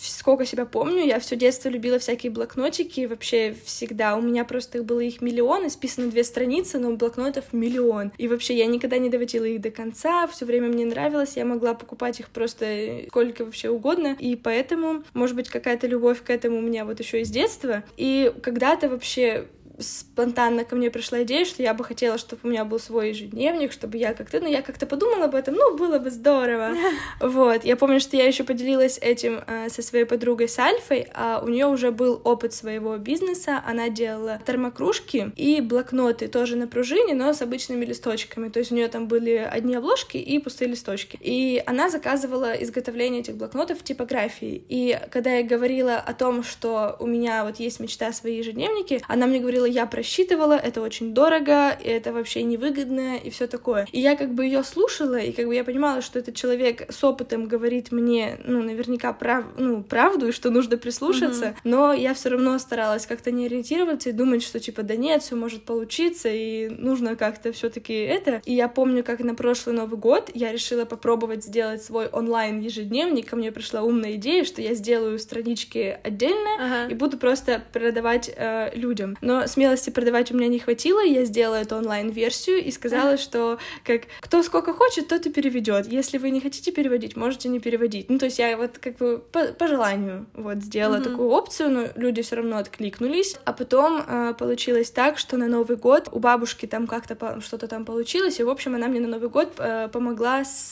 сколько 0.01 0.45
себя 0.45 0.65
помню, 0.65 1.05
я 1.05 1.19
все 1.19 1.35
детство 1.35 1.69
любила 1.69 1.99
всякие 1.99 2.31
блокнотики, 2.31 3.05
вообще 3.05 3.55
всегда. 3.65 4.15
У 4.15 4.21
меня 4.21 4.45
просто 4.45 4.79
их 4.79 4.85
было 4.85 4.99
их 4.99 5.21
миллион, 5.21 5.67
исписано 5.67 6.07
две 6.07 6.23
страницы, 6.23 6.79
но 6.79 6.91
блокнотов 6.91 7.51
миллион. 7.51 8.11
И 8.17 8.27
вообще 8.27 8.57
я 8.57 8.65
никогда 8.65 8.97
не 8.97 9.09
доводила 9.09 9.45
их 9.45 9.61
до 9.61 9.71
конца, 9.71 10.27
все 10.27 10.45
время 10.45 10.69
мне 10.69 10.85
нравилось, 10.85 11.33
я 11.35 11.45
могла 11.45 11.73
покупать 11.73 12.19
их 12.19 12.29
просто 12.29 13.01
сколько 13.07 13.45
вообще 13.45 13.69
угодно, 13.69 14.15
и 14.19 14.35
поэтому, 14.35 15.03
может 15.13 15.35
быть, 15.35 15.49
какая-то 15.49 15.87
любовь 15.87 16.23
к 16.23 16.29
этому 16.29 16.57
у 16.57 16.61
меня 16.61 16.85
вот 16.85 16.99
еще 16.99 17.21
из 17.21 17.29
детства. 17.29 17.83
И 17.97 18.33
когда-то 18.41 18.89
вообще 18.89 19.47
спонтанно 19.79 20.65
ко 20.65 20.75
мне 20.75 20.91
пришла 20.91 21.23
идея, 21.23 21.45
что 21.45 21.63
я 21.63 21.73
бы 21.73 21.83
хотела, 21.83 22.17
чтобы 22.17 22.41
у 22.43 22.47
меня 22.47 22.65
был 22.65 22.79
свой 22.79 23.09
ежедневник, 23.09 23.71
чтобы 23.71 23.97
я 23.97 24.13
как-то, 24.13 24.39
ну, 24.39 24.47
я 24.47 24.61
как-то 24.61 24.85
подумала 24.85 25.25
об 25.25 25.35
этом, 25.35 25.55
ну, 25.55 25.75
было 25.75 25.99
бы 25.99 26.09
здорово. 26.11 26.73
Вот, 27.19 27.63
я 27.63 27.75
помню, 27.75 27.99
что 27.99 28.17
я 28.17 28.25
еще 28.25 28.43
поделилась 28.43 28.97
этим 28.97 29.41
э, 29.45 29.69
со 29.69 29.81
своей 29.81 30.05
подругой 30.05 30.47
Сальфой, 30.47 31.07
а 31.13 31.41
у 31.43 31.47
нее 31.47 31.67
уже 31.67 31.91
был 31.91 32.21
опыт 32.23 32.53
своего 32.53 32.97
бизнеса, 32.97 33.61
она 33.65 33.89
делала 33.89 34.41
термокружки 34.45 35.31
и 35.35 35.61
блокноты 35.61 36.27
тоже 36.27 36.55
на 36.55 36.67
пружине, 36.67 37.13
но 37.13 37.33
с 37.33 37.41
обычными 37.41 37.85
листочками, 37.85 38.49
то 38.49 38.59
есть 38.59 38.71
у 38.71 38.75
нее 38.75 38.87
там 38.87 39.07
были 39.07 39.35
одни 39.35 39.75
обложки 39.75 40.17
и 40.17 40.39
пустые 40.39 40.69
листочки. 40.69 41.17
И 41.21 41.61
она 41.65 41.89
заказывала 41.89 42.53
изготовление 42.53 43.21
этих 43.21 43.35
блокнотов 43.35 43.79
в 43.79 43.83
типографии. 43.83 44.63
И 44.69 44.99
когда 45.11 45.35
я 45.35 45.43
говорила 45.43 45.97
о 45.97 46.13
том, 46.13 46.43
что 46.43 46.95
у 46.99 47.07
меня 47.07 47.45
вот 47.45 47.59
есть 47.59 47.79
мечта 47.79 48.11
свои 48.11 48.37
ежедневники, 48.37 49.01
она 49.07 49.27
мне 49.27 49.39
говорила, 49.39 49.65
я 49.69 49.85
просчитывала, 49.85 50.53
это 50.53 50.81
очень 50.81 51.13
дорого, 51.13 51.71
и 51.71 51.87
это 51.87 52.13
вообще 52.13 52.43
невыгодно, 52.43 53.17
и 53.17 53.29
все 53.29 53.47
такое. 53.47 53.87
И 53.91 53.99
я 53.99 54.15
как 54.15 54.33
бы 54.33 54.45
ее 54.45 54.63
слушала, 54.63 55.17
и 55.17 55.31
как 55.31 55.47
бы 55.47 55.55
я 55.55 55.63
понимала, 55.63 56.01
что 56.01 56.19
этот 56.19 56.35
человек 56.35 56.91
с 56.91 57.03
опытом 57.03 57.45
говорит 57.45 57.91
мне, 57.91 58.39
ну, 58.45 58.61
наверняка 58.61 59.13
прав, 59.13 59.45
ну, 59.57 59.83
правду, 59.83 60.27
и 60.27 60.31
что 60.31 60.49
нужно 60.49 60.77
прислушаться, 60.77 61.45
mm-hmm. 61.45 61.55
но 61.63 61.93
я 61.93 62.13
все 62.13 62.29
равно 62.29 62.57
старалась 62.59 63.05
как-то 63.05 63.31
не 63.31 63.45
ориентироваться 63.45 64.09
и 64.09 64.13
думать, 64.13 64.43
что 64.43 64.59
типа, 64.59 64.83
да 64.83 64.95
нет, 64.95 65.23
все 65.23 65.35
может 65.35 65.63
получиться, 65.63 66.29
и 66.29 66.69
нужно 66.69 67.15
как-то 67.15 67.51
все-таки 67.51 67.93
это. 67.93 68.41
И 68.45 68.53
я 68.53 68.67
помню, 68.67 69.03
как 69.03 69.19
на 69.19 69.35
прошлый 69.35 69.75
Новый 69.75 69.97
год 69.99 70.31
я 70.33 70.51
решила 70.51 70.85
попробовать 70.85 71.43
сделать 71.43 71.83
свой 71.83 72.07
онлайн 72.07 72.59
ежедневник, 72.59 73.29
ко 73.29 73.35
мне 73.35 73.51
пришла 73.51 73.81
умная 73.81 74.13
идея, 74.13 74.43
что 74.43 74.61
я 74.61 74.73
сделаю 74.73 75.19
странички 75.19 75.99
отдельно 76.03 76.49
uh-huh. 76.59 76.91
и 76.91 76.93
буду 76.93 77.17
просто 77.17 77.63
продавать 77.71 78.31
э, 78.35 78.71
людям. 78.75 79.17
Но 79.21 79.47
с 79.47 79.57
смелости 79.59 79.89
продавать 79.89 80.31
у 80.31 80.37
меня 80.37 80.47
не 80.47 80.57
хватило, 80.57 81.03
я 81.03 81.25
сделала 81.25 81.55
эту 81.55 81.75
онлайн-версию 81.75 82.63
и 82.63 82.71
сказала, 82.71 83.17
что 83.17 83.57
как 83.83 84.03
кто 84.21 84.41
сколько 84.41 84.73
хочет, 84.73 85.09
тот 85.09 85.25
и 85.25 85.29
переведет. 85.29 85.85
Если 85.91 86.17
вы 86.17 86.29
не 86.29 86.39
хотите 86.39 86.71
переводить, 86.71 87.17
можете 87.17 87.49
не 87.49 87.59
переводить. 87.59 88.09
Ну, 88.09 88.17
то 88.17 88.25
есть 88.25 88.39
я 88.39 88.55
вот 88.55 88.77
как 88.77 88.95
бы 88.95 89.21
по, 89.33 89.47
по 89.47 89.67
желанию 89.67 90.27
вот 90.33 90.59
сделала 90.59 90.95
mm-hmm. 90.95 91.03
такую 91.03 91.29
опцию, 91.29 91.69
но 91.71 91.87
люди 91.95 92.21
все 92.21 92.37
равно 92.37 92.57
откликнулись. 92.57 93.35
А 93.43 93.51
потом 93.51 94.01
э, 94.07 94.33
получилось 94.39 94.91
так, 94.91 95.17
что 95.17 95.35
на 95.35 95.47
Новый 95.47 95.75
год 95.75 96.07
у 96.13 96.19
бабушки 96.19 96.65
там 96.65 96.87
как-то 96.87 97.41
что-то 97.41 97.67
там 97.67 97.83
получилось, 97.83 98.39
и, 98.39 98.43
в 98.43 98.49
общем, 98.49 98.75
она 98.75 98.87
мне 98.87 99.01
на 99.01 99.09
Новый 99.09 99.29
год 99.29 99.51
э, 99.57 99.89
помогла 99.91 100.45
с... 100.45 100.71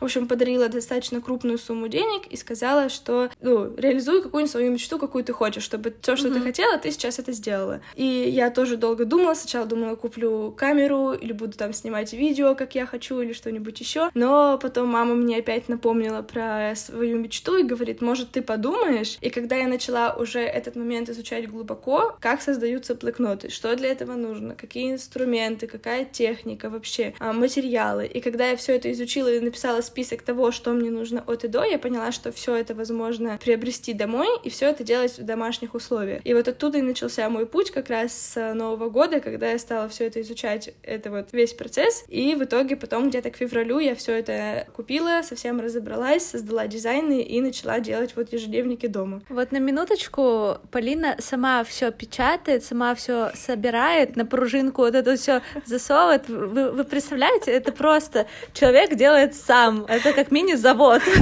В 0.00 0.04
общем, 0.04 0.28
подарила 0.28 0.68
достаточно 0.70 1.20
крупную 1.20 1.58
сумму 1.58 1.88
денег 1.88 2.26
и 2.28 2.36
сказала, 2.38 2.88
что, 2.88 3.28
ну, 3.42 3.74
реализуй 3.76 4.22
какую-нибудь 4.22 4.50
свою 4.50 4.72
мечту, 4.72 4.98
какую 4.98 5.24
ты 5.24 5.34
хочешь, 5.34 5.62
чтобы 5.62 5.92
все, 6.00 6.16
что 6.16 6.28
mm-hmm. 6.28 6.34
ты 6.34 6.40
хотела, 6.40 6.78
ты 6.78 6.90
сейчас 6.90 7.18
это 7.18 7.32
сделала. 7.32 7.80
И 7.94 8.13
я 8.14 8.50
тоже 8.50 8.76
долго 8.76 9.04
думала. 9.04 9.34
Сначала 9.34 9.66
думала, 9.66 9.96
куплю 9.96 10.52
камеру 10.56 11.12
или 11.12 11.32
буду 11.32 11.56
там 11.56 11.72
снимать 11.72 12.12
видео, 12.12 12.54
как 12.54 12.74
я 12.74 12.86
хочу, 12.86 13.20
или 13.20 13.32
что-нибудь 13.32 13.78
еще. 13.80 14.10
Но 14.14 14.58
потом 14.60 14.88
мама 14.88 15.14
мне 15.14 15.38
опять 15.38 15.68
напомнила 15.68 16.22
про 16.22 16.72
свою 16.76 17.18
мечту 17.18 17.56
и 17.56 17.62
говорит, 17.62 18.00
может, 18.00 18.30
ты 18.30 18.42
подумаешь? 18.42 19.18
И 19.20 19.30
когда 19.30 19.56
я 19.56 19.68
начала 19.68 20.14
уже 20.14 20.40
этот 20.40 20.76
момент 20.76 21.08
изучать 21.08 21.48
глубоко, 21.50 22.16
как 22.20 22.42
создаются 22.42 22.94
блокноты, 22.94 23.50
что 23.50 23.74
для 23.76 23.90
этого 23.90 24.14
нужно, 24.14 24.54
какие 24.54 24.92
инструменты, 24.92 25.66
какая 25.66 26.04
техника 26.04 26.70
вообще, 26.70 27.14
а, 27.18 27.32
материалы. 27.32 28.06
И 28.06 28.20
когда 28.20 28.50
я 28.50 28.56
все 28.56 28.76
это 28.76 28.90
изучила 28.92 29.28
и 29.28 29.40
написала 29.40 29.80
список 29.80 30.22
того, 30.22 30.50
что 30.50 30.72
мне 30.72 30.90
нужно 30.90 31.22
от 31.26 31.44
и 31.44 31.48
до, 31.48 31.64
я 31.64 31.78
поняла, 31.78 32.12
что 32.12 32.32
все 32.32 32.54
это 32.56 32.74
возможно 32.74 33.38
приобрести 33.42 33.92
домой 33.92 34.28
и 34.42 34.50
все 34.50 34.70
это 34.70 34.84
делать 34.84 35.18
в 35.18 35.24
домашних 35.24 35.74
условиях. 35.74 36.20
И 36.24 36.34
вот 36.34 36.48
оттуда 36.48 36.78
и 36.78 36.82
начался 36.82 37.28
мой 37.28 37.46
путь 37.46 37.70
как 37.70 37.88
раз 37.88 37.93
раз 37.94 38.12
с 38.12 38.54
Нового 38.54 38.90
года, 38.90 39.20
когда 39.20 39.50
я 39.50 39.58
стала 39.58 39.88
все 39.88 40.06
это 40.06 40.20
изучать, 40.20 40.74
это 40.82 41.10
вот 41.10 41.28
весь 41.32 41.54
процесс, 41.54 42.04
и 42.08 42.34
в 42.34 42.44
итоге 42.44 42.76
потом 42.76 43.08
где-то 43.08 43.30
к 43.30 43.36
февралю 43.36 43.78
я 43.78 43.94
все 43.94 44.12
это 44.18 44.66
купила, 44.74 45.22
совсем 45.22 45.60
разобралась, 45.60 46.26
создала 46.26 46.66
дизайны 46.66 47.22
и 47.22 47.40
начала 47.40 47.80
делать 47.80 48.16
вот 48.16 48.32
ежедневники 48.32 48.86
дома. 48.86 49.22
Вот 49.28 49.52
на 49.52 49.58
минуточку 49.58 50.58
Полина 50.70 51.16
сама 51.20 51.62
все 51.64 51.92
печатает, 51.92 52.64
сама 52.64 52.94
все 52.94 53.30
собирает, 53.34 54.16
на 54.16 54.26
пружинку 54.26 54.82
вот 54.82 54.94
это 54.94 55.16
все 55.16 55.42
засовывает. 55.64 56.28
Вы, 56.28 56.72
вы 56.72 56.84
представляете, 56.84 57.52
это 57.52 57.72
просто 57.72 58.26
человек 58.52 58.94
делает 58.94 59.34
сам. 59.34 59.84
Это 59.86 60.12
как 60.12 60.30
мини-завод. 60.30 61.02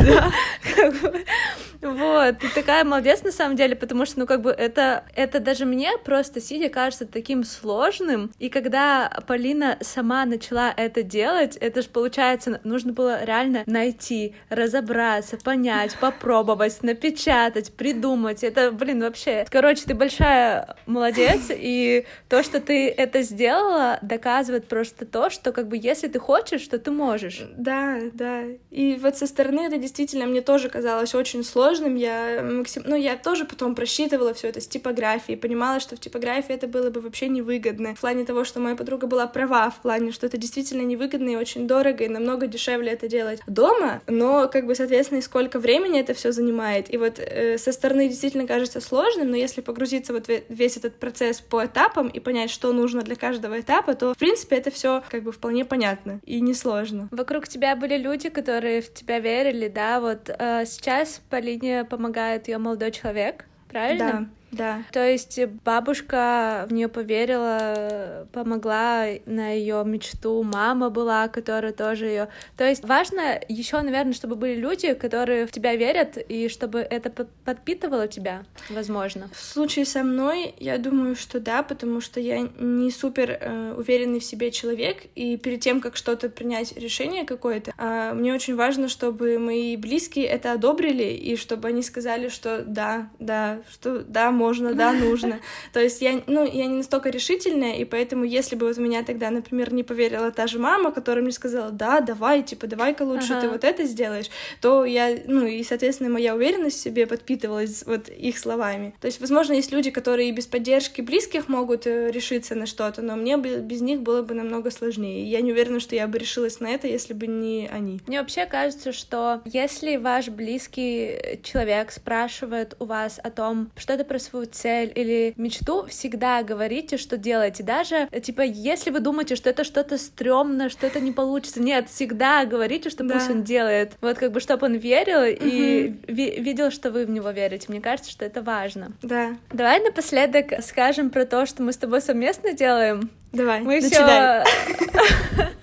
Вот, 1.83 2.39
ты 2.39 2.49
такая 2.55 2.85
молодец 2.85 3.25
на 3.25 3.33
самом 3.33 3.57
деле, 3.57 3.75
потому 3.75 4.07
что, 4.07 4.21
ну, 4.21 4.27
как 4.27 4.41
бы 4.41 4.53
это, 4.53 5.05
это 5.17 5.41
даже 5.41 5.65
мне 5.65 5.99
просто 6.05 6.41
сидя 6.41 6.62
кажется 6.69 7.07
таким 7.07 7.45
сложным. 7.45 8.33
И 8.39 8.49
когда 8.49 9.11
Полина 9.27 9.79
сама 9.81 10.25
начала 10.25 10.73
это 10.77 11.03
делать, 11.03 11.57
это 11.57 11.83
же 11.83 11.89
получается, 11.89 12.61
нужно 12.65 12.93
было 12.93 13.25
реально 13.25 13.63
найти, 13.67 14.35
разобраться, 14.49 15.37
понять, 15.37 15.97
попробовать, 16.01 16.83
напечатать, 16.83 17.73
придумать. 17.73 18.45
Это, 18.45 18.73
блин, 18.73 19.01
вообще. 19.01 19.47
Короче, 19.51 19.85
ты 19.85 19.95
большая 19.95 20.77
молодец, 20.87 21.47
и 21.51 22.07
то, 22.29 22.43
что 22.43 22.61
ты 22.61 22.89
это 22.89 23.23
сделала, 23.23 23.99
доказывает 24.03 24.69
просто 24.69 25.07
то, 25.07 25.31
что 25.31 25.53
как 25.53 25.69
бы 25.69 25.79
если 25.81 26.09
ты 26.09 26.19
хочешь, 26.19 26.67
то 26.69 26.79
ты 26.79 26.91
можешь. 26.91 27.43
Да, 27.57 27.99
да. 28.13 28.45
И 28.71 28.97
вот 29.01 29.17
со 29.17 29.27
стороны 29.27 29.67
это 29.67 29.79
действительно 29.79 30.27
мне 30.27 30.41
тоже 30.41 30.69
казалось 30.69 31.15
очень 31.15 31.45
сложным. 31.45 31.95
Я 31.95 32.43
максим... 32.43 32.83
ну, 32.87 32.97
я 32.97 33.17
тоже 33.17 33.45
потом 33.45 33.75
просчитывала 33.75 34.35
все 34.35 34.49
это 34.49 34.61
с 34.61 34.69
типографией, 34.69 35.39
понимала, 35.39 35.81
что 35.81 35.97
в 35.97 36.01
типографии 36.01 36.52
это 36.55 36.69
было 36.69 36.91
бы 36.91 37.01
вообще 37.01 37.29
невыгодно. 37.29 37.95
В 37.95 38.01
плане 38.01 38.25
того, 38.25 38.45
что 38.45 38.61
моя 38.61 38.77
подруга 38.77 39.07
была 39.07 39.27
права, 39.27 39.71
в 39.71 39.81
плане, 39.81 40.13
что 40.13 40.27
это 40.27 40.37
действительно 40.37 40.83
невыгодно 40.83 41.31
и 41.31 41.37
очень 41.37 41.67
дорого, 41.67 42.05
и 42.05 42.09
намного 42.09 42.47
дешевле 42.47 42.93
это 42.93 43.09
делать 43.09 43.41
дома, 43.47 44.03
но, 44.07 44.49
как 44.49 44.67
бы, 44.67 44.75
соответственно, 44.75 45.19
и 45.19 45.23
сколько 45.23 45.59
времени 45.59 46.01
это 46.01 46.15
все 46.15 46.33
занимает. 46.33 46.93
И 46.93 46.97
вот 46.97 47.19
э, 47.19 47.59
со 47.59 47.73
стороны 47.73 48.09
действительно 48.09 48.47
кажется 48.47 48.81
сложным, 48.81 49.31
но 49.31 49.37
если 49.37 49.61
погрузиться 49.61 50.13
вот 50.13 50.29
весь 50.49 50.77
этот 50.77 50.95
процесс 50.97 51.41
по 51.41 51.65
этапам 51.65 52.09
и 52.09 52.21
понять, 52.21 52.51
что 52.51 52.73
нужно 52.73 53.03
для 53.03 53.17
каждого 53.17 53.61
этапа, 53.61 53.95
то, 53.95 54.15
в 54.15 54.19
принципе, 54.19 54.57
это 54.57 54.71
все 54.71 55.03
как 55.11 55.23
бы 55.23 55.33
вполне 55.33 55.65
понятно 55.65 56.21
и 56.25 56.41
несложно. 56.41 57.09
Вокруг 57.11 57.49
тебя 57.49 57.77
были 57.77 57.97
люди, 57.97 58.29
которые 58.29 58.83
в 58.83 58.93
тебя 58.93 59.19
верили, 59.19 59.69
да, 59.69 60.01
вот 60.01 60.29
э, 60.29 60.65
сейчас 60.67 61.21
Полине 61.31 61.85
помогает 61.85 62.49
ее 62.49 62.59
молодой 62.59 62.91
человек, 62.91 63.47
правильно? 63.69 64.29
Да. 64.29 64.42
Да. 64.53 64.83
То 64.93 65.05
есть 65.05 65.41
бабушка 65.65 66.67
в 66.69 66.73
нее 66.73 66.89
поверила, 66.89 68.27
помогла 68.33 69.07
на 69.27 69.51
ее 69.51 69.83
мечту, 69.85 70.43
мама 70.43 70.91
была, 70.91 71.29
которая 71.29 71.73
тоже 71.73 72.07
ее. 72.07 72.29
То 72.57 72.69
есть 72.69 72.85
важно 72.85 73.41
еще, 73.49 73.81
наверное, 73.81 74.13
чтобы 74.13 74.37
были 74.37 74.55
люди, 74.55 74.93
которые 74.93 75.47
в 75.47 75.53
тебя 75.53 75.75
верят, 75.75 76.19
и 76.19 76.49
чтобы 76.49 76.81
это 76.81 77.11
подпитывало 77.45 78.09
тебя, 78.09 78.45
возможно. 78.69 79.31
В 79.35 79.41
случае 79.41 79.87
со 79.87 80.03
мной, 80.03 80.55
я 80.59 80.77
думаю, 80.79 81.17
что 81.17 81.41
да, 81.41 81.63
потому 81.63 82.01
что 82.01 82.21
я 82.21 82.49
не 82.59 82.91
супер 82.91 83.39
э, 83.41 83.75
уверенный 83.77 84.21
в 84.21 84.25
себе 84.25 84.51
человек, 84.51 85.05
и 85.15 85.37
перед 85.39 85.61
тем, 85.61 85.81
как 85.81 85.97
что-то 85.97 86.29
принять 86.29 86.77
решение 86.77 87.25
какое-то, 87.25 87.73
э, 87.77 88.13
мне 88.15 88.35
очень 88.35 88.55
важно, 88.55 88.89
чтобы 88.89 89.39
мои 89.39 89.77
близкие 89.77 90.27
это 90.27 90.53
одобрили, 90.53 91.05
и 91.05 91.37
чтобы 91.37 91.69
они 91.69 91.83
сказали, 91.83 92.29
что 92.29 92.63
да, 92.67 93.09
да, 93.19 93.61
что 93.71 94.01
да, 94.01 94.31
да, 94.75 94.93
нужно. 95.07 95.41
То 95.73 95.81
есть 95.81 96.01
я, 96.01 96.23
ну, 96.27 96.45
я 96.45 96.67
не 96.67 96.77
настолько 96.77 97.11
решительная, 97.11 97.75
и 97.77 97.85
поэтому, 97.85 98.25
если 98.25 98.57
бы 98.57 98.67
вот 98.67 98.77
меня 98.79 99.03
тогда, 99.03 99.31
например, 99.31 99.73
не 99.73 99.83
поверила 99.83 100.31
та 100.31 100.47
же 100.47 100.59
мама, 100.59 100.93
которая 100.93 101.23
мне 101.23 101.33
сказала, 101.33 101.71
да, 101.71 102.01
давай, 102.01 102.43
типа, 102.43 102.67
давай-ка 102.67 103.03
лучше 103.03 103.35
ага. 103.35 103.43
ты 103.43 103.49
вот 103.49 103.65
это 103.65 103.85
сделаешь, 103.85 104.27
то 104.61 104.85
я, 104.85 105.17
ну, 105.27 105.47
и, 105.47 105.63
соответственно, 105.63 106.11
моя 106.11 106.35
уверенность 106.35 106.79
в 106.79 106.83
себе 106.83 107.07
подпитывалась 107.07 107.85
вот 107.87 108.09
их 108.09 108.39
словами. 108.39 108.95
То 109.01 109.07
есть, 109.07 109.21
возможно, 109.21 109.53
есть 109.55 109.73
люди, 109.73 109.91
которые 109.91 110.29
и 110.29 110.33
без 110.33 110.47
поддержки 110.47 111.01
близких 111.01 111.49
могут 111.49 111.87
э, 111.87 112.11
решиться 112.11 112.55
на 112.55 112.67
что-то, 112.67 113.03
но 113.03 113.17
мне 113.17 113.37
без 113.37 113.81
них 113.81 114.03
было 114.03 114.23
бы 114.23 114.35
намного 114.35 114.71
сложнее. 114.71 115.25
Я 115.25 115.41
не 115.41 115.53
уверена, 115.53 115.81
что 115.81 115.95
я 115.95 116.07
бы 116.07 116.19
решилась 116.19 116.61
на 116.61 116.69
это, 116.69 116.87
если 116.87 117.15
бы 117.15 117.27
не 117.27 117.69
они. 117.73 118.01
Мне 118.07 118.21
вообще 118.21 118.47
кажется, 118.47 118.93
что 118.93 119.41
если 119.45 119.97
ваш 119.97 120.29
близкий 120.29 121.39
человек 121.43 121.93
спрашивает 121.93 122.77
у 122.79 122.85
вас 122.85 123.21
о 123.23 123.31
том, 123.31 123.71
что 123.77 123.93
это 123.93 124.05
происходит 124.05 124.32
свою 124.33 124.47
цель 124.47 124.93
или 124.95 125.35
мечту, 125.37 125.87
всегда 125.87 126.43
говорите, 126.43 126.97
что 126.97 127.17
делаете. 127.17 127.63
Даже, 127.63 128.09
типа, 128.09 128.41
если 128.41 128.91
вы 128.91 129.01
думаете, 129.01 129.37
что 129.37 129.51
это 129.51 129.63
что-то 129.63 129.99
стрёмно, 129.99 130.71
что 130.71 130.87
это 130.87 131.01
не 131.01 131.13
получится, 131.13 131.61
нет, 131.61 131.89
всегда 131.89 132.45
говорите, 132.47 132.89
что 132.89 133.05
да. 133.05 133.15
пусть 133.15 133.31
он 133.31 133.43
делает. 133.43 133.93
Вот 134.01 134.19
как 134.19 134.33
бы, 134.33 134.41
чтобы 134.41 134.67
он 134.67 134.75
верил 134.75 135.21
угу. 135.21 135.47
и 135.47 135.95
ви- 136.07 136.41
видел, 136.41 136.71
что 136.71 136.91
вы 136.91 137.05
в 137.05 137.11
него 137.11 137.31
верите. 137.31 137.67
Мне 137.69 137.81
кажется, 137.81 138.11
что 138.11 138.25
это 138.25 138.43
важно. 138.43 138.93
Да. 139.03 139.37
Давай 139.53 139.81
напоследок 139.81 140.63
скажем 140.63 141.11
про 141.11 141.27
то, 141.27 141.45
что 141.45 141.63
мы 141.63 141.73
с 141.73 141.77
тобой 141.77 142.01
совместно 142.01 142.55
делаем. 142.55 143.11
Давай, 143.33 143.61
мы 143.61 143.81
начинай. 143.81 144.45
Все... 144.45 145.49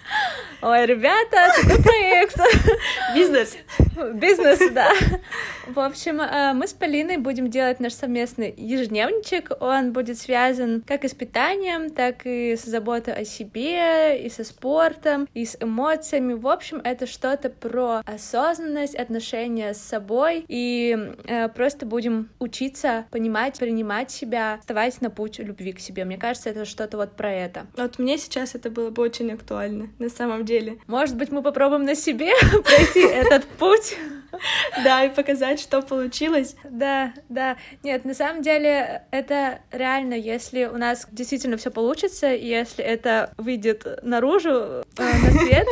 Ой, 0.62 0.86
ребята, 0.86 1.54
такой 1.56 1.82
проект. 1.82 2.36
Бизнес. 3.16 3.56
Бизнес, 4.16 4.60
да. 4.72 4.92
В 5.68 5.80
общем, 5.80 6.20
э, 6.20 6.54
мы 6.54 6.68
с 6.68 6.74
Полиной 6.74 7.16
будем 7.16 7.50
делать 7.50 7.80
наш 7.80 7.94
совместный 7.94 8.54
ежедневничек. 8.58 9.52
Он 9.62 9.94
будет 9.94 10.18
связан 10.18 10.84
как 10.86 11.06
и 11.06 11.08
с 11.08 11.14
питанием, 11.14 11.92
так 11.92 12.26
и 12.26 12.58
с 12.58 12.64
заботой 12.64 13.14
о 13.14 13.24
себе, 13.24 14.22
и 14.22 14.30
со 14.30 14.44
спортом, 14.44 15.30
и 15.34 15.46
с 15.46 15.56
эмоциями. 15.62 16.34
В 16.34 16.48
общем, 16.48 16.82
это 16.84 17.08
что-то 17.08 17.50
про 17.50 18.02
осознанность, 18.06 18.96
отношения 18.96 19.74
с 19.74 19.82
собой, 19.82 20.44
и 20.50 21.14
э, 21.26 21.48
просто 21.50 21.86
будем 21.86 22.30
учиться 22.40 23.06
понимать, 23.12 23.60
принимать 23.60 24.12
себя, 24.12 24.58
вставать 24.60 25.00
на 25.02 25.10
путь 25.10 25.40
любви 25.40 25.72
к 25.72 25.80
себе. 25.80 26.04
Мне 26.04 26.18
кажется, 26.18 26.50
это 26.50 26.66
что-то 26.66 26.98
вот 26.98 27.16
про 27.16 27.32
это. 27.32 27.68
Вот 27.78 27.98
мне 27.98 28.18
сейчас 28.18 28.56
это 28.56 28.70
было 28.70 28.90
бы 28.90 29.02
очень 29.04 29.32
актуально, 29.32 29.88
на 30.00 30.10
самом 30.10 30.44
деле. 30.44 30.49
Может 30.88 31.16
быть, 31.18 31.32
мы 31.32 31.42
попробуем 31.42 31.84
на 31.84 31.96
себе 31.96 32.32
пройти 32.64 33.02
этот 33.02 33.46
путь. 33.46 33.98
Да, 34.84 35.04
и 35.04 35.10
показать, 35.10 35.60
что 35.60 35.82
получилось. 35.82 36.56
Да, 36.64 37.14
да. 37.30 37.58
Нет, 37.84 38.06
на 38.06 38.14
самом 38.14 38.42
деле 38.42 39.04
это 39.12 39.60
реально, 39.72 40.14
если 40.14 40.66
у 40.66 40.78
нас 40.78 41.08
действительно 41.12 41.58
все 41.58 41.72
получится, 41.72 42.28
если 42.28 42.84
это 42.84 43.34
выйдет 43.38 43.86
наружу, 44.04 44.50
э, 44.50 44.84
на 44.98 45.32
свет, 45.32 45.68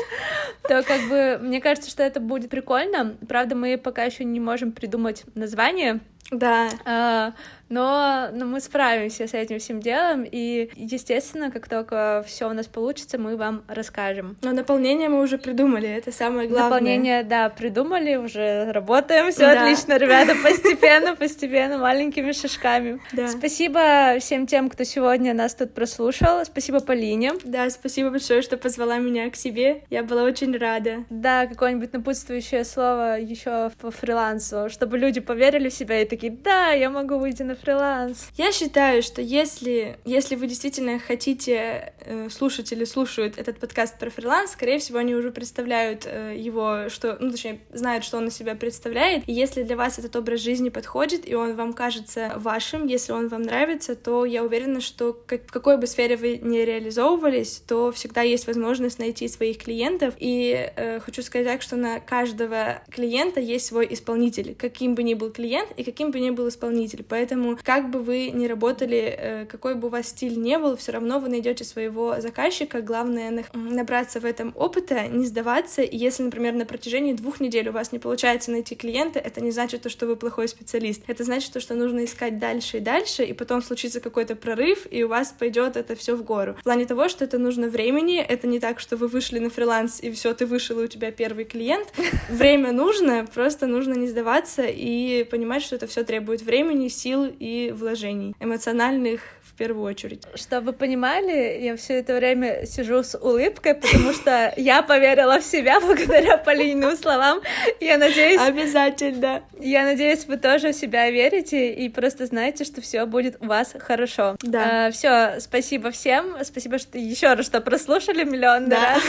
то 0.64 0.84
как 0.84 1.02
бы 1.10 1.40
мне 1.42 1.62
кажется, 1.62 1.90
что 1.90 2.04
это 2.04 2.20
будет 2.20 2.50
прикольно. 2.50 3.16
Правда, 3.28 3.56
мы 3.56 3.78
пока 3.78 4.04
еще 4.04 4.24
не 4.24 4.40
можем 4.40 4.72
придумать 4.72 5.24
название. 5.36 6.00
Да. 6.32 6.70
А, 6.86 7.34
но, 7.70 8.30
но 8.34 8.46
мы 8.46 8.62
справимся 8.62 9.28
с 9.28 9.34
этим 9.34 9.60
всем 9.60 9.82
делом, 9.82 10.24
и, 10.30 10.70
естественно, 10.76 11.52
как 11.52 11.68
только 11.68 12.24
все 12.26 12.50
у 12.50 12.54
нас 12.54 12.68
получится, 12.68 13.18
мы 13.18 13.36
вам 13.36 13.64
расскажем. 13.68 14.38
Но 14.42 14.54
наполнение 14.54 15.10
мы 15.10 15.22
уже 15.22 15.38
придумали, 15.38 15.90
это 15.90 16.12
самое 16.12 16.48
главное. 16.48 16.70
Наполнение, 16.70 17.24
да, 17.24 17.50
придумали, 17.50 18.16
уже 18.16 18.72
работаем, 18.72 19.32
все 19.32 19.54
да. 19.54 19.64
отлично, 19.64 19.98
ребята, 19.98 20.34
постепенно, 20.42 21.16
постепенно, 21.16 21.78
маленькими 21.78 22.32
шажками. 22.32 23.02
Да. 23.12 23.28
Спасибо 23.28 24.18
всем 24.20 24.48
тем, 24.48 24.70
кто 24.70 24.84
сегодня 24.84 25.34
нас 25.34 25.54
тут 25.56 25.74
прослушал, 25.74 26.46
спасибо 26.46 26.80
Полине. 26.80 27.34
Да, 27.44 27.70
спасибо 27.70 28.12
большое, 28.12 28.42
что 28.42 28.58
позвала 28.58 28.98
меня 28.98 29.30
к 29.30 29.36
себе, 29.36 29.84
я 29.90 30.04
была 30.04 30.24
очень 30.24 30.56
рада. 30.58 31.04
Да, 31.10 31.48
какое-нибудь 31.48 31.92
напутствующее 31.92 32.64
слово 32.64 33.20
еще 33.20 33.72
по 33.82 33.92
фрилансу, 33.92 34.70
чтобы 34.70 34.98
люди 34.98 35.20
поверили 35.20 35.70
в 35.70 35.74
себя 35.74 36.02
и 36.02 36.06
такие, 36.06 36.17
да, 36.26 36.72
я 36.72 36.90
могу 36.90 37.18
выйти 37.18 37.44
на 37.44 37.56
фриланс. 37.56 38.30
Я 38.36 38.52
считаю, 38.52 39.04
что 39.04 39.22
если, 39.22 40.00
если 40.06 40.36
вы 40.36 40.48
действительно 40.48 41.00
хотите 41.00 41.94
э, 42.00 42.30
слушать 42.30 42.72
или 42.72 42.86
слушают 42.86 43.38
этот 43.38 43.60
подкаст 43.60 44.00
про 44.00 44.10
фриланс, 44.10 44.52
скорее 44.52 44.80
всего, 44.80 45.00
они 45.00 45.16
уже 45.16 45.32
представляют 45.32 46.06
э, 46.06 46.36
его, 46.38 46.90
что, 46.90 47.18
ну, 47.20 47.32
точнее, 47.32 47.60
знают, 47.72 48.04
что 48.04 48.18
он 48.18 48.28
из 48.28 48.36
себя 48.36 48.56
представляет. 48.56 49.24
И 49.28 49.34
если 49.34 49.64
для 49.64 49.76
вас 49.76 50.00
этот 50.00 50.16
образ 50.16 50.42
жизни 50.42 50.70
подходит, 50.70 51.28
и 51.28 51.36
он 51.36 51.56
вам 51.56 51.74
кажется 51.74 52.34
вашим, 52.38 52.88
если 52.88 53.12
он 53.12 53.28
вам 53.28 53.44
нравится, 53.44 53.96
то 53.96 54.26
я 54.26 54.44
уверена, 54.44 54.82
что 54.82 55.14
как, 55.26 55.48
в 55.48 55.52
какой 55.52 55.78
бы 55.78 55.88
сфере 55.88 56.16
вы 56.18 56.38
не 56.38 56.66
реализовывались, 56.66 57.62
то 57.68 57.92
всегда 57.92 58.22
есть 58.22 58.48
возможность 58.48 59.00
найти 59.00 59.28
своих 59.28 59.58
клиентов. 59.60 60.14
И 60.18 60.72
э, 60.76 61.00
хочу 61.00 61.22
сказать 61.22 61.48
что 61.62 61.76
на 61.76 62.00
каждого 62.00 62.82
клиента 62.92 63.40
есть 63.40 63.68
свой 63.68 63.88
исполнитель, 63.92 64.56
каким 64.56 64.96
бы 64.96 65.04
ни 65.04 65.14
был 65.14 65.32
клиент 65.32 65.72
и 65.78 65.84
каким 65.84 66.07
каким 66.08 66.12
бы 66.12 66.26
ни 66.26 66.30
был 66.30 66.48
исполнитель. 66.48 67.04
Поэтому, 67.08 67.58
как 67.62 67.90
бы 67.90 68.00
вы 68.00 68.32
ни 68.32 68.48
работали, 68.48 69.16
э, 69.18 69.46
какой 69.46 69.76
бы 69.76 69.88
у 69.88 69.92
вас 69.92 70.08
стиль 70.08 70.40
не 70.40 70.58
был, 70.58 70.78
все 70.78 70.92
равно 70.92 71.20
вы 71.20 71.30
найдете 71.30 71.64
своего 71.64 72.22
заказчика. 72.22 72.82
Главное 72.82 73.46
набраться 73.54 74.20
в 74.20 74.26
этом 74.26 74.54
опыта, 74.56 75.08
не 75.08 75.26
сдаваться. 75.26 75.82
И 75.82 75.98
если, 75.98 76.24
например, 76.24 76.54
на 76.54 76.66
протяжении 76.66 77.14
двух 77.14 77.40
недель 77.40 77.70
у 77.70 77.72
вас 77.72 77.92
не 77.92 78.00
получается 78.00 78.52
найти 78.52 78.76
клиента, 78.76 79.20
это 79.20 79.42
не 79.42 79.52
значит 79.52 79.82
то, 79.82 79.90
что 79.90 80.08
вы 80.08 80.16
плохой 80.16 80.48
специалист. 80.48 81.02
Это 81.08 81.24
значит 81.24 81.52
то, 81.52 81.60
что 81.60 81.76
нужно 81.76 82.06
искать 82.06 82.40
дальше 82.40 82.78
и 82.78 82.80
дальше, 82.80 83.24
и 83.24 83.34
потом 83.34 83.62
случится 83.62 84.00
какой-то 84.00 84.36
прорыв, 84.36 84.88
и 84.90 85.04
у 85.04 85.08
вас 85.08 85.34
пойдет 85.38 85.76
это 85.76 85.96
все 85.96 86.16
в 86.16 86.24
гору. 86.24 86.56
В 86.60 86.64
плане 86.64 86.86
того, 86.86 87.10
что 87.10 87.26
это 87.26 87.38
нужно 87.38 87.68
времени, 87.68 88.20
это 88.20 88.48
не 88.48 88.60
так, 88.60 88.80
что 88.80 88.96
вы 88.96 89.08
вышли 89.08 89.40
на 89.40 89.50
фриланс, 89.50 90.00
и 90.02 90.12
все, 90.12 90.34
ты 90.34 90.46
вышел, 90.46 90.80
и 90.80 90.86
у 90.86 90.88
тебя 90.88 91.12
первый 91.12 91.46
клиент. 91.46 91.94
Время 92.30 92.72
нужно, 92.72 93.28
просто 93.34 93.68
нужно 93.68 93.94
не 93.94 94.08
сдаваться 94.08 94.64
и 94.64 95.24
понимать, 95.26 95.64
что 95.64 95.76
это 95.76 95.88
все 95.98 96.04
требует 96.04 96.44
времени, 96.44 96.90
сил 96.90 97.26
и 97.26 97.74
вложений 97.76 98.36
эмоциональных 98.40 99.22
в 99.42 99.58
первую 99.58 99.84
очередь. 99.84 100.22
Чтобы 100.36 100.68
вы 100.68 100.74
понимали, 100.74 101.58
я 101.60 101.76
все 101.76 101.96
это 101.96 102.14
время 102.14 102.68
сижу 102.68 103.02
с 103.02 103.18
улыбкой, 103.18 103.74
потому 103.74 104.14
что 104.14 104.54
я 104.58 104.84
поверила 104.84 105.40
в 105.40 105.44
себя 105.44 105.80
благодаря 105.80 106.38
Полининым 106.38 106.96
словам. 106.96 107.42
Я 107.80 107.98
надеюсь... 107.98 108.40
Обязательно. 108.40 109.42
Я 109.60 109.86
надеюсь, 109.86 110.28
вы 110.28 110.38
тоже 110.38 110.72
в 110.72 110.76
себя 110.76 111.10
верите 111.10 111.74
и 111.74 111.90
просто 111.90 112.28
знаете, 112.28 112.64
что 112.64 112.80
все 112.80 113.08
будет 113.08 113.38
у 113.40 113.48
вас 113.48 113.74
хорошо. 113.80 114.36
Да. 114.44 114.86
А, 114.86 114.92
все, 114.92 115.40
спасибо 115.40 115.90
всем. 115.90 116.36
Спасибо, 116.44 116.78
что 116.78 117.00
еще 117.00 117.34
раз 117.34 117.48
что 117.48 117.60
прослушали 117.60 118.24
миллион 118.24 118.70
да. 118.70 118.94
раз. 118.94 119.04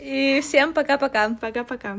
И 0.00 0.40
всем 0.40 0.72
пока-пока. 0.72 1.30
Пока-пока. 1.40 1.96